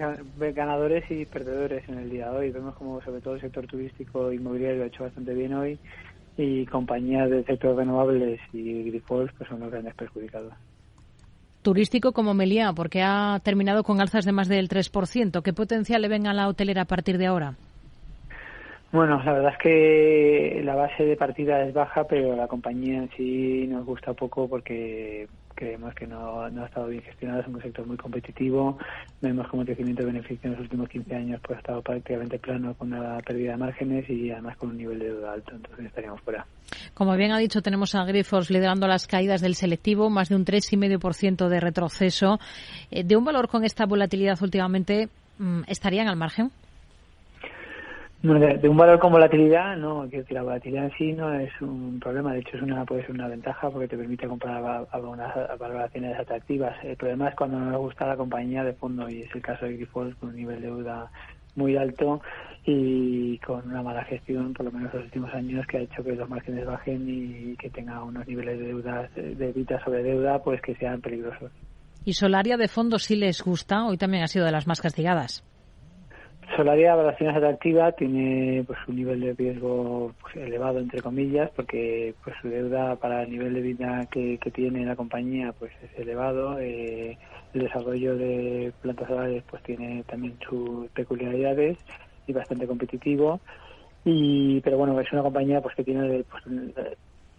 ganadores 0.53 1.09
y 1.09 1.23
perdedores 1.23 1.87
en 1.87 1.99
el 1.99 2.09
día 2.09 2.29
de 2.29 2.37
hoy. 2.37 2.51
Vemos 2.51 2.75
como 2.75 3.01
sobre 3.01 3.21
todo 3.21 3.35
el 3.35 3.41
sector 3.41 3.65
turístico 3.65 4.33
inmobiliario 4.33 4.83
ha 4.83 4.87
hecho 4.87 5.05
bastante 5.05 5.33
bien 5.33 5.53
hoy 5.53 5.79
y 6.35 6.65
compañías 6.65 7.29
del 7.29 7.45
sector 7.45 7.77
renovables 7.77 8.41
y 8.51 8.83
Grifols 8.83 9.31
pues 9.37 9.49
son 9.49 9.61
los 9.61 9.71
grandes 9.71 9.95
perjudicados. 9.95 10.53
Turístico 11.61 12.11
como 12.11 12.33
Meliá, 12.33 12.73
porque 12.73 13.03
ha 13.03 13.39
terminado 13.41 13.83
con 13.83 14.01
alzas 14.01 14.25
de 14.25 14.33
más 14.33 14.49
del 14.49 14.67
3%. 14.67 15.41
¿Qué 15.41 15.53
potencial 15.53 16.01
le 16.01 16.09
ven 16.09 16.27
a 16.27 16.33
la 16.33 16.49
hotelera 16.49 16.81
a 16.81 16.85
partir 16.85 17.17
de 17.17 17.27
ahora? 17.27 17.53
Bueno, 18.91 19.23
la 19.23 19.31
verdad 19.31 19.53
es 19.53 19.59
que 19.59 20.61
la 20.65 20.75
base 20.75 21.05
de 21.05 21.15
partida 21.15 21.63
es 21.63 21.73
baja, 21.73 22.03
pero 22.03 22.35
la 22.35 22.49
compañía 22.49 22.97
en 22.97 23.09
sí 23.15 23.65
nos 23.69 23.85
gusta 23.85 24.13
poco 24.13 24.49
porque 24.49 25.29
creemos 25.61 25.93
que 25.93 26.07
no, 26.07 26.49
no 26.49 26.63
ha 26.63 26.65
estado 26.65 26.87
bien 26.87 27.03
gestionada, 27.03 27.41
es 27.41 27.47
un 27.47 27.61
sector 27.61 27.85
muy 27.85 27.95
competitivo, 27.95 28.79
vemos 29.21 29.47
como 29.47 29.61
el 29.61 29.67
crecimiento 29.67 30.01
de 30.01 30.11
beneficio 30.11 30.47
en 30.47 30.53
los 30.53 30.61
últimos 30.61 30.89
15 30.89 31.15
años 31.15 31.39
pues 31.43 31.57
ha 31.57 31.59
estado 31.59 31.81
prácticamente 31.83 32.39
plano 32.39 32.73
con 32.73 32.91
una 32.91 33.19
pérdida 33.19 33.51
de 33.51 33.57
márgenes 33.57 34.09
y 34.09 34.31
además 34.31 34.57
con 34.57 34.69
un 34.71 34.77
nivel 34.77 34.97
de 34.97 35.09
deuda 35.09 35.33
alto, 35.33 35.51
entonces 35.55 35.85
estaríamos 35.85 36.19
fuera. 36.21 36.47
Como 36.95 37.15
bien 37.15 37.31
ha 37.31 37.37
dicho, 37.37 37.61
tenemos 37.61 37.93
a 37.93 38.03
Grifols 38.05 38.49
liderando 38.49 38.87
las 38.87 39.05
caídas 39.05 39.41
del 39.41 39.53
selectivo, 39.53 40.09
más 40.09 40.29
de 40.29 40.35
un 40.35 40.45
3,5% 40.45 41.47
de 41.47 41.59
retroceso. 41.59 42.39
Eh, 42.89 43.03
de 43.03 43.15
un 43.15 43.23
valor 43.23 43.47
con 43.47 43.63
esta 43.63 43.85
volatilidad 43.85 44.41
últimamente, 44.41 45.09
mm, 45.37 45.61
¿estarían 45.67 46.07
al 46.07 46.15
margen? 46.15 46.49
De, 48.21 48.69
un 48.69 48.77
valor 48.77 48.99
con 48.99 49.11
volatilidad, 49.11 49.75
no, 49.77 50.05
decir, 50.05 50.31
la 50.31 50.43
volatilidad 50.43 50.85
en 50.85 50.91
sí 50.97 51.13
no 51.13 51.33
es 51.33 51.49
un 51.59 51.99
problema, 51.99 52.33
de 52.33 52.39
hecho 52.39 52.55
es 52.55 52.61
una 52.61 52.85
puede 52.85 53.01
ser 53.01 53.11
una 53.11 53.27
ventaja 53.27 53.69
porque 53.71 53.87
te 53.87 53.97
permite 53.97 54.27
comprar 54.27 54.87
a, 54.91 54.97
unas 54.99 55.33
valoraciones 55.57 56.19
atractivas. 56.19 56.75
El 56.83 56.97
problema 56.97 57.29
es 57.29 57.35
cuando 57.35 57.59
no 57.59 57.71
le 57.71 57.77
gusta 57.77 58.05
la 58.05 58.15
compañía 58.15 58.63
de 58.63 58.73
fondo 58.73 59.09
y 59.09 59.21
es 59.21 59.35
el 59.35 59.41
caso 59.41 59.65
de 59.65 59.73
Grifols 59.73 60.15
con 60.17 60.29
un 60.29 60.35
nivel 60.35 60.61
de 60.61 60.67
deuda 60.67 61.09
muy 61.55 61.75
alto 61.75 62.21
y 62.63 63.39
con 63.39 63.67
una 63.67 63.81
mala 63.81 64.03
gestión, 64.05 64.53
por 64.53 64.67
lo 64.67 64.71
menos 64.71 64.93
los 64.93 65.03
últimos 65.05 65.33
años, 65.33 65.65
que 65.65 65.77
ha 65.77 65.81
hecho 65.81 66.03
que 66.03 66.15
los 66.15 66.29
márgenes 66.29 66.65
bajen 66.65 67.05
y 67.07 67.55
que 67.57 67.71
tenga 67.71 68.03
unos 68.03 68.27
niveles 68.27 68.59
de 68.59 68.67
deuda, 68.67 69.09
de 69.15 69.51
deuda 69.51 69.83
sobre 69.83 70.03
deuda, 70.03 70.39
pues 70.43 70.61
que 70.61 70.75
sean 70.75 71.01
peligrosos. 71.01 71.51
¿Y 72.05 72.13
Solaria 72.13 72.57
de 72.57 72.67
fondo 72.67 72.99
sí 72.99 73.15
les 73.15 73.41
gusta? 73.41 73.85
Hoy 73.85 73.97
también 73.97 74.23
ha 74.23 74.27
sido 74.27 74.45
de 74.45 74.51
las 74.51 74.67
más 74.67 74.79
castigadas. 74.79 75.43
Solaria, 76.55 76.95
valoración 76.95 77.35
atractiva, 77.35 77.91
tiene 77.93 78.63
pues 78.65 78.77
un 78.87 78.95
nivel 78.95 79.21
de 79.21 79.33
riesgo 79.33 80.13
pues, 80.21 80.35
elevado, 80.35 80.79
entre 80.79 81.01
comillas, 81.01 81.49
porque 81.55 82.13
pues 82.23 82.35
su 82.41 82.49
deuda 82.49 82.95
para 82.95 83.23
el 83.23 83.31
nivel 83.31 83.53
de 83.53 83.61
vida 83.61 84.07
que, 84.11 84.37
tiene 84.53 84.85
la 84.85 84.95
compañía 84.95 85.53
pues 85.57 85.71
es 85.83 85.99
elevado. 85.99 86.59
Eh, 86.59 87.17
el 87.53 87.61
desarrollo 87.61 88.15
de 88.15 88.73
plantas 88.81 89.07
solares 89.07 89.43
pues 89.49 89.61
tiene 89.63 90.03
también 90.03 90.37
sus 90.47 90.89
peculiaridades 90.91 91.77
y 92.27 92.33
bastante 92.33 92.67
competitivo. 92.67 93.39
Y, 94.03 94.61
pero 94.61 94.77
bueno, 94.77 94.99
es 94.99 95.11
una 95.11 95.21
compañía 95.21 95.61
pues 95.61 95.75
que 95.75 95.83
tiene 95.83 96.23
pues, 96.23 96.43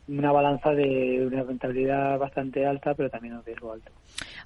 una 0.09 0.33
balanza 0.33 0.71
de 0.71 1.25
una 1.27 1.43
rentabilidad 1.45 2.19
bastante 2.19 2.67
alta, 2.67 2.95
pero 2.95 3.09
también 3.09 3.35
un 3.35 3.45
riesgo 3.45 3.73
alto. 3.73 3.91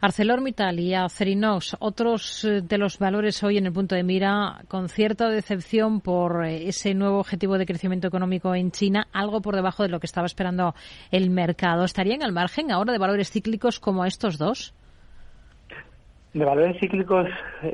ArcelorMittal 0.00 0.78
y 0.78 0.94
Acerinox, 0.94 1.76
otros 1.80 2.44
eh, 2.44 2.60
de 2.60 2.78
los 2.78 2.98
valores 2.98 3.42
hoy 3.42 3.58
en 3.58 3.66
el 3.66 3.72
punto 3.72 3.94
de 3.94 4.02
mira, 4.02 4.62
con 4.68 4.88
cierta 4.88 5.28
decepción 5.28 6.00
por 6.00 6.44
eh, 6.44 6.68
ese 6.68 6.94
nuevo 6.94 7.18
objetivo 7.18 7.56
de 7.56 7.66
crecimiento 7.66 8.06
económico 8.06 8.54
en 8.54 8.70
China, 8.70 9.08
algo 9.12 9.40
por 9.40 9.56
debajo 9.56 9.82
de 9.82 9.88
lo 9.88 9.98
que 10.00 10.06
estaba 10.06 10.26
esperando 10.26 10.74
el 11.10 11.30
mercado. 11.30 11.84
¿Estarían 11.84 12.22
al 12.22 12.32
margen 12.32 12.70
ahora 12.70 12.92
de 12.92 12.98
valores 12.98 13.30
cíclicos 13.30 13.80
como 13.80 14.04
estos 14.04 14.36
dos? 14.38 14.74
De 16.36 16.44
valores 16.44 16.78
cíclicos, 16.78 17.26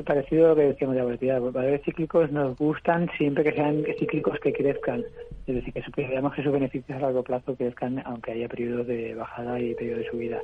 parecido 0.04 0.46
a 0.46 0.48
lo 0.50 0.54
que 0.54 0.62
decíamos 0.62 0.94
de 0.94 1.00
la 1.00 1.04
volatilidad, 1.04 1.40
valores 1.40 1.82
cíclicos 1.82 2.30
nos 2.30 2.56
gustan 2.56 3.10
siempre 3.18 3.42
que 3.42 3.54
sean 3.54 3.82
cíclicos 3.98 4.38
que 4.38 4.52
crezcan, 4.52 5.02
es 5.48 5.54
decir, 5.56 5.74
que 5.74 6.06
veamos 6.06 6.32
que 6.32 6.44
sus 6.44 6.52
beneficios 6.52 6.96
a 6.96 7.00
largo 7.00 7.24
plazo 7.24 7.56
crezcan 7.56 8.00
aunque 8.04 8.30
haya 8.30 8.46
periodos 8.46 8.86
de 8.86 9.16
bajada 9.16 9.58
y 9.58 9.74
periodos 9.74 10.04
de 10.04 10.10
subida. 10.12 10.38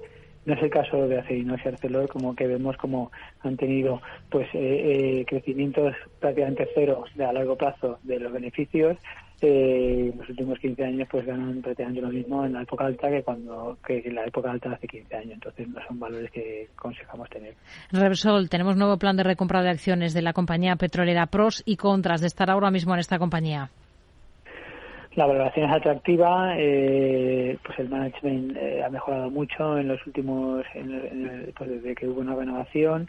No 0.47 0.55
es 0.55 0.63
el 0.65 0.69
caso 0.69 1.07
de 1.07 1.21
Acerinox 1.21 1.65
y 1.65 1.69
Arcelor, 1.69 2.09
como 2.09 2.35
que 2.35 2.49
vemos 2.49 2.77
como 2.77 3.13
han 3.43 3.57
tenido 3.57 4.03
pues 4.31 4.49
eh, 4.53 5.21
eh, 5.21 5.25
crecimientos 5.25 5.95
prácticamente 6.19 6.69
cero 6.75 7.05
de 7.15 7.25
a 7.25 7.33
largo 7.33 7.55
plazo 7.55 8.01
de 8.03 8.19
los 8.19 8.33
beneficios 8.33 8.97
eh, 9.41 10.13
los 10.17 10.29
últimos 10.29 10.59
15 10.59 10.85
años 10.85 11.09
pues 11.11 11.25
ganan 11.25 11.63
prácticamente 11.63 12.01
lo 12.01 12.09
mismo 12.09 12.45
en 12.45 12.55
la 12.55 12.63
época 12.63 12.87
alta 12.87 13.09
que 13.09 13.23
cuando 13.23 13.79
que 13.87 14.03
en 14.05 14.15
la 14.15 14.25
época 14.25 14.51
alta 14.51 14.73
hace 14.73 14.89
15 14.89 15.15
años. 15.15 15.33
Entonces 15.35 15.69
no 15.69 15.81
son 15.87 16.01
valores 16.01 16.31
que 16.31 16.69
aconsejamos 16.77 17.29
tener. 17.31 17.55
Repsol, 17.93 18.49
tenemos 18.49 18.77
nuevo 18.77 18.97
plan 18.97 19.17
de 19.17 19.23
recompra 19.23 19.63
de 19.63 19.71
acciones 19.71 20.15
de 20.15 20.23
la 20.23 20.33
compañía 20.33 20.77
petrolera 20.77 21.27
pros 21.27 21.63
y 21.65 21.77
contras 21.77 22.21
de 22.21 22.27
estar 22.27 22.51
ahora 22.51 22.71
mismo 22.71 22.95
en 22.95 23.01
esta 23.01 23.19
compañía. 23.19 23.71
La 25.15 25.27
valoración 25.27 25.69
es 25.69 25.77
atractiva, 25.77 26.55
eh, 26.57 27.59
pues 27.65 27.79
el 27.81 27.89
management 27.89 28.57
eh, 28.57 28.85
ha 28.85 28.89
mejorado 28.89 29.31
mucho 29.31 29.77
en 29.77 29.89
los 29.89 30.07
últimos, 30.07 30.65
pues 31.57 31.71
desde 31.71 31.95
que 31.97 32.07
hubo 32.07 32.21
una 32.21 32.37
renovación. 32.37 33.09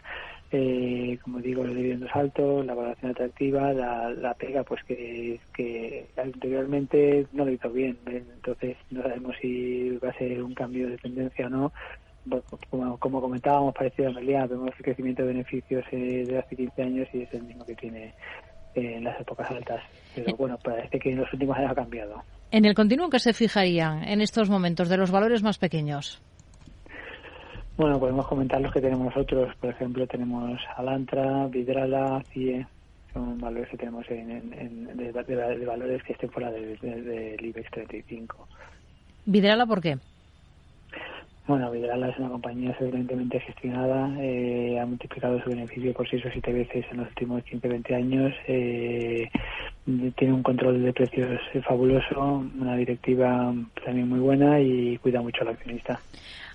Eh, 0.52 1.16
como 1.22 1.38
digo, 1.38 1.62
los 1.62 1.76
dividendos 1.76 2.10
altos, 2.12 2.66
la 2.66 2.74
valoración 2.74 3.12
atractiva, 3.12 3.72
la, 3.72 4.34
pega, 4.34 4.64
pues 4.64 4.82
que, 4.84 5.38
que 5.54 6.06
anteriormente 6.16 7.26
no 7.32 7.44
lo 7.44 7.52
hizo 7.52 7.70
bien. 7.70 7.98
Entonces, 8.06 8.76
no 8.90 9.02
sabemos 9.02 9.36
si 9.40 9.96
va 9.98 10.10
a 10.10 10.18
ser 10.18 10.42
un 10.42 10.54
cambio 10.54 10.88
de 10.88 10.98
tendencia 10.98 11.46
o 11.46 11.50
no. 11.50 11.72
Como, 12.68 12.98
como 12.98 13.20
comentábamos, 13.20 13.74
parecido 13.74 14.10
a 14.10 14.12
Melia, 14.12 14.46
vemos 14.46 14.70
el 14.76 14.84
crecimiento 14.84 15.22
de 15.22 15.28
beneficios 15.28 15.84
eh, 15.92 16.24
de 16.26 16.38
hace 16.38 16.56
15 16.56 16.82
años 16.82 17.08
y 17.12 17.22
es 17.22 17.32
el 17.32 17.44
mismo 17.44 17.64
que 17.64 17.74
tiene 17.76 18.14
eh, 18.74 18.96
en 18.96 19.04
las 19.04 19.20
épocas 19.20 19.50
altas. 19.50 19.82
Pero 20.14 20.36
bueno, 20.36 20.58
parece 20.62 20.98
que 20.98 21.10
en 21.10 21.18
los 21.18 21.32
últimos 21.32 21.56
años 21.56 21.70
ha 21.70 21.74
cambiado. 21.76 22.22
En 22.50 22.64
el 22.64 22.74
continuo 22.74 23.08
que 23.08 23.20
se 23.20 23.32
fijarían 23.32 24.02
en 24.02 24.20
estos 24.20 24.50
momentos 24.50 24.88
de 24.88 24.96
los 24.96 25.12
valores 25.12 25.42
más 25.42 25.58
pequeños. 25.58 26.20
Bueno, 27.80 27.98
podemos 27.98 28.26
comentar 28.26 28.60
los 28.60 28.74
que 28.74 28.82
tenemos 28.82 29.06
nosotros. 29.06 29.56
Por 29.56 29.70
ejemplo, 29.70 30.06
tenemos 30.06 30.60
Alantra, 30.76 31.46
Vidrala, 31.46 32.22
CIE. 32.30 32.66
Son 33.14 33.40
valores 33.40 33.70
que 33.70 33.78
tenemos 33.78 34.04
en, 34.10 34.84
de, 34.98 35.64
valores 35.64 36.02
que 36.02 36.12
estén 36.12 36.28
fuera 36.28 36.50
del 36.50 37.38
IBEX 37.40 37.70
35. 37.70 38.46
¿Vidrala 39.24 39.64
por 39.64 39.80
qué? 39.80 39.96
Bueno, 41.46 41.70
Vidrala 41.70 42.10
es 42.10 42.18
una 42.18 42.28
compañía 42.28 42.72
excelentemente 42.72 43.40
gestionada, 43.40 44.14
eh, 44.20 44.78
ha 44.78 44.84
multiplicado 44.84 45.42
su 45.42 45.48
beneficio 45.48 45.94
por 45.94 46.06
6 46.06 46.26
o 46.26 46.28
7 46.30 46.52
veces 46.52 46.84
en 46.90 46.98
los 46.98 47.08
últimos 47.08 47.42
15-20 47.44 47.94
años, 47.96 48.34
eh, 48.46 49.26
tiene 50.16 50.34
un 50.34 50.42
control 50.42 50.82
de 50.82 50.92
precios 50.92 51.40
fabuloso, 51.66 52.44
una 52.60 52.76
directiva 52.76 53.54
también 53.82 54.06
muy 54.06 54.20
buena 54.20 54.60
y 54.60 54.98
cuida 54.98 55.22
mucho 55.22 55.40
al 55.40 55.48
accionista. 55.48 55.98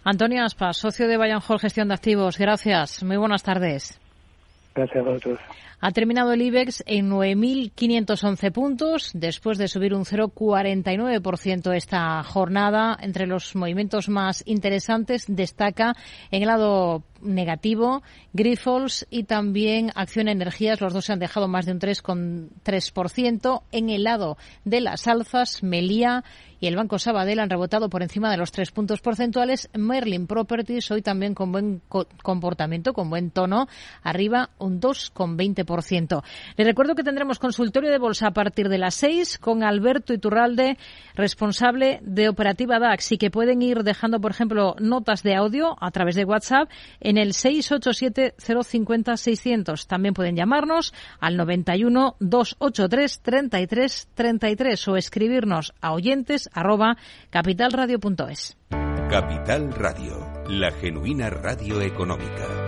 Antonio 0.07 0.43
Aspa, 0.43 0.71
socio 0.71 1.07
de 1.07 1.17
Bayern 1.17 1.41
Hall 1.47 1.59
Gestión 1.59 1.87
de 1.87 1.95
Activos, 1.95 2.37
gracias. 2.37 3.01
Muy 3.01 3.17
buenas 3.17 3.41
tardes. 3.41 3.99
Gracias 4.75 4.97
a 5.03 5.09
vosotros. 5.09 5.39
Ha 5.81 5.91
terminado 5.91 6.31
el 6.31 6.43
IBEX 6.43 6.83
en 6.85 7.09
9.511 7.09 8.51
puntos, 8.51 9.09
después 9.15 9.57
de 9.57 9.67
subir 9.67 9.95
un 9.95 10.05
0,49% 10.05 11.75
esta 11.75 12.21
jornada. 12.21 12.95
Entre 13.01 13.25
los 13.25 13.55
movimientos 13.55 14.07
más 14.07 14.43
interesantes 14.45 15.25
destaca 15.27 15.95
en 16.29 16.43
el 16.43 16.49
lado 16.49 17.03
negativo 17.25 18.03
Grifols 18.33 19.05
y 19.09 19.23
también 19.23 19.91
Acción 19.95 20.27
Energías. 20.27 20.81
Los 20.81 20.93
dos 20.93 21.05
se 21.05 21.13
han 21.13 21.19
dejado 21.19 21.47
más 21.47 21.65
de 21.65 21.73
un 21.73 21.79
3,3%. 21.79 23.63
En 23.71 23.89
el 23.89 24.03
lado 24.03 24.37
de 24.63 24.81
las 24.81 25.07
alzas, 25.07 25.63
Melía 25.63 26.23
y 26.59 26.67
el 26.67 26.75
Banco 26.75 26.99
Sabadell 26.99 27.39
han 27.39 27.49
rebotado 27.49 27.89
por 27.89 28.01
encima 28.01 28.31
de 28.31 28.37
los 28.37 28.51
tres 28.51 28.71
puntos 28.71 29.01
porcentuales. 29.01 29.69
Merlin 29.73 30.27
Properties 30.27 30.89
hoy 30.91 31.01
también 31.01 31.33
con 31.33 31.51
buen 31.51 31.81
comportamiento, 32.23 32.93
con 32.93 33.09
buen 33.09 33.31
tono, 33.31 33.67
arriba 34.03 34.49
un 34.57 34.79
2,20%. 34.79 36.23
Les 36.57 36.67
recuerdo 36.67 36.95
que 36.95 37.03
tendremos 37.03 37.39
consultorio 37.39 37.91
de 37.91 37.97
bolsa 37.97 38.27
a 38.27 38.31
partir 38.31 38.69
de 38.69 38.77
las 38.77 38.95
6 38.95 39.37
con 39.39 39.63
Alberto 39.63 40.13
Iturralde, 40.13 40.77
responsable 41.15 41.99
de 42.01 42.29
operativa 42.29 42.79
DAX 42.79 43.11
y 43.11 43.17
que 43.17 43.31
pueden 43.31 43.61
ir 43.61 43.83
dejando, 43.83 44.19
por 44.19 44.31
ejemplo, 44.31 44.75
notas 44.79 45.23
de 45.23 45.35
audio 45.35 45.75
a 45.79 45.91
través 45.91 46.15
de 46.15 46.25
WhatsApp 46.25 46.69
en 46.99 47.14
el 47.17 47.33
687-050-600. 47.33 49.87
También 49.87 50.13
pueden 50.13 50.35
llamarnos 50.35 50.93
al 51.19 51.37
91 51.37 52.17
283 52.19 53.21
33 53.21 54.09
33 54.13 54.87
o 54.87 54.97
escribirnos 54.97 55.73
a 55.81 55.93
oyentes 55.93 56.47
arroba 56.53 56.97
capitalradio.es. 57.29 58.57
Capital 59.09 59.71
Radio, 59.71 60.27
la 60.49 60.71
genuina 60.71 61.29
radio 61.29 61.81
económica. 61.81 62.65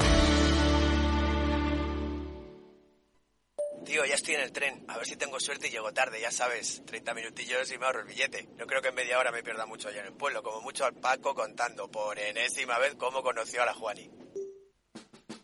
Tío, 3.87 4.03
ya 4.03 4.15
estoy 4.15 4.35
en 4.35 4.41
el 4.41 4.51
tren. 4.51 4.83
A 4.89 4.97
ver 4.97 5.05
si 5.05 5.15
tengo 5.15 5.39
suerte 5.39 5.69
y 5.69 5.71
llego 5.71 5.93
tarde, 5.93 6.19
ya 6.19 6.29
sabes. 6.29 6.83
30 6.85 7.13
minutillos 7.13 7.71
y 7.71 7.77
me 7.77 7.85
ahorro 7.85 8.01
el 8.01 8.07
billete. 8.07 8.49
No 8.57 8.67
creo 8.67 8.81
que 8.81 8.89
en 8.89 8.95
media 8.95 9.17
hora 9.17 9.31
me 9.31 9.41
pierda 9.41 9.65
mucho 9.65 9.87
allá 9.87 10.01
en 10.01 10.07
el 10.07 10.13
pueblo. 10.13 10.43
Como 10.43 10.59
mucho 10.59 10.83
al 10.83 10.93
Paco 10.93 11.33
contando 11.33 11.89
por 11.89 12.19
enésima 12.19 12.77
vez 12.79 12.95
cómo 12.95 13.23
conoció 13.23 13.63
a 13.63 13.65
la 13.65 13.73
Juani. 13.73 14.11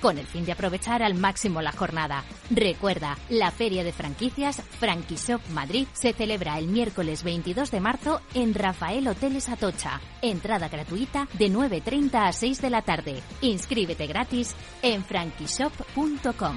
con 0.00 0.18
el 0.18 0.26
fin 0.26 0.44
de 0.44 0.52
aprovechar 0.52 1.02
al 1.02 1.14
máximo 1.14 1.62
la 1.62 1.72
jornada. 1.72 2.24
Recuerda, 2.50 3.16
la 3.28 3.50
Feria 3.50 3.84
de 3.84 3.92
Franquicias 3.92 4.62
Franquishop 4.78 5.40
Madrid 5.50 5.86
se 5.92 6.12
celebra 6.12 6.58
el 6.58 6.66
miércoles 6.66 7.22
22 7.22 7.70
de 7.70 7.80
marzo 7.80 8.20
en 8.34 8.54
Rafael 8.54 9.06
Hoteles 9.08 9.48
Atocha. 9.48 10.00
Entrada 10.22 10.68
gratuita 10.68 11.28
de 11.34 11.50
9.30 11.50 12.28
a 12.28 12.32
6 12.32 12.60
de 12.62 12.70
la 12.70 12.82
tarde. 12.82 13.22
Inscríbete 13.40 14.06
gratis 14.06 14.54
en 14.82 15.04
franquishop.com. 15.04 16.56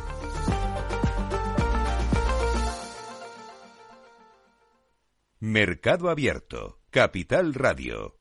Mercado 5.43 6.11
Abierto, 6.11 6.81
Capital 6.91 7.55
Radio. 7.55 8.19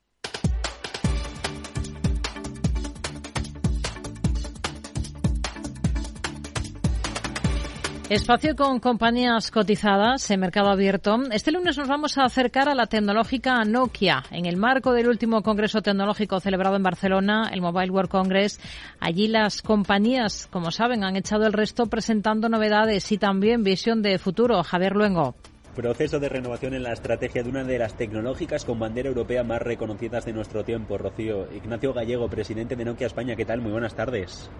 Espacio 8.08 8.56
con 8.56 8.80
compañías 8.80 9.50
cotizadas 9.50 10.30
en 10.30 10.40
mercado 10.40 10.70
abierto. 10.70 11.18
Este 11.30 11.52
lunes 11.52 11.76
nos 11.76 11.88
vamos 11.88 12.16
a 12.16 12.24
acercar 12.24 12.70
a 12.70 12.74
la 12.74 12.86
tecnológica 12.86 13.62
Nokia. 13.66 14.22
En 14.30 14.46
el 14.46 14.56
marco 14.56 14.94
del 14.94 15.08
último 15.08 15.42
Congreso 15.42 15.82
Tecnológico 15.82 16.40
celebrado 16.40 16.76
en 16.76 16.82
Barcelona, 16.82 17.50
el 17.52 17.60
Mobile 17.60 17.90
World 17.90 18.10
Congress, 18.10 18.58
allí 18.98 19.28
las 19.28 19.60
compañías, 19.60 20.48
como 20.50 20.70
saben, 20.70 21.04
han 21.04 21.16
echado 21.16 21.44
el 21.44 21.52
resto 21.52 21.84
presentando 21.84 22.48
novedades 22.48 23.12
y 23.12 23.18
también 23.18 23.62
visión 23.62 24.00
de 24.00 24.18
futuro. 24.18 24.62
Javier 24.62 24.96
Luengo. 24.96 25.34
Proceso 25.74 26.18
de 26.18 26.28
renovación 26.28 26.74
en 26.74 26.82
la 26.82 26.92
estrategia 26.92 27.44
de 27.44 27.48
una 27.48 27.62
de 27.62 27.78
las 27.78 27.96
tecnológicas 27.96 28.64
con 28.64 28.80
bandera 28.80 29.08
europea 29.08 29.44
más 29.44 29.62
reconocidas 29.62 30.24
de 30.24 30.32
nuestro 30.32 30.64
tiempo, 30.64 30.98
Rocío. 30.98 31.46
Ignacio 31.54 31.92
Gallego, 31.92 32.28
presidente 32.28 32.74
de 32.74 32.84
Nokia 32.84 33.06
España, 33.06 33.36
¿qué 33.36 33.44
tal? 33.44 33.60
Muy 33.60 33.70
buenas 33.70 33.94
tardes. 33.94 34.50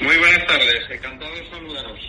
Muy 0.00 0.16
buenas 0.16 0.46
tardes, 0.46 0.90
encantado 0.90 1.34
de 1.34 1.50
saludaros. 1.50 2.00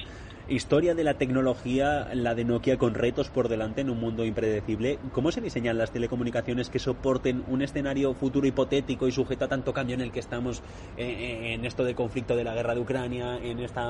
Historia 0.50 0.95
de 0.95 1.04
la 1.04 1.16
tecnología, 1.16 2.08
la 2.14 2.34
de 2.34 2.45
Nokia 2.45 2.78
con 2.78 2.93
retos 2.93 3.30
por 3.30 3.50
delante 3.50 3.82
en 3.82 3.89
un 3.89 4.00
mundo 4.00 4.24
impredecible. 4.24 4.98
¿Cómo 5.12 5.30
se 5.34 5.41
diseñan 5.41 5.78
las 5.78 5.91
telecomunicaciones 5.91 6.70
que 6.70 6.80
soporten 6.80 7.43
un 7.48 7.62
escenario 7.62 8.14
futuro 8.14 8.48
hipotético 8.48 9.10
y 9.10 9.12
sujeto 9.12 9.43
a 9.43 9.50
tanto 9.50 9.74
cambio 9.74 9.95
en 9.95 10.02
el 10.02 10.14
que 10.14 10.22
estamos 10.22 10.60
eh, 10.95 11.04
eh, 11.06 11.54
en 11.54 11.66
esto 11.66 11.84
del 11.84 11.95
conflicto 11.95 12.34
de 12.38 12.45
la 12.45 12.54
guerra 12.54 12.76
de 12.76 12.80
Ucrania, 12.80 13.38
en 13.43 13.60
este 13.60 13.82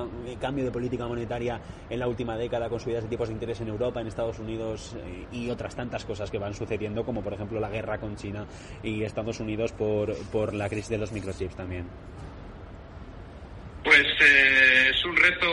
cambio 0.42 0.66
de 0.66 0.72
política 0.72 1.06
monetaria 1.06 1.62
en 1.92 2.00
la 2.00 2.08
última 2.08 2.36
década 2.38 2.70
con 2.70 2.80
subidas 2.80 3.04
de 3.04 3.10
tipos 3.10 3.28
de 3.28 3.36
interés 3.36 3.62
en 3.62 3.68
Europa, 3.68 4.02
en 4.02 4.08
Estados 4.08 4.40
Unidos 4.40 4.96
y 5.32 5.52
otras 5.52 5.76
tantas 5.76 6.06
cosas 6.06 6.32
que 6.32 6.40
van 6.40 6.56
sucediendo, 6.56 7.06
como 7.06 7.22
por 7.22 7.34
ejemplo 7.34 7.60
la 7.60 7.70
guerra 7.70 8.00
con 8.00 8.16
China 8.16 8.48
y 8.82 9.04
Estados 9.04 9.40
Unidos 9.40 9.74
por, 9.74 10.16
por 10.32 10.56
la 10.56 10.70
crisis 10.70 10.90
de 10.90 10.98
los 10.98 11.12
microchips 11.12 11.56
también? 11.56 11.86
Pues 13.88 14.06
es 14.20 15.06
un 15.06 15.16
reto 15.16 15.48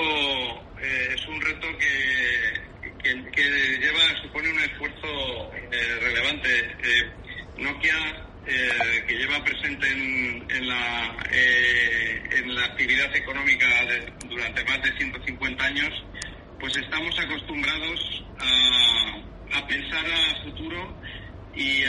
eh, 0.82 1.14
es 1.14 1.24
un 1.28 1.40
reto 1.40 1.68
que, 1.78 3.14
que, 3.30 3.78
lleva, 3.78 4.22
supone 4.22 4.50
un 4.50 4.58
esfuerzo 4.58 5.52
eh, 5.70 5.98
relevante. 6.00 6.48
Eh, 6.82 7.10
Nokia 7.58 7.96
eh, 8.44 9.04
que 9.06 9.14
lleva 9.14 9.44
presente 9.44 9.86
en, 9.88 10.66
la, 10.68 11.16
eh, 11.30 12.22
en 12.32 12.56
la 12.56 12.64
actividad 12.64 13.14
económica 13.14 13.68
durante 14.28 14.64
más 14.64 14.82
de 14.82 14.96
150 14.96 15.64
años, 15.64 16.04
pues 16.58 16.76
estamos 16.76 17.16
acostumbrados 17.16 18.24
a, 18.40 19.58
a 19.58 19.66
pensar 19.68 20.04
a 20.06 20.42
futuro 20.42 20.92
y, 21.56 21.84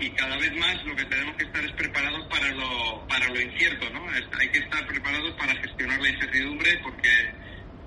y, 0.00 0.10
cada 0.10 0.36
vez 0.38 0.52
más 0.56 0.84
lo 0.84 0.94
que 0.94 1.04
tenemos 1.06 1.36
que 1.36 1.44
estar 1.44 1.64
es 1.64 1.72
preparados 1.72 2.26
para 2.28 2.48
lo, 2.50 3.06
para 3.08 3.28
lo 3.28 3.40
incierto, 3.40 3.90
¿no? 3.90 4.06
Hay 4.38 4.48
que 4.48 4.58
estar 4.60 4.86
preparados 4.86 5.32
para 5.32 5.54
gestionar 5.56 6.00
la 6.00 6.08
incertidumbre 6.10 6.78
porque 6.82 7.08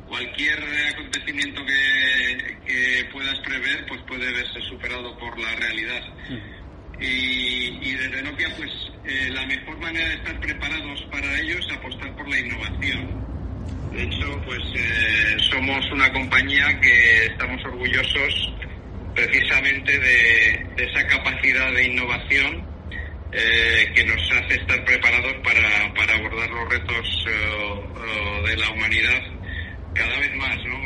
cualquier 0.07 0.59
acontecimiento 0.93 1.65
que, 1.65 2.57
que 2.67 3.05
puedas 3.11 3.39
prever 3.39 3.85
pues 3.87 4.01
puede 4.01 4.31
verse 4.31 4.61
superado 4.69 5.17
por 5.17 5.39
la 5.39 5.55
realidad. 5.55 6.01
Y, 6.99 7.79
y, 7.81 7.95
desde 7.95 8.21
Nokia, 8.21 8.55
pues 8.57 8.71
eh, 9.05 9.29
la 9.31 9.45
mejor 9.45 9.77
manera 9.79 10.07
de 10.09 10.15
estar 10.15 10.39
preparados 10.39 11.01
para 11.11 11.39
ello 11.39 11.57
es 11.57 11.71
apostar 11.71 12.15
por 12.15 12.29
la 12.29 12.39
innovación. 12.39 13.23
De 13.91 14.03
hecho, 14.03 14.41
pues 14.45 14.61
eh, 14.75 15.37
somos 15.51 15.85
una 15.91 16.11
compañía 16.11 16.79
que 16.79 17.25
estamos 17.25 17.63
orgullosos 17.65 18.53
precisamente 19.13 19.99
de, 19.99 20.67
esa 20.77 21.07
capacidad 21.07 21.71
de 21.73 21.83
innovación 21.83 22.65
eh, 23.31 23.91
que 23.95 24.05
nos 24.05 24.31
hace 24.31 24.55
estar 24.55 24.83
preparados 24.85 25.33
para, 25.43 25.93
para 25.93 26.15
abordar 26.15 26.49
los 26.49 26.69
retos 26.69 27.25
de 28.45 28.57
la 28.57 28.69
humanidad 28.69 29.21
cada 29.93 30.19
vez 30.19 30.35
más. 30.35 30.57
¿no? 30.65 30.83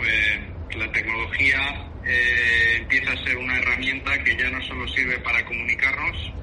la 0.78 0.92
tecnología 0.92 1.88
eh, 2.06 2.78
empieza 2.78 3.12
a 3.12 3.26
ser 3.26 3.38
una 3.38 3.58
herramienta 3.58 4.24
que 4.24 4.36
ya 4.38 4.50
no 4.50 4.62
solo 4.64 4.88
sirve 4.90 5.18
para 5.20 5.44
comunicarnos 5.46 6.34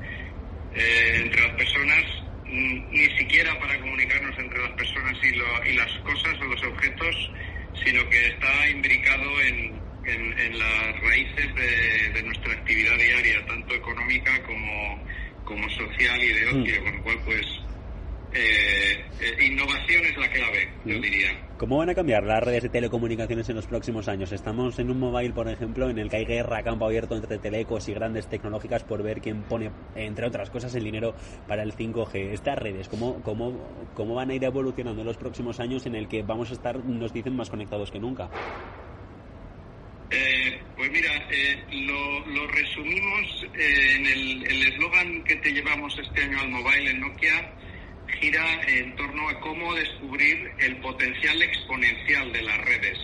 eh, 0.74 1.20
entre 1.22 1.40
las 1.40 1.52
personas, 1.52 2.04
ni 2.44 3.06
siquiera 3.16 3.58
para 3.58 3.78
comunicarnos 3.80 4.38
entre 4.38 4.58
las 4.60 4.72
personas 4.72 5.16
y, 5.22 5.74
las 5.74 5.92
cosas 6.00 6.34
o 6.40 6.44
los 6.44 6.62
objetos, 6.64 7.30
sino 7.82 8.08
que 8.10 8.26
está 8.26 8.68
imbricado 8.68 9.40
en, 9.42 9.83
las 10.06 11.00
raíces 11.00 11.54
de, 11.54 12.22
nuestra 12.22 12.52
actividad 12.52 12.96
diaria, 12.96 13.46
tanto 13.46 13.74
económica 13.74 14.42
como, 14.44 15.04
como 15.44 15.68
social 15.70 16.22
y 16.22 16.32
de 16.32 16.46
ocio, 16.48 16.80
mm. 16.80 16.84
con 16.84 16.96
lo 16.96 17.02
cual 17.02 17.18
pues 17.24 17.46
eh, 18.34 19.04
eh, 19.20 19.46
innovación 19.46 20.04
es 20.04 20.16
la 20.16 20.28
clave, 20.30 20.68
yo 20.84 20.98
mm. 20.98 21.00
diría. 21.00 21.28
¿Cómo 21.56 21.78
van 21.78 21.88
a 21.88 21.94
cambiar 21.94 22.24
las 22.24 22.42
redes 22.42 22.64
de 22.64 22.68
telecomunicaciones 22.68 23.48
en 23.48 23.56
los 23.56 23.66
próximos 23.66 24.08
años? 24.08 24.32
Estamos 24.32 24.78
en 24.80 24.90
un 24.90 24.98
mobile, 24.98 25.32
por 25.32 25.48
ejemplo, 25.48 25.88
en 25.88 25.98
el 25.98 26.10
que 26.10 26.16
hay 26.16 26.24
guerra 26.24 26.58
a 26.58 26.62
campo 26.62 26.84
abierto 26.84 27.14
entre 27.14 27.38
telecos 27.38 27.88
y 27.88 27.94
grandes 27.94 28.26
tecnológicas 28.26 28.82
por 28.82 29.02
ver 29.02 29.20
quién 29.20 29.42
pone, 29.42 29.70
entre 29.94 30.26
otras 30.26 30.50
cosas, 30.50 30.74
el 30.74 30.84
dinero 30.84 31.14
para 31.46 31.62
el 31.62 31.74
5G. 31.74 32.32
Estas 32.32 32.58
redes, 32.58 32.88
¿cómo, 32.88 33.22
cómo, 33.22 33.88
cómo 33.94 34.14
van 34.16 34.30
a 34.30 34.34
ir 34.34 34.42
evolucionando 34.42 35.02
en 35.02 35.06
los 35.06 35.16
próximos 35.16 35.60
años 35.60 35.86
en 35.86 35.94
el 35.94 36.08
que 36.08 36.22
vamos 36.22 36.50
a 36.50 36.54
estar, 36.54 36.84
nos 36.84 37.12
dicen, 37.12 37.36
más 37.36 37.50
conectados 37.50 37.92
que 37.92 38.00
nunca? 38.00 38.28
Eh, 40.14 40.60
pues 40.76 40.90
mira, 40.90 41.28
lo, 41.70 42.46
resumimos 42.48 43.46
en 43.54 44.06
el 44.06 44.62
eslogan 44.68 45.24
que 45.24 45.36
te 45.36 45.52
llevamos 45.52 45.98
este 45.98 46.22
año 46.22 46.40
al 46.40 46.50
mobile 46.50 46.90
en 46.90 47.00
Nokia 47.00 47.52
gira 48.20 48.60
en 48.66 48.94
torno 48.96 49.28
a 49.28 49.40
cómo 49.40 49.74
descubrir 49.74 50.50
el 50.58 50.76
potencial 50.78 51.42
exponencial 51.42 52.32
de 52.32 52.42
las 52.42 52.58
redes. 52.64 52.98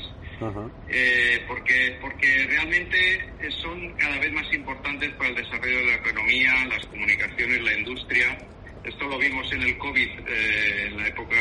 Eh, 0.88 1.44
porque, 1.46 1.98
porque 2.00 2.46
realmente 2.48 3.28
son 3.60 3.92
cada 3.96 4.18
vez 4.18 4.32
más 4.32 4.50
importantes 4.54 5.10
para 5.10 5.28
el 5.28 5.36
desarrollo 5.36 5.78
de 5.80 5.86
la 5.86 5.94
economía, 5.96 6.66
las 6.66 6.86
comunicaciones, 6.86 7.62
la 7.62 7.74
industria. 7.74 8.38
Esto 8.84 9.06
lo 9.06 9.18
vimos 9.18 9.52
en 9.52 9.62
el 9.62 9.76
COVID, 9.76 10.08
eh, 10.26 10.86
en 10.86 10.96
la 10.96 11.08
época 11.08 11.36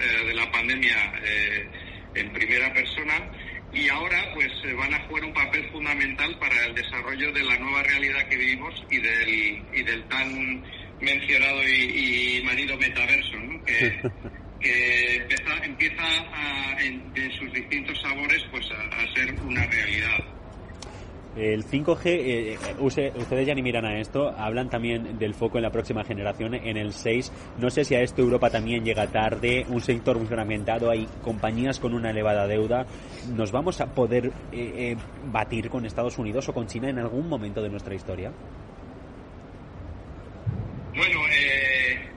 eh, 0.00 0.26
de 0.28 0.34
la 0.34 0.50
pandemia, 0.50 1.12
en 2.14 2.32
primera 2.32 2.72
persona. 2.72 3.30
Y 3.72 3.88
ahora 3.88 4.30
pues 4.34 4.50
van 4.76 4.94
a 4.94 5.00
jugar 5.04 5.24
un 5.24 5.32
papel 5.34 5.68
fundamental 5.70 6.38
para 6.38 6.66
el 6.66 6.74
desarrollo 6.74 7.32
de 7.32 7.42
la 7.42 7.58
nueva 7.58 7.82
realidad 7.82 8.26
que 8.28 8.36
vivimos 8.36 8.74
y 8.90 8.98
del, 8.98 9.62
y 9.74 9.82
del 9.82 10.04
tan 10.08 10.64
mencionado 11.00 11.62
y, 11.68 12.42
marido 12.44 12.76
metaverso, 12.76 13.36
¿no? 13.36 13.64
que, 13.64 14.00
empieza, 15.62 16.04
en, 16.80 17.32
sus 17.32 17.52
distintos 17.52 18.00
sabores 18.00 18.42
pues 18.50 18.66
a, 18.70 19.14
ser 19.14 19.34
una 19.42 19.64
realidad. 19.66 20.37
El 21.38 21.64
5G, 21.64 22.06
eh, 22.06 22.52
eh, 22.54 23.12
ustedes 23.16 23.46
ya 23.46 23.54
ni 23.54 23.62
miran 23.62 23.84
a 23.84 24.00
esto, 24.00 24.28
hablan 24.36 24.68
también 24.68 25.18
del 25.18 25.34
foco 25.34 25.58
en 25.58 25.62
la 25.62 25.70
próxima 25.70 26.04
generación, 26.04 26.54
en 26.54 26.76
el 26.76 26.92
6. 26.92 27.32
No 27.58 27.70
sé 27.70 27.84
si 27.84 27.94
a 27.94 28.02
esto 28.02 28.22
Europa 28.22 28.50
también 28.50 28.84
llega 28.84 29.06
tarde, 29.06 29.64
un 29.68 29.80
sector 29.80 30.18
muy 30.18 30.26
fragmentado, 30.26 30.90
hay 30.90 31.06
compañías 31.22 31.78
con 31.78 31.94
una 31.94 32.10
elevada 32.10 32.46
deuda. 32.46 32.86
¿Nos 33.34 33.52
vamos 33.52 33.80
a 33.80 33.86
poder 33.86 34.32
eh, 34.52 34.96
batir 35.30 35.70
con 35.70 35.86
Estados 35.86 36.18
Unidos 36.18 36.48
o 36.48 36.52
con 36.52 36.66
China 36.66 36.90
en 36.90 36.98
algún 36.98 37.28
momento 37.28 37.62
de 37.62 37.68
nuestra 37.68 37.94
historia? 37.94 38.32
Bueno, 40.98 41.20
eh, 41.30 42.10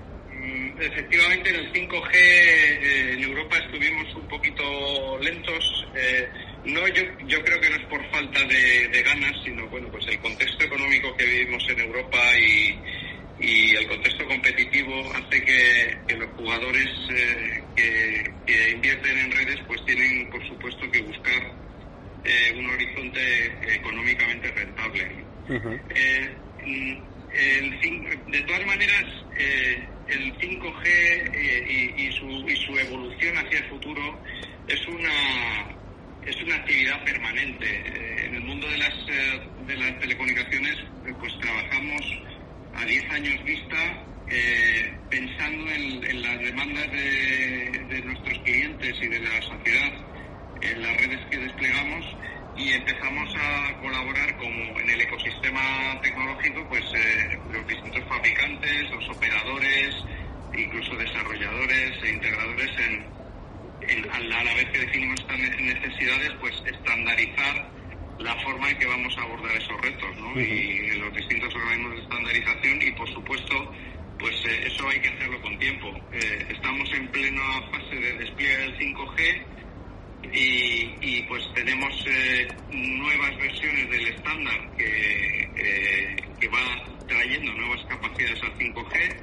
efectivamente 0.80 1.52
en 1.52 1.56
el 1.56 1.72
5G 1.72 2.16
eh, 2.16 3.14
en 3.14 3.24
Europa 3.24 3.58
estuvimos 3.58 4.16
un 4.16 4.28
poquito 4.28 4.64
lentos. 5.20 5.88
Eh, 5.96 6.28
no, 6.66 6.88
yo, 6.88 7.04
yo 7.28 7.44
creo 7.44 7.60
que 7.60 7.70
no 7.70 7.76
es 7.76 7.86
por 7.86 8.06
falta 8.12 8.40
de, 8.46 9.04
ganas, 9.04 9.34
sino 9.44 9.68
bueno, 9.68 9.88
pues 9.90 10.08
el 10.08 10.20
contexto 10.20 10.64
económico 10.64 11.16
que 11.18 11.26
vivimos 11.26 11.64
en 11.70 11.80
Europa 11.80 12.20
y, 12.40 12.80
el 13.44 13.88
contexto 13.88 14.24
competitivo 14.28 15.12
hace 15.16 15.44
que, 15.44 16.16
los 16.16 16.30
jugadores 16.38 16.90
que, 17.76 18.72
invierten 18.72 19.18
en 19.18 19.32
redes 19.32 19.60
pues 19.68 19.84
tienen 19.86 20.30
por 20.30 20.46
supuesto 20.48 20.90
que 20.92 21.02
buscar 21.02 21.52
un 22.56 22.70
horizonte 22.70 23.76
económicamente 23.76 24.52
rentable. 24.52 25.10
Mm, 26.66 26.98
de 28.32 28.42
todas 28.42 28.66
maneras, 28.66 29.06
eh, 29.38 29.84
el 30.08 30.34
5G 30.38 30.86
eh, 30.86 31.94
y, 31.98 32.12
su, 32.12 32.78
evolución 32.78 33.38
hacia 33.38 33.60
el 33.60 33.66
futuro 33.70 34.20
es 34.68 34.88
una, 34.88 35.76
es 36.26 36.42
una 36.44 36.56
actividad 36.56 37.04
permanente. 37.04 37.66
Eh, 37.66 38.26
en 38.26 38.36
el 38.36 38.42
mundo 38.42 38.68
de 38.68 38.78
las, 38.78 38.94
de 39.68 39.76
las 39.76 40.00
telecomunicaciones, 40.00 40.78
pues 41.20 41.40
trabajamos 41.40 42.02
a 42.76 42.86
10 42.86 43.12
años 43.12 43.44
vista 43.44 44.06
pensando 45.10 45.70
en, 45.72 46.22
las 46.22 46.40
demandas 46.40 46.90
de, 46.90 47.86
de 47.90 48.02
nuestros 48.02 48.40
clientes 48.40 48.96
y 49.02 49.08
de 49.08 49.20
la 49.20 49.42
sociedad 49.42 49.92
en 50.62 50.82
las 50.82 50.98
redes 50.98 51.20
que 51.30 51.38
desplegamos 51.38 52.06
y 52.56 52.74
empezamos 52.74 53.34
a 53.36 53.80
colaborar 53.82 54.38
como 54.38 54.80
en 54.80 54.90
el 54.90 55.02
ecosistema 55.02 56.00
tecnológico, 56.02 56.66
pues 56.70 56.84
eh, 56.94 57.40
los 57.52 57.68
distintos 57.68 58.04
fabricantes, 58.08 58.90
los 58.92 59.10
operadores, 59.10 59.96
incluso 60.56 60.96
desarrolladores 60.96 62.04
e 62.04 62.10
integradores 62.10 62.70
en, 62.80 63.21
a 64.12 64.20
la 64.20 64.54
vez 64.56 64.70
que 64.70 64.80
definimos 64.80 65.20
estas 65.20 65.40
necesidades, 65.40 66.32
pues 66.40 66.54
estandarizar 66.66 67.70
la 68.20 68.36
forma 68.44 68.70
en 68.70 68.78
que 68.78 68.86
vamos 68.86 69.18
a 69.18 69.24
abordar 69.24 69.56
esos 69.58 69.82
retos, 69.82 70.18
¿no? 70.18 70.40
Y 70.40 70.90
en 70.92 71.02
los 71.02 71.14
distintos 71.16 71.54
organismos 71.56 71.96
de 71.96 72.02
estandarización 72.02 72.82
y 72.82 72.92
por 72.92 73.10
supuesto 73.10 73.74
pues 74.22 74.36
eh, 74.46 74.68
eso 74.68 74.88
hay 74.88 75.00
que 75.00 75.10
hacerlo 75.10 75.42
con 75.42 75.58
tiempo. 75.58 75.92
Eh, 76.14 76.46
estamos 76.50 76.94
en 76.94 77.08
plena 77.08 77.42
fase 77.72 77.96
de 77.96 78.14
despliegue 78.20 78.58
del 78.58 78.78
5G 78.78 79.46
y, 80.34 81.22
pues 81.24 81.44
tenemos 81.56 82.06
eh, 82.08 82.48
nuevas 82.72 83.36
versiones 83.38 83.90
del 83.90 84.08
estándar 84.08 84.72
que, 84.78 86.16
que 86.40 86.48
va 86.48 87.06
trayendo 87.08 87.52
nuevas 87.54 87.84
capacidades 87.86 88.42
al 88.44 88.54
5G 88.58 89.16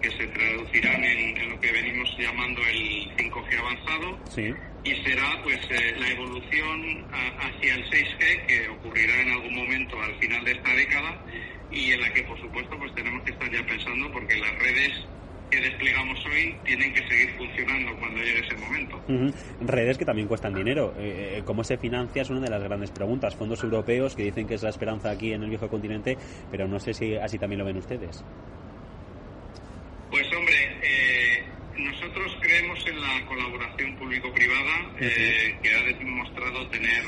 que 0.00 0.10
se 0.10 0.26
traducirán 0.28 1.04
en, 1.04 1.50
lo 1.50 1.60
que 1.60 1.72
venimos 1.72 2.08
llamando 2.18 2.60
el 2.62 3.10
5G 3.16 3.58
avanzado 3.58 4.18
y 4.84 4.94
será 5.02 5.42
pues 5.42 5.58
eh, 5.70 5.94
la 5.98 6.10
evolución 6.10 7.04
hacia 7.10 7.74
el 7.74 7.84
6G 7.84 8.46
que 8.46 8.68
ocurrirá 8.68 9.22
en 9.22 9.30
algún 9.32 9.54
momento 9.54 10.00
al 10.00 10.14
final 10.18 10.44
de 10.44 10.52
esta 10.52 10.74
década 10.74 11.24
y 11.70 11.92
en 11.92 12.00
la 12.00 12.12
que 12.12 12.22
por 12.22 12.40
supuesto 12.40 12.78
pues 12.78 12.94
tenemos 12.94 13.22
que 13.24 13.32
estar 13.32 13.50
ya 13.50 13.64
pensando 13.66 14.10
porque 14.12 14.36
las 14.36 14.58
redes 14.58 14.92
que 15.50 15.60
desplegamos 15.60 16.18
hoy 16.26 16.54
tienen 16.64 16.92
que 16.92 17.08
seguir 17.08 17.30
funcionando 17.36 17.98
cuando 17.98 18.20
llegue 18.20 18.40
ese 18.40 18.56
momento. 18.56 19.00
Redes 19.60 19.98
que 19.98 20.04
también 20.04 20.28
cuestan 20.28 20.54
dinero. 20.54 20.94
Eh, 20.98 21.38
eh, 21.38 21.42
¿Cómo 21.44 21.64
se 21.64 21.78
financia? 21.78 22.22
Es 22.22 22.30
una 22.30 22.40
de 22.40 22.50
las 22.50 22.62
grandes 22.62 22.90
preguntas. 22.90 23.34
Fondos 23.34 23.62
europeos 23.62 24.14
que 24.14 24.24
dicen 24.24 24.46
que 24.46 24.54
es 24.54 24.62
la 24.62 24.70
esperanza 24.70 25.10
aquí 25.10 25.32
en 25.32 25.42
el 25.42 25.48
viejo 25.48 25.68
continente, 25.68 26.16
pero 26.50 26.68
no 26.68 26.78
sé 26.78 26.94
si 26.94 27.16
así 27.16 27.38
también 27.38 27.60
lo 27.60 27.64
ven 27.64 27.78
ustedes. 27.78 28.24
Pues 30.10 30.26
hombre, 30.32 30.78
eh, 30.82 31.44
nosotros 31.76 32.36
creemos 32.40 32.86
en 32.86 33.00
la 33.00 33.26
colaboración 33.26 33.96
público-privada 33.96 34.96
que 34.98 35.74
ha 35.74 35.82
demostrado 35.82 36.68
tener 36.68 37.04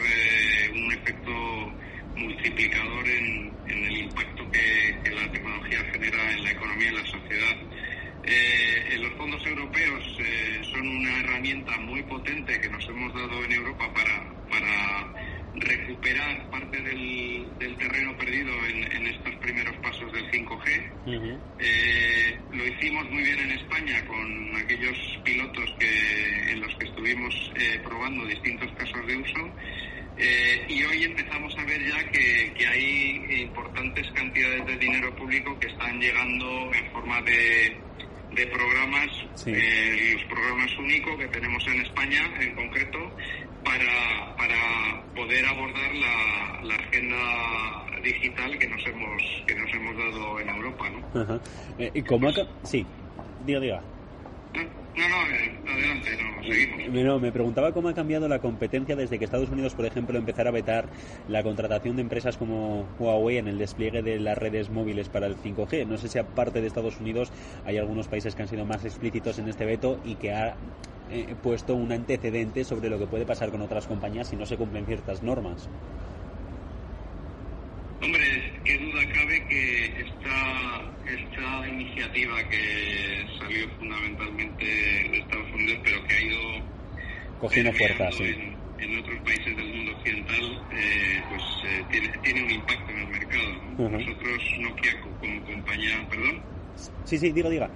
un 0.75 0.93
efecto 0.93 1.73
multiplicador 2.17 3.09
en, 3.09 3.53
el 3.67 3.97
impacto 3.97 4.51
que, 4.51 5.11
la 5.11 5.33
tecnología 5.33 5.79
genera 5.93 6.33
en 6.33 6.45
la 6.45 6.51
economía 6.51 6.87
y 6.87 6.89
en 6.89 6.95
la 6.95 7.07
sociedad. 7.07 7.57
Eh, 8.25 8.99
los 9.01 9.13
fondos 9.15 9.45
europeos 9.47 10.17
eh, 10.19 10.61
son 10.71 10.87
una 10.87 11.21
herramienta 11.21 11.79
muy 11.79 12.03
potente 12.03 12.61
que 12.61 12.69
nos 12.69 12.87
hemos 12.89 13.15
dado 13.15 13.45
en 13.45 13.53
Europa 13.53 13.93
para, 13.95 14.33
para 14.51 15.15
recuperar 15.55 16.51
parte 16.51 16.81
del, 16.83 17.47
terreno 17.79 18.17
perdido 18.17 18.53
en, 18.67 19.07
estos 19.07 19.30
primeros 19.41 19.75
pasos 19.77 20.13
del 20.13 20.31
5G. 20.31 21.39
Eh, 21.59 22.39
lo 22.53 22.67
hicimos 22.67 23.11
muy 23.11 23.23
bien 23.23 23.39
en 23.41 23.51
España 23.53 24.05
con 24.07 24.57
aquellos 24.57 24.97
pilotos 25.25 25.75
que, 25.79 26.53
en 26.53 26.61
los 26.61 26.75
que 26.77 26.87
estuvimos 26.87 27.53
eh, 27.57 27.81
probando 27.83 28.27
distintos 28.27 28.71
casos 28.73 29.07
de 29.07 29.17
uso. 29.17 29.51
Eh, 30.19 30.67
y 30.69 30.85
hoy 30.85 31.05
empezamos 31.05 31.57
a 31.59 31.65
ver 31.65 31.81
ya 31.87 32.11
que, 32.11 32.67
hay 32.67 33.43
importantes 33.43 34.07
cantidades 34.13 34.67
de 34.67 34.77
dinero 34.77 35.15
público 35.17 35.59
que 35.59 35.69
están 35.69 35.99
llegando 35.99 36.71
en 36.75 36.93
forma 36.93 37.23
de, 37.23 37.77
de 38.33 38.47
programas, 38.47 39.09
los 39.47 40.25
programas 40.25 40.79
únicos 40.79 41.19
que 41.19 41.27
tenemos 41.29 41.67
en 41.67 41.81
España 41.81 42.31
en 42.39 42.55
concreto, 42.55 43.17
para, 43.65 44.37
para 44.37 45.03
poder 45.15 45.47
abordar 45.47 45.95
la, 45.95 46.61
la 46.65 46.75
agenda 46.75 47.90
digital 48.03 48.59
que 48.59 48.69
nos 48.69 48.87
hemos 48.87 49.23
que 49.47 49.55
nos 49.55 49.73
hemos 49.73 49.97
dado 49.97 50.41
en 50.41 50.49
Europa, 50.49 50.85
¿no? 50.91 51.21
Ajá. 51.21 51.41
Eh, 51.79 51.91
¿Y 51.95 52.03
cómo 52.03 52.31
Sí, 52.63 52.87
diga, 53.47 53.61
diga. 53.61 53.83
No, 54.53 55.09
no, 55.09 55.17
eh, 55.31 55.59
adelante, 55.67 56.11
no, 56.21 56.43
seguimos. 56.43 57.21
me 57.21 57.33
preguntaba 57.33 57.73
cómo 57.73 57.89
ha 57.89 57.95
cambiado 57.95 58.27
la 58.29 58.41
competencia 58.41 58.97
desde 58.97 59.19
que 59.19 59.25
Estados 59.25 59.49
Unidos, 59.49 59.75
por 59.75 59.87
ejemplo, 59.87 60.19
empezara 60.19 60.51
a 60.51 60.53
vetar 60.53 60.87
la 61.29 61.43
contratación 61.43 61.97
de 61.97 62.03
empresas 62.03 62.37
como 62.37 62.87
Huawei 62.99 63.39
en 63.39 63.47
el 63.47 63.59
despliegue 63.59 64.03
de 64.03 64.19
las 64.19 64.37
redes 64.37 64.69
móviles 64.69 65.09
para 65.09 65.27
el 65.27 65.37
5G. 65.37 65.87
No 65.87 65.97
sé 65.97 66.09
si 66.09 66.19
aparte 66.19 66.61
de 66.61 66.67
Estados 66.67 66.99
Unidos 67.01 67.33
hay 67.65 67.79
algunos 67.79 68.09
países 68.09 68.35
que 68.35 68.43
han 68.43 68.49
sido 68.49 68.65
más 68.65 68.85
explícitos 68.85 69.39
en 69.39 69.49
este 69.49 69.65
veto 69.65 70.01
y 70.05 70.17
que 70.17 70.33
ha 70.33 70.57
eh, 71.11 71.35
puesto 71.41 71.75
un 71.77 71.93
antecedente 71.93 72.65
sobre 72.65 72.91
lo 72.91 72.99
que 72.99 73.07
puede 73.07 73.27
pasar 73.27 73.51
con 73.51 73.63
otras 73.63 73.87
compañías 73.87 74.29
si 74.29 74.37
no 74.37 74.45
se 74.45 74.57
cumplen 74.57 74.87
ciertas 74.87 75.23
normas. 75.23 75.69
Hombre, 78.03 78.53
qué 78.65 78.79
duda 78.79 79.13
cabe 79.13 79.47
que 79.47 79.85
esta, 80.01 80.93
esta 81.05 81.69
iniciativa 81.69 82.49
que 82.49 83.27
salió 83.39 83.69
fundamentalmente 83.79 84.65
de 84.65 85.19
Estados 85.19 85.53
Unidos, 85.53 85.81
pero 85.85 86.05
que 86.07 86.15
ha 86.15 86.21
ido 86.21 86.39
cogiendo 87.39 87.73
fuerza, 87.75 88.11
sí. 88.13 88.55
en, 88.79 88.99
otros 88.99 89.21
países 89.21 89.55
del 89.55 89.75
mundo 89.75 89.93
occidental, 89.93 90.63
eh, 90.73 91.23
pues 91.29 91.43
eh, 91.67 91.85
tiene, 91.91 92.09
tiene, 92.23 92.43
un 92.45 92.51
impacto 92.51 92.91
en 92.91 92.99
el 92.99 93.09
mercado. 93.09 93.91
Nosotros, 93.91 94.43
Nokia 94.61 95.01
como 95.21 95.45
compañía, 95.45 96.09
perdón. 96.09 96.43
Sí, 97.05 97.19
sí, 97.19 97.33
diga, 97.33 97.51
diga. 97.51 97.71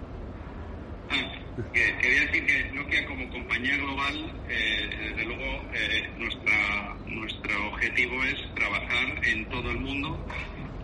Ah, 1.11 1.44
que, 1.73 1.97
quería 1.99 2.21
decir 2.27 2.47
que 2.47 2.71
Nokia 2.73 3.07
como 3.07 3.29
compañía 3.31 3.77
global, 3.77 4.33
eh, 4.49 4.91
desde 5.01 5.25
luego, 5.25 5.65
eh, 5.73 6.11
nuestra, 6.19 6.97
nuestro 7.07 7.69
objetivo 7.69 8.25
es 8.25 8.55
trabajar 8.55 9.21
en 9.25 9.45
todo 9.49 9.71
el 9.71 9.81
mundo 9.81 10.27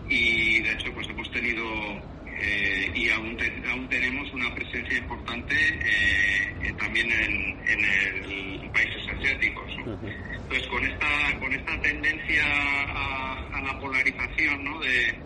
y 0.09 0.61
de 0.61 0.71
hecho 0.71 0.93
pues 0.93 1.07
hemos 1.09 1.29
tenido 1.31 1.63
eh, 2.27 2.91
y 2.95 3.09
aún, 3.09 3.37
aún 3.69 3.89
tenemos 3.89 4.33
una 4.33 4.53
presencia 4.55 4.97
importante 4.97 5.55
también 6.77 7.11
en, 7.11 7.69
en 7.69 7.85
el 7.85 8.69
países 8.71 9.03
asiáticos. 9.09 9.71
Entonces 9.77 10.67
con 10.67 10.83
esta, 10.85 11.39
con 11.39 11.53
esta 11.53 11.81
tendencia 11.81 12.43
a, 12.45 13.57
a 13.57 13.61
la 13.61 13.79
polarización 13.79 14.63
¿no? 14.63 14.79
de, 14.79 15.19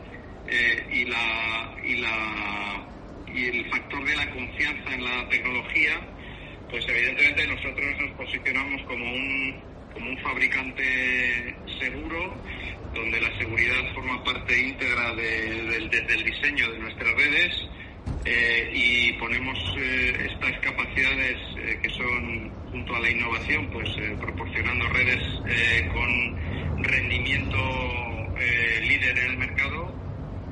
y 0.92 1.06
la, 1.06 1.76
y 1.84 1.96
la 1.98 2.95
y 3.36 3.46
el 3.46 3.70
factor 3.70 4.04
de 4.06 4.16
la 4.16 4.30
confianza 4.32 4.94
en 4.94 5.04
la 5.04 5.30
tecnología, 5.30 6.00
pues 6.70 6.88
evidentemente 6.88 7.48
nosotros 7.48 7.86
nos 8.00 8.12
posicionamos 8.12 8.82
como 8.84 9.12
un, 9.12 9.62
como 9.94 10.10
un 10.10 10.18
fabricante 10.20 11.56
seguro, 11.80 12.34
donde 12.94 13.20
la 13.20 13.38
seguridad 13.38 13.94
forma 13.94 14.24
parte 14.24 14.58
íntegra 14.58 15.14
del 15.16 16.24
diseño 16.24 16.72
de 16.72 16.80
nuestras 16.80 17.14
redes 17.16 17.68
eh, 18.24 18.72
y 18.74 19.14
ponemos 19.14 19.60
eh, 19.78 20.28
estas 20.32 20.58
capacidades 20.60 21.38
eh, 21.58 21.80
que 21.84 21.90
son 21.90 22.52
junto 22.72 22.96
a 22.96 23.00
la 23.02 23.12
innovación, 23.12 23.70
pues 23.72 23.90
proporcionando 24.20 24.88
redes 24.90 25.22
con 25.94 26.84
rendimiento 26.84 27.58
líder 28.82 29.18
en 29.20 29.26
el 29.32 29.38
mercado 29.38 29.85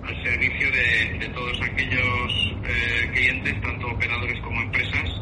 al 0.05 0.23
servicio 0.23 0.69
de, 0.71 1.29
todos 1.33 1.61
aquellos 1.61 2.55
eh, 2.65 3.09
clientes, 3.13 3.61
tanto 3.61 3.87
operadores 3.87 4.39
como 4.41 4.61
empresas, 4.61 5.21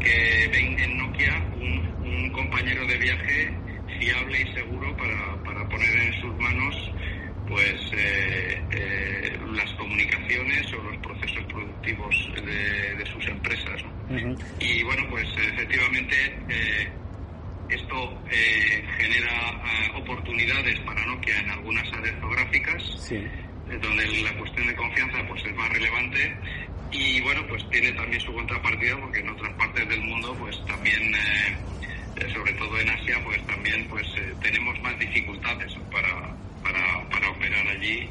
que 0.00 0.48
ven 0.52 0.78
en 0.78 0.98
Nokia 0.98 1.44
un, 1.60 2.30
compañero 2.32 2.86
de 2.86 2.98
viaje 2.98 3.52
fiable 3.98 4.40
y 4.40 4.54
seguro 4.54 4.96
para, 4.96 5.42
para 5.42 5.68
poner 5.68 5.90
en 5.96 6.20
sus 6.20 6.36
manos 6.38 6.92
pues 7.48 7.80
eh, 7.96 8.62
eh, 8.70 9.38
las 9.52 9.70
comunicaciones 9.72 10.72
o 10.72 10.82
los 10.82 10.96
procesos 10.98 11.44
productivos 11.44 12.14
de, 12.36 13.06
sus 13.06 13.26
empresas. 13.26 13.82
Y 14.60 14.82
bueno, 14.84 15.02
pues 15.10 15.26
efectivamente 15.36 16.16
esto 17.70 18.22
genera 18.98 19.96
oportunidades 19.96 20.78
para 20.80 21.04
Nokia 21.06 21.40
en 21.40 21.50
algunas 21.50 21.92
áreas 21.92 22.14
geográficas. 22.20 22.82
Sí 22.98 23.26
donde 23.76 24.22
la 24.22 24.34
cuestión 24.38 24.66
de 24.66 24.74
confianza 24.74 25.18
pues 25.28 25.44
es 25.44 25.54
más 25.54 25.68
relevante. 25.70 26.36
Y 26.90 27.20
bueno 27.20 27.46
pues 27.48 27.68
tiene 27.70 27.92
también 27.92 28.20
su 28.20 28.32
contrapartida 28.32 28.96
porque 28.98 29.20
en 29.20 29.28
otras 29.28 29.52
partes 29.54 29.88
del 29.88 30.00
mundo 30.00 30.34
pues 30.40 30.64
también 30.66 31.14
eh, 31.14 31.56
eh, 32.16 32.32
sobre 32.32 32.52
todo 32.54 32.78
en 32.78 32.88
Asia 32.88 33.22
pues 33.24 33.46
también 33.46 33.86
pues 33.88 34.06
eh, 34.16 34.34
tenemos 34.40 34.80
más 34.80 34.98
dificultades 34.98 35.72
para, 35.92 36.34
para, 36.62 37.08
para 37.10 37.30
operar 37.30 37.68
allí 37.68 38.08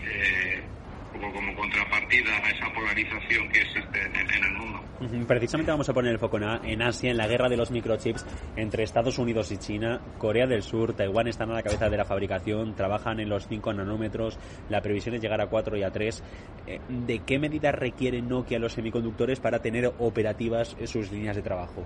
como 1.20 1.56
contrapartida 1.56 2.38
a 2.38 2.50
esa 2.50 2.74
polarización 2.74 3.50
que 3.50 3.62
existe 3.62 4.02
en, 4.02 4.44
el 4.46 4.54
mundo. 4.54 5.28
Precisamente 5.28 5.72
vamos 5.72 5.90
a 5.90 5.94
poner 5.94 6.12
el 6.12 6.20
foco 6.20 6.38
en 6.38 6.82
Asia, 6.82 7.12
en 7.12 7.18
la 7.18 7.28
guerra 7.28 7.50
de 7.50 7.58
los 7.58 7.72
microchips 7.72 8.26
entre 8.56 8.84
Estados 8.84 9.18
Unidos 9.18 9.52
y 9.52 9.58
China. 9.58 10.02
Corea 10.18 10.48
del 10.48 10.64
Sur, 10.64 10.94
Taiwán 10.94 11.28
están 11.28 11.52
a 11.52 11.54
la 11.54 11.64
cabeza 11.64 11.90
de 11.90 11.98
la 11.98 12.06
fabricación, 12.06 12.76
trabajan 12.76 13.20
en 13.20 13.30
los 13.30 13.48
5 13.48 13.74
nanómetros, 13.74 14.38
la 14.70 14.82
previsión 14.82 15.16
es 15.16 15.22
llegar 15.22 15.42
a 15.42 15.48
4 15.48 15.78
y 15.78 15.84
a 15.84 15.92
3. 15.92 16.24
Eh, 16.68 16.80
¿De 17.06 17.20
qué 17.20 17.40
medidas 17.40 17.76
requiere 17.76 18.22
Nokia 18.22 18.60
los 18.60 18.74
semiconductores 18.74 19.40
para 19.40 19.62
tener 19.62 19.92
operativas 20.00 20.76
sus 20.86 21.12
líneas 21.12 21.36
de 21.36 21.42
trabajo? 21.42 21.84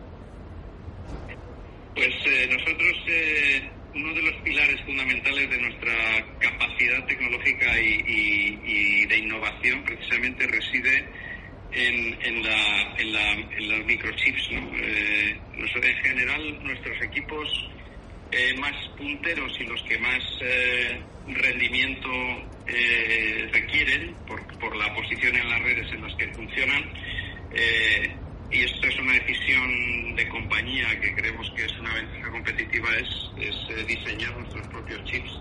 Pues 1.95 2.13
eh, 2.25 2.47
nosotros 2.49 2.93
eh, 3.07 3.69
uno 3.93 4.13
de 4.13 4.21
los 4.21 4.35
pilares 4.41 4.79
fundamentales 4.85 5.49
de 5.49 5.57
nuestra 5.57 5.93
capacidad 6.39 7.05
tecnológica 7.05 7.79
y, 7.79 9.05
de 9.05 9.17
innovación 9.17 9.83
precisamente 9.83 10.47
reside 10.47 11.05
en, 11.73 12.43
los 12.43 13.85
microchips. 13.85 14.49
Eh, 14.51 15.37
en 15.53 15.95
general, 16.03 16.63
nuestros 16.63 17.01
equipos 17.01 17.69
eh, 18.31 18.53
más 18.57 18.73
punteros 18.97 19.51
y 19.59 19.63
los 19.65 19.81
que 19.83 19.97
más 19.99 20.23
eh, 20.41 21.01
rendimiento 21.27 22.09
requieren 23.51 24.15
por, 24.25 24.41
por, 24.59 24.75
la 24.77 24.93
posición 24.93 25.35
en 25.35 25.49
las 25.49 25.61
redes 25.61 25.91
en 25.91 26.01
las 26.01 26.15
que 26.15 26.27
funcionan, 26.29 26.83
y 28.52 28.64
esto 28.64 28.88
es 28.88 28.99
una 28.99 29.14
decisión 29.14 30.16
de 30.16 30.28
compañía 30.28 30.99
que 30.99 31.16
creemos 31.16 31.49
que 31.56 31.66
es 31.66 31.80
una 31.80 31.93
ventaja 31.93 32.32
competitiva, 32.32 32.89
es, 32.97 33.32
eh, 33.70 33.86
diseñar 33.88 34.36
nuestros 34.38 34.68
propios 34.68 35.04
chips. 35.06 35.39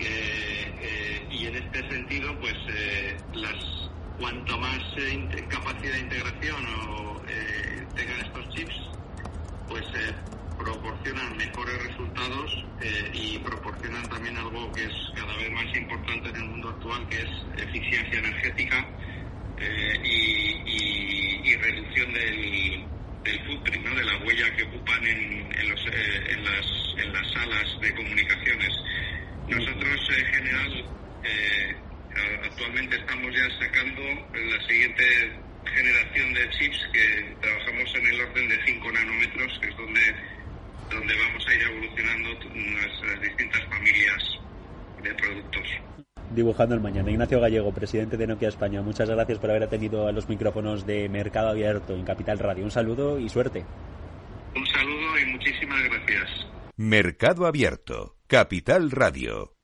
Eh, 0.00 1.26
y 1.30 1.46
en 1.46 1.56
este 1.56 1.88
sentido, 1.88 2.38
pues 2.40 2.56
eh, 2.68 3.16
las 3.34 3.56
cuanto 4.18 4.58
más 4.58 4.80
capacidad 5.48 5.92
de 5.92 6.00
integración 6.00 6.56
tengan 7.94 8.20
estos 8.20 8.48
chips, 8.50 8.74
pues 9.68 9.84
proporcionan 10.58 11.36
mejores 11.36 11.84
resultados 11.84 12.64
y 13.12 13.38
proporcionan 13.38 14.02
también 14.08 14.36
algo 14.36 14.72
que 14.72 14.84
es 14.84 14.92
cada 15.14 15.36
vez 15.36 15.52
más 15.52 15.76
importante 15.76 16.30
en 16.30 16.36
el 16.36 16.44
mundo 16.46 16.70
actual, 16.70 17.08
que 17.08 17.18
es 17.18 17.64
eficiencia 17.64 18.18
energética 18.18 18.88
y 20.04 20.48
y 21.48 21.56
reducción 21.56 22.12
del, 22.12 22.84
del 23.24 23.46
footprint, 23.46 23.86
de 23.86 24.04
la 24.04 24.16
huella 24.18 24.54
que 24.56 24.64
ocupan 24.64 25.06
en, 25.06 25.68
los, 25.70 25.86
eh, 25.86 26.24
en 26.28 27.12
las 27.12 27.32
salas 27.32 27.80
de 27.80 27.94
comunicaciones. 27.94 28.74
Nosotros, 29.48 30.10
en 30.18 30.26
general, 30.26 30.84
eh, 31.24 31.76
actualmente 32.44 32.96
estamos 32.96 33.34
ya 33.34 33.48
sacando 33.58 34.02
la 34.34 34.66
siguiente 34.66 35.32
generación 35.74 36.34
de 36.34 36.50
chips 36.50 36.88
que 36.92 37.36
trabajamos 37.40 37.94
en 37.94 38.06
el 38.06 38.20
orden 38.20 38.48
de 38.48 38.64
5 38.66 38.92
nanómetros, 38.92 39.58
que 39.60 39.68
es 39.68 39.76
donde, 39.76 40.14
donde 40.90 41.14
vamos 41.14 41.46
a 41.48 41.54
ir 41.54 41.62
evolucionando 41.62 42.28
nuestras 42.54 43.20
distintas 43.22 43.64
familias 43.64 44.38
de 45.02 45.14
productos. 45.14 45.97
Dibujando 46.34 46.74
el 46.74 46.80
mañana. 46.80 47.10
Ignacio 47.10 47.40
Gallego, 47.40 47.72
presidente 47.72 48.16
de 48.16 48.26
Nokia 48.26 48.48
España, 48.48 48.82
muchas 48.82 49.08
gracias 49.08 49.38
por 49.38 49.50
haber 49.50 49.62
atendido 49.62 50.06
a 50.06 50.12
los 50.12 50.28
micrófonos 50.28 50.86
de 50.86 51.08
Mercado 51.08 51.48
Abierto 51.48 51.94
en 51.94 52.04
Capital 52.04 52.38
Radio. 52.38 52.64
Un 52.64 52.70
saludo 52.70 53.18
y 53.18 53.28
suerte. 53.28 53.64
Un 54.54 54.66
saludo 54.66 55.18
y 55.20 55.32
muchísimas 55.32 55.82
gracias. 55.84 56.46
Mercado 56.76 57.46
Abierto, 57.46 58.16
Capital 58.26 58.90
Radio. 58.90 59.57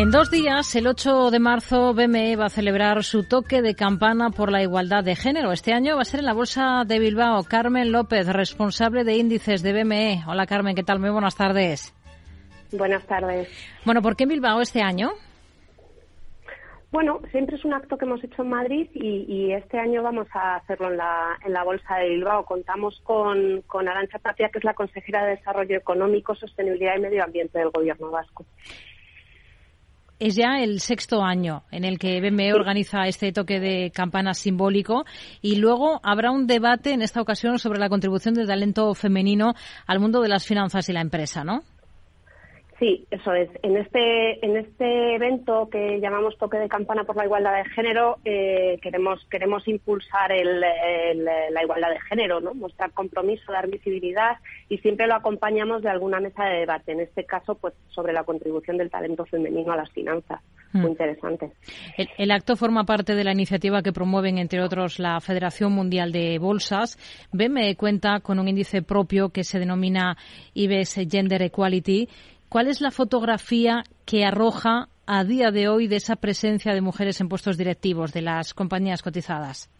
En 0.00 0.10
dos 0.10 0.30
días, 0.30 0.74
el 0.76 0.86
8 0.86 1.30
de 1.30 1.38
marzo, 1.40 1.92
BME 1.92 2.34
va 2.34 2.46
a 2.46 2.48
celebrar 2.48 3.04
su 3.04 3.28
toque 3.28 3.60
de 3.60 3.74
campana 3.74 4.30
por 4.30 4.50
la 4.50 4.62
igualdad 4.62 5.04
de 5.04 5.14
género. 5.14 5.52
Este 5.52 5.74
año 5.74 5.96
va 5.96 6.00
a 6.00 6.06
ser 6.06 6.20
en 6.20 6.26
la 6.26 6.32
Bolsa 6.32 6.84
de 6.86 6.98
Bilbao. 6.98 7.44
Carmen 7.44 7.92
López, 7.92 8.26
responsable 8.26 9.04
de 9.04 9.18
índices 9.18 9.62
de 9.62 9.74
BME. 9.74 10.22
Hola 10.26 10.46
Carmen, 10.46 10.74
¿qué 10.74 10.82
tal? 10.82 11.00
Muy 11.00 11.10
buenas 11.10 11.36
tardes. 11.36 11.94
Buenas 12.72 13.06
tardes. 13.06 13.46
Bueno, 13.84 14.00
¿por 14.00 14.16
qué 14.16 14.22
en 14.22 14.30
Bilbao 14.30 14.62
este 14.62 14.80
año? 14.80 15.10
Bueno, 16.90 17.20
siempre 17.30 17.56
es 17.56 17.64
un 17.66 17.74
acto 17.74 17.98
que 17.98 18.06
hemos 18.06 18.24
hecho 18.24 18.40
en 18.40 18.48
Madrid 18.48 18.88
y, 18.94 19.52
este 19.52 19.78
año 19.78 20.02
vamos 20.02 20.28
a 20.32 20.56
hacerlo 20.56 20.90
en 20.90 20.96
la, 20.96 21.38
en 21.44 21.52
la 21.52 21.62
Bolsa 21.62 21.96
de 21.96 22.08
Bilbao. 22.08 22.46
Contamos 22.46 22.98
con, 23.04 23.60
con 23.66 23.86
Arancha 23.86 24.18
Tapia, 24.18 24.48
que 24.48 24.60
es 24.60 24.64
la 24.64 24.72
consejera 24.72 25.26
de 25.26 25.36
Desarrollo 25.36 25.76
Económico, 25.76 26.34
Sostenibilidad 26.34 26.96
y 26.96 27.00
Medio 27.00 27.22
Ambiente 27.22 27.58
del 27.58 27.68
Gobierno 27.68 28.10
vasco. 28.10 28.46
Es 30.20 30.36
ya 30.36 30.58
el 30.62 30.80
sexto 30.80 31.22
año 31.22 31.62
en 31.70 31.82
el 31.82 31.98
que 31.98 32.20
BME 32.20 32.52
organiza 32.52 33.08
este 33.08 33.32
toque 33.32 33.58
de 33.58 33.90
campana 33.90 34.34
simbólico 34.34 35.06
y 35.40 35.56
luego 35.56 35.98
habrá 36.02 36.30
un 36.30 36.46
debate 36.46 36.92
en 36.92 37.00
esta 37.00 37.22
ocasión 37.22 37.58
sobre 37.58 37.80
la 37.80 37.88
contribución 37.88 38.34
del 38.34 38.46
talento 38.46 38.94
femenino 38.94 39.54
al 39.86 39.98
mundo 39.98 40.20
de 40.20 40.28
las 40.28 40.44
finanzas 40.44 40.90
y 40.90 40.92
la 40.92 41.00
empresa, 41.00 41.42
¿no? 41.42 41.62
Sí, 42.80 43.06
eso 43.10 43.34
es. 43.34 43.50
En 43.62 43.76
este, 43.76 44.44
en 44.44 44.56
este 44.56 45.14
evento 45.14 45.68
que 45.70 46.00
llamamos 46.00 46.38
Toque 46.38 46.56
de 46.56 46.70
Campana 46.70 47.04
por 47.04 47.14
la 47.14 47.26
Igualdad 47.26 47.54
de 47.62 47.68
Género, 47.68 48.16
eh, 48.24 48.78
queremos, 48.80 49.22
queremos 49.30 49.68
impulsar 49.68 50.32
el, 50.32 50.60
la 50.60 51.62
igualdad 51.62 51.90
de 51.90 52.00
género, 52.08 52.40
¿no? 52.40 52.54
mostrar 52.54 52.92
compromiso, 52.92 53.52
dar 53.52 53.68
visibilidad 53.68 54.38
y 54.70 54.78
siempre 54.78 55.06
lo 55.06 55.14
acompañamos 55.14 55.82
de 55.82 55.90
alguna 55.90 56.20
mesa 56.20 56.44
de 56.44 56.60
debate. 56.60 56.92
En 56.92 57.00
este 57.00 57.26
caso, 57.26 57.54
pues 57.56 57.74
sobre 57.90 58.14
la 58.14 58.24
contribución 58.24 58.78
del 58.78 58.90
talento 58.90 59.26
femenino 59.26 59.72
a 59.72 59.76
las 59.76 59.90
finanzas. 59.90 60.40
Muy 60.72 60.84
mm. 60.84 60.88
interesante. 60.88 61.52
El, 61.98 62.08
el, 62.16 62.30
acto 62.30 62.56
forma 62.56 62.84
parte 62.84 63.14
de 63.14 63.24
la 63.24 63.32
iniciativa 63.32 63.82
que 63.82 63.92
promueven, 63.92 64.38
entre 64.38 64.62
otros, 64.62 64.98
la 64.98 65.20
Federación 65.20 65.72
Mundial 65.72 66.12
de 66.12 66.38
Bolsas. 66.38 66.96
BME 67.32 67.76
cuenta 67.76 68.20
con 68.20 68.38
un 68.38 68.48
índice 68.48 68.80
propio 68.80 69.30
que 69.30 69.44
se 69.44 69.58
denomina 69.58 70.16
IBEX 70.54 71.00
Gender 71.10 71.42
Equality 71.42 72.08
¿Cuál 72.50 72.66
es 72.66 72.80
la 72.80 72.90
fotografía 72.90 73.84
que 74.04 74.24
arroja 74.24 74.88
a 75.06 75.22
día 75.22 75.52
de 75.52 75.68
hoy 75.68 75.86
de 75.86 75.94
esa 75.94 76.16
presencia 76.16 76.74
de 76.74 76.80
mujeres 76.80 77.20
en 77.20 77.28
puestos 77.28 77.56
directivos 77.56 78.12
de 78.12 78.22
las 78.22 78.54
compañías 78.54 79.02
cotizadas? 79.02 79.70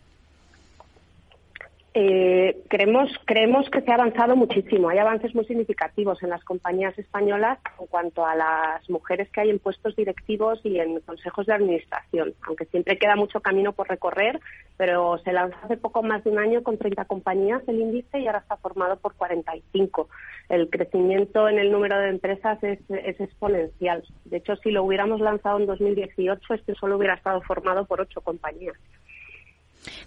Eh, 1.93 2.63
creemos, 2.69 3.11
creemos 3.25 3.69
que 3.69 3.81
se 3.81 3.91
ha 3.91 3.95
avanzado 3.95 4.37
muchísimo. 4.37 4.89
Hay 4.91 4.99
avances 4.99 5.35
muy 5.35 5.45
significativos 5.47 6.23
en 6.23 6.31
las 6.31 6.45
compañías 6.45 6.97
españolas 6.97 7.59
en 7.81 7.87
cuanto 7.89 8.25
a 8.25 8.37
las 8.37 8.89
mujeres 8.89 9.29
que 9.31 9.41
hay 9.41 9.51
en 9.51 9.59
puestos 9.59 9.97
directivos 9.97 10.61
y 10.63 10.79
en 10.79 11.01
consejos 11.01 11.47
de 11.47 11.55
administración, 11.55 12.35
aunque 12.43 12.67
siempre 12.67 12.97
queda 12.97 13.17
mucho 13.17 13.41
camino 13.41 13.73
por 13.73 13.89
recorrer, 13.89 14.39
pero 14.77 15.19
se 15.25 15.33
lanzó 15.33 15.57
hace 15.65 15.77
poco 15.79 16.05
más 16.05 16.23
de 16.23 16.31
un 16.31 16.39
año 16.39 16.63
con 16.63 16.79
30 16.79 17.07
compañías 17.07 17.63
el 17.67 17.81
índice 17.81 18.21
y 18.21 18.27
ahora 18.29 18.39
está 18.39 18.57
formado 18.57 18.97
por 18.97 19.15
45. 19.15 20.09
El 20.49 20.71
crecimiento 20.71 21.49
en 21.49 21.59
el 21.59 21.73
número 21.73 21.99
de 21.99 22.11
empresas 22.11 22.63
es, 22.63 22.79
es 22.89 23.21
exponencial. 23.21 24.05
De 24.27 24.37
hecho, 24.37 24.55
si 24.57 24.71
lo 24.71 24.85
hubiéramos 24.85 25.21
lanzado 25.21 25.59
en 25.59 25.67
2018, 25.67 26.55
este 26.55 26.75
solo 26.77 26.99
hubiera 26.99 27.15
estado 27.15 27.43
formado 27.43 27.85
por 27.85 28.01
ocho 28.01 28.21
compañías. 28.21 28.77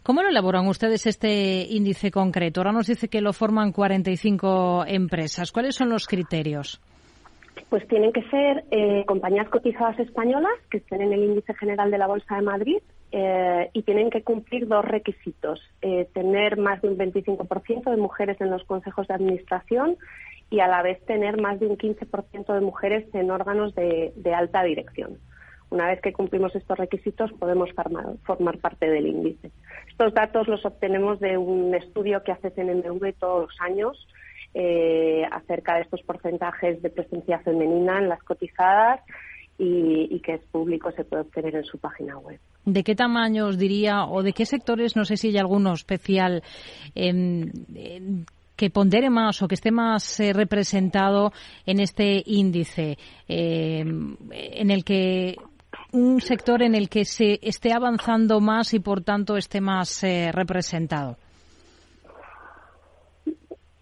¿Cómo 0.04 0.22
lo 0.22 0.30
elaboran 0.30 0.68
ustedes 0.68 1.06
este 1.06 1.66
índice 1.70 2.12
concreto? 2.12 2.62
Ahora 2.62 2.72
nos 2.72 2.88
dice 2.88 3.08
que 3.08 3.22
lo 3.22 3.34
forman 3.34 3.72
45 3.72 4.86
empresas. 4.88 5.52
¿Cuáles 5.52 5.76
son 5.76 5.90
los 5.90 6.08
criterios? 6.08 6.82
Pues 7.70 7.88
tienen 7.88 8.12
que 8.12 8.24
ser 8.30 8.66
eh, 8.72 9.04
compañías 9.06 9.50
cotizadas 9.50 10.00
españolas 10.00 10.54
que 10.70 10.78
estén 10.78 11.02
en 11.02 11.14
el 11.14 11.24
índice 11.24 11.54
general 11.56 11.92
de 11.92 11.98
la 11.98 12.08
Bolsa 12.08 12.36
de 12.36 12.42
Madrid 12.42 12.78
eh, 13.12 13.70
y 13.74 13.84
tienen 13.84 14.10
que 14.10 14.24
cumplir 14.24 14.68
dos 14.68 14.86
requisitos. 14.86 15.60
Eh, 15.82 16.08
tener 16.14 16.58
más 16.58 16.82
de 16.82 16.90
un 16.90 16.98
25% 16.98 17.90
de 17.90 17.98
mujeres 17.98 18.40
en 18.42 18.50
los 18.50 18.64
consejos 18.64 19.08
de 19.08 19.14
administración 19.14 19.98
y 20.50 20.60
a 20.60 20.68
la 20.68 20.82
vez 20.84 21.04
tener 21.06 21.42
más 21.42 21.60
de 21.60 21.68
un 21.68 21.78
15% 21.78 22.54
de 22.54 22.62
mujeres 22.62 23.08
en 23.14 23.32
órganos 23.32 23.74
de 23.74 24.34
alta 24.36 24.64
dirección. 24.64 25.18
Una 25.74 25.88
vez 25.88 26.02
que 26.02 26.14
cumplimos 26.14 26.56
estos 26.56 26.78
requisitos, 26.78 27.32
podemos 27.34 27.72
formar, 27.74 28.60
parte 28.60 28.88
del 28.88 29.08
índice. 29.08 29.50
Estos 29.90 30.14
datos 30.14 30.48
los 30.48 30.64
obtenemos 30.68 31.20
de 31.20 31.36
un 31.36 31.74
estudio 31.74 32.22
que 32.24 32.32
hace 32.32 32.52
CNMV 32.52 33.16
todos 33.20 33.50
los 33.50 33.60
años 33.60 34.08
eh, 34.54 35.24
acerca 35.32 35.78
de 35.78 35.82
estos 35.82 36.04
porcentajes 36.04 36.80
de 36.84 36.92
presencia 36.92 37.40
femenina 37.40 37.98
en 37.98 38.08
las 38.08 38.22
cotizadas 38.22 39.02
y, 39.58 40.20
que 40.20 40.36
es 40.36 40.42
público, 40.52 40.92
se 40.92 41.06
puede 41.06 41.24
obtener 41.24 41.56
en 41.56 41.64
su 41.64 41.80
página 41.80 42.20
web. 42.20 42.40
¿De 42.66 42.84
qué 42.84 42.94
tamaño 42.94 43.48
os 43.48 43.58
diría 43.58 44.06
o 44.06 44.22
de 44.22 44.34
qué 44.34 44.46
sectores, 44.46 44.96
no 44.96 45.06
sé 45.06 45.18
si 45.18 45.30
hay 45.30 45.38
alguno 45.40 45.74
especial, 45.74 46.44
que 46.94 48.70
pondere 48.70 49.10
más 49.10 49.42
o 49.42 49.48
que 49.48 49.56
esté 49.56 49.72
más 49.72 50.20
eh, 50.20 50.34
representado 50.34 51.32
en 51.66 51.80
este 51.80 52.22
índice, 52.28 53.00
en 53.28 54.70
el 54.70 54.84
que 54.84 55.36
un 55.94 56.22
sector 56.22 56.62
en 56.62 56.76
el 56.76 56.90
que 56.90 57.06
se 57.06 57.40
esté 57.42 57.72
avanzando 57.72 58.40
más 58.40 58.74
y 58.74 58.80
por 58.80 59.04
tanto 59.04 59.38
esté 59.38 59.62
más 59.62 60.04
eh, 60.04 60.32
representado? 60.32 61.18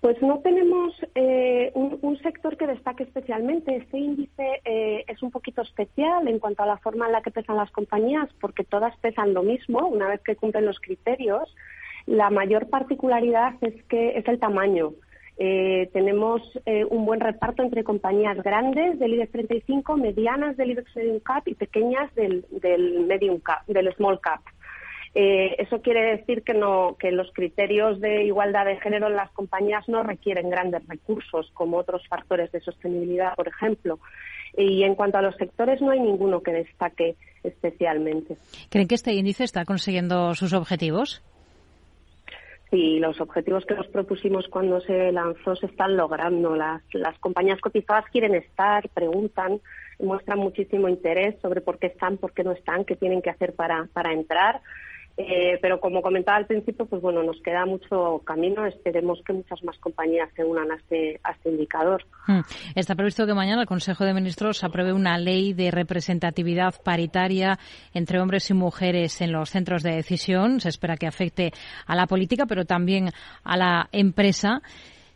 Pues 0.01 0.20
no 0.22 0.39
tenemos 0.39 0.95
eh, 1.14 1.72
un, 1.76 2.18
sector 2.24 2.57
que 2.57 2.66
destaque 2.66 3.03
especialmente. 3.03 3.76
Este 3.76 3.99
índice 3.99 4.62
eh, 4.66 5.05
es 5.07 5.22
un 5.22 5.30
poquito 5.30 5.62
especial 5.62 6.28
en 6.28 6.39
cuanto 6.39 6.64
a 6.64 6.66
la 6.66 6.78
forma 6.78 7.05
en 7.05 7.12
la 7.12 7.22
que 7.22 7.30
pesan 7.30 7.55
las 7.55 7.70
compañías, 7.70 8.28
porque 8.41 8.64
todas 8.64 8.97
pesan 8.97 9.36
lo 9.36 9.43
mismo 9.43 9.88
una 9.88 10.07
vez 10.07 10.22
que 10.22 10.36
cumplen 10.36 10.66
los 10.66 10.80
criterios. 10.80 11.55
La 12.07 12.32
mayor 12.32 12.68
particularidad 12.68 13.53
es 13.62 13.84
que 13.84 14.18
es 14.18 14.28
el 14.28 14.39
tamaño. 14.39 14.93
Eh, 15.43 15.89
tenemos 15.91 16.39
eh, 16.67 16.85
un 16.85 17.03
buen 17.03 17.19
reparto 17.19 17.63
entre 17.63 17.83
compañías 17.83 18.37
grandes 18.43 18.99
del 18.99 19.15
IBEX 19.15 19.31
35, 19.31 19.97
medianas 19.97 20.55
del 20.55 20.69
IBEX 20.69 20.95
Medium 20.95 21.19
Cap 21.19 21.47
y 21.47 21.55
pequeñas 21.55 22.13
del, 22.13 22.45
del 22.51 23.07
Medium 23.07 23.39
Cap, 23.39 23.65
del 23.65 23.91
Small 23.95 24.21
Cap. 24.21 24.41
Eh, 25.15 25.55
eso 25.57 25.81
quiere 25.81 26.15
decir 26.15 26.43
que, 26.43 26.53
no, 26.53 26.95
que 26.99 27.09
los 27.09 27.33
criterios 27.33 27.99
de 27.99 28.23
igualdad 28.25 28.65
de 28.65 28.79
género 28.81 29.07
en 29.07 29.15
las 29.15 29.31
compañías 29.31 29.89
no 29.89 30.03
requieren 30.03 30.51
grandes 30.51 30.87
recursos 30.87 31.49
como 31.55 31.77
otros 31.77 32.07
factores 32.07 32.51
de 32.51 32.61
sostenibilidad, 32.61 33.33
por 33.33 33.47
ejemplo. 33.47 33.97
Y 34.55 34.83
en 34.83 34.93
cuanto 34.93 35.17
a 35.17 35.23
los 35.23 35.35
sectores, 35.37 35.81
no 35.81 35.89
hay 35.89 36.01
ninguno 36.01 36.41
que 36.41 36.51
destaque 36.51 37.15
especialmente. 37.41 38.37
¿Creen 38.69 38.87
que 38.87 38.93
este 38.93 39.13
índice 39.13 39.43
está 39.43 39.65
consiguiendo 39.65 40.35
sus 40.35 40.53
objetivos? 40.53 41.23
Sí, 42.72 42.99
los 42.99 43.19
objetivos 43.19 43.65
que 43.65 43.76
nos 43.76 43.88
propusimos 43.88 44.47
cuando 44.47 44.80
se 44.80 45.11
lanzó 45.11 45.57
se 45.57 45.65
están 45.65 45.97
logrando. 45.97 46.55
Las, 46.55 46.82
las 46.93 47.19
compañías 47.19 47.59
cotizadas 47.59 48.05
quieren 48.13 48.34
estar, 48.34 48.88
preguntan, 48.89 49.59
muestran 49.99 50.39
muchísimo 50.39 50.88
interés 50.88 51.36
sobre 51.41 51.59
por 51.59 51.80
qué 51.80 51.88
están, 51.88 52.15
por 52.17 52.32
qué 52.32 52.45
no 52.45 52.53
están, 52.53 52.86
qué 52.86 52.95
tienen 52.95 53.22
que 53.22 53.30
hacer 53.30 53.53
para, 53.55 53.89
para 53.91 54.13
entrar. 54.13 54.61
Eh, 55.18 55.59
pero 55.62 55.80
como 55.80 56.01
comentaba 56.01 56.38
al 56.38 56.45
principio, 56.45 56.86
pues 56.86 57.01
bueno, 57.01 57.24
nos 57.24 57.41
queda 57.41 57.66
mucho 57.66 58.22
camino. 58.26 58.66
Esperemos 58.66 59.22
que 59.26 59.34
muchas 59.34 59.64
más 59.64 59.78
compañías 59.80 60.30
se 60.36 60.43
unan 60.43 60.72
a 60.72 60.76
este, 60.76 61.20
a 61.24 61.32
este 61.32 61.49
indicador. 61.49 62.05
Hmm. 62.28 62.41
Está 62.76 62.95
previsto 62.95 63.26
que 63.26 63.34
mañana 63.34 63.62
el 63.62 63.68
Consejo 63.68 64.05
de 64.05 64.14
Ministros 64.14 64.64
apruebe 64.64 64.93
una 64.93 65.18
ley 65.18 65.53
de 65.53 65.72
representatividad 65.72 66.76
paritaria 66.84 67.59
entre 67.93 68.20
hombres 68.20 68.49
y 68.49 68.53
mujeres 68.53 69.22
en 69.22 69.32
los 69.32 69.49
centros 69.49 69.84
de 69.84 69.95
decisión. 69.95 70.59
Se 70.59 70.70
espera 70.70 70.97
que 70.97 71.07
afecte 71.07 71.51
a 71.86 71.95
la 71.95 72.07
política, 72.07 72.45
pero 72.45 72.66
también 72.66 73.09
a 73.43 73.57
la 73.57 73.89
empresa. 73.91 74.62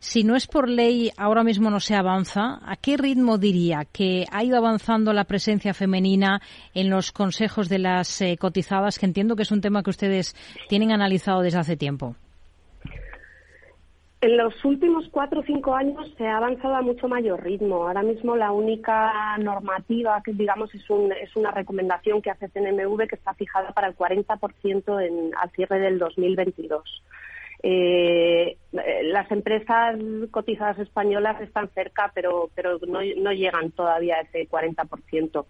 Si 0.08 0.24
no 0.24 0.36
es 0.36 0.46
por 0.46 0.70
ley, 0.70 1.10
ahora 1.18 1.44
mismo 1.44 1.72
no 1.72 1.80
se 1.80 1.96
avanza. 1.96 2.60
¿A 2.64 2.76
qué 2.76 2.96
ritmo 2.96 3.40
diría 3.40 3.86
que 3.92 4.26
ha 4.32 4.44
ido 4.44 4.56
avanzando 4.56 5.14
la 5.14 5.24
presencia 5.24 5.74
femenina 5.74 6.42
en 6.76 6.92
los 6.92 7.12
consejos 7.12 7.70
de 7.70 7.80
las 7.80 8.22
eh, 8.22 8.38
cotizadas, 8.40 9.00
que 9.00 9.08
entiendo 9.08 9.36
que 9.36 9.42
es 9.42 9.52
un 9.52 9.62
tema 9.62 9.82
que 9.82 9.90
ustedes 9.90 10.36
tienen 10.70 10.92
analizado 10.92 11.42
desde 11.42 11.58
hace 11.58 11.76
tiempo? 11.76 12.16
En 14.22 14.38
los 14.38 14.64
últimos 14.64 15.06
cuatro 15.10 15.42
o 15.42 15.44
cinco 15.44 15.74
años 15.74 16.08
se 16.20 16.28
ha 16.28 16.38
avanzado 16.38 16.76
a 16.76 16.84
mucho 16.84 17.08
mayor 17.08 17.44
ritmo. 17.44 17.88
Ahora 17.88 18.04
mismo 18.04 18.36
la 18.36 18.52
única 18.52 19.36
normativa 19.40 20.22
que 20.24 20.34
digamos 20.34 20.74
es, 20.76 20.88
un, 20.88 21.12
es 21.14 21.36
una 21.36 21.50
recomendación 21.50 22.22
que 22.22 22.30
hace 22.30 22.48
CNMV 22.50 23.08
que 23.08 23.16
está 23.16 23.34
fijada 23.34 23.72
para 23.72 23.88
el 23.88 23.98
40% 23.98 25.04
en, 25.04 25.32
al 25.36 25.50
cierre 25.50 25.80
del 25.80 25.98
2022. 25.98 27.02
Eh, 27.64 28.58
las 29.04 29.32
empresas 29.32 29.98
cotizadas 30.32 30.80
españolas 30.80 31.42
están 31.42 31.70
cerca, 31.70 32.12
pero, 32.14 32.50
pero 32.54 32.78
no, 32.88 33.00
no 33.18 33.32
llegan 33.32 33.72
todavía 33.72 34.18
a 34.18 34.22
ese 34.22 34.48
40%. 34.48 35.46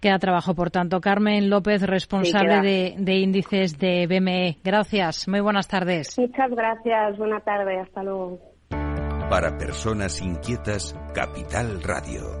Queda 0.00 0.18
trabajo, 0.18 0.54
por 0.54 0.70
tanto. 0.70 1.00
Carmen 1.00 1.50
López, 1.50 1.82
responsable 1.82 2.60
de, 2.62 2.94
de, 2.98 3.14
índices 3.16 3.78
de 3.78 4.06
BME. 4.06 4.58
Gracias. 4.64 5.28
Muy 5.28 5.40
buenas 5.40 5.68
tardes. 5.68 6.18
Muchas 6.18 6.50
gracias. 6.50 7.18
Buena 7.18 7.40
tarde. 7.40 7.80
Hasta 7.80 8.02
luego. 8.02 8.38
Para 9.28 9.58
personas 9.58 10.22
inquietas, 10.22 10.96
Capital 11.14 11.82
Radio. 11.82 12.40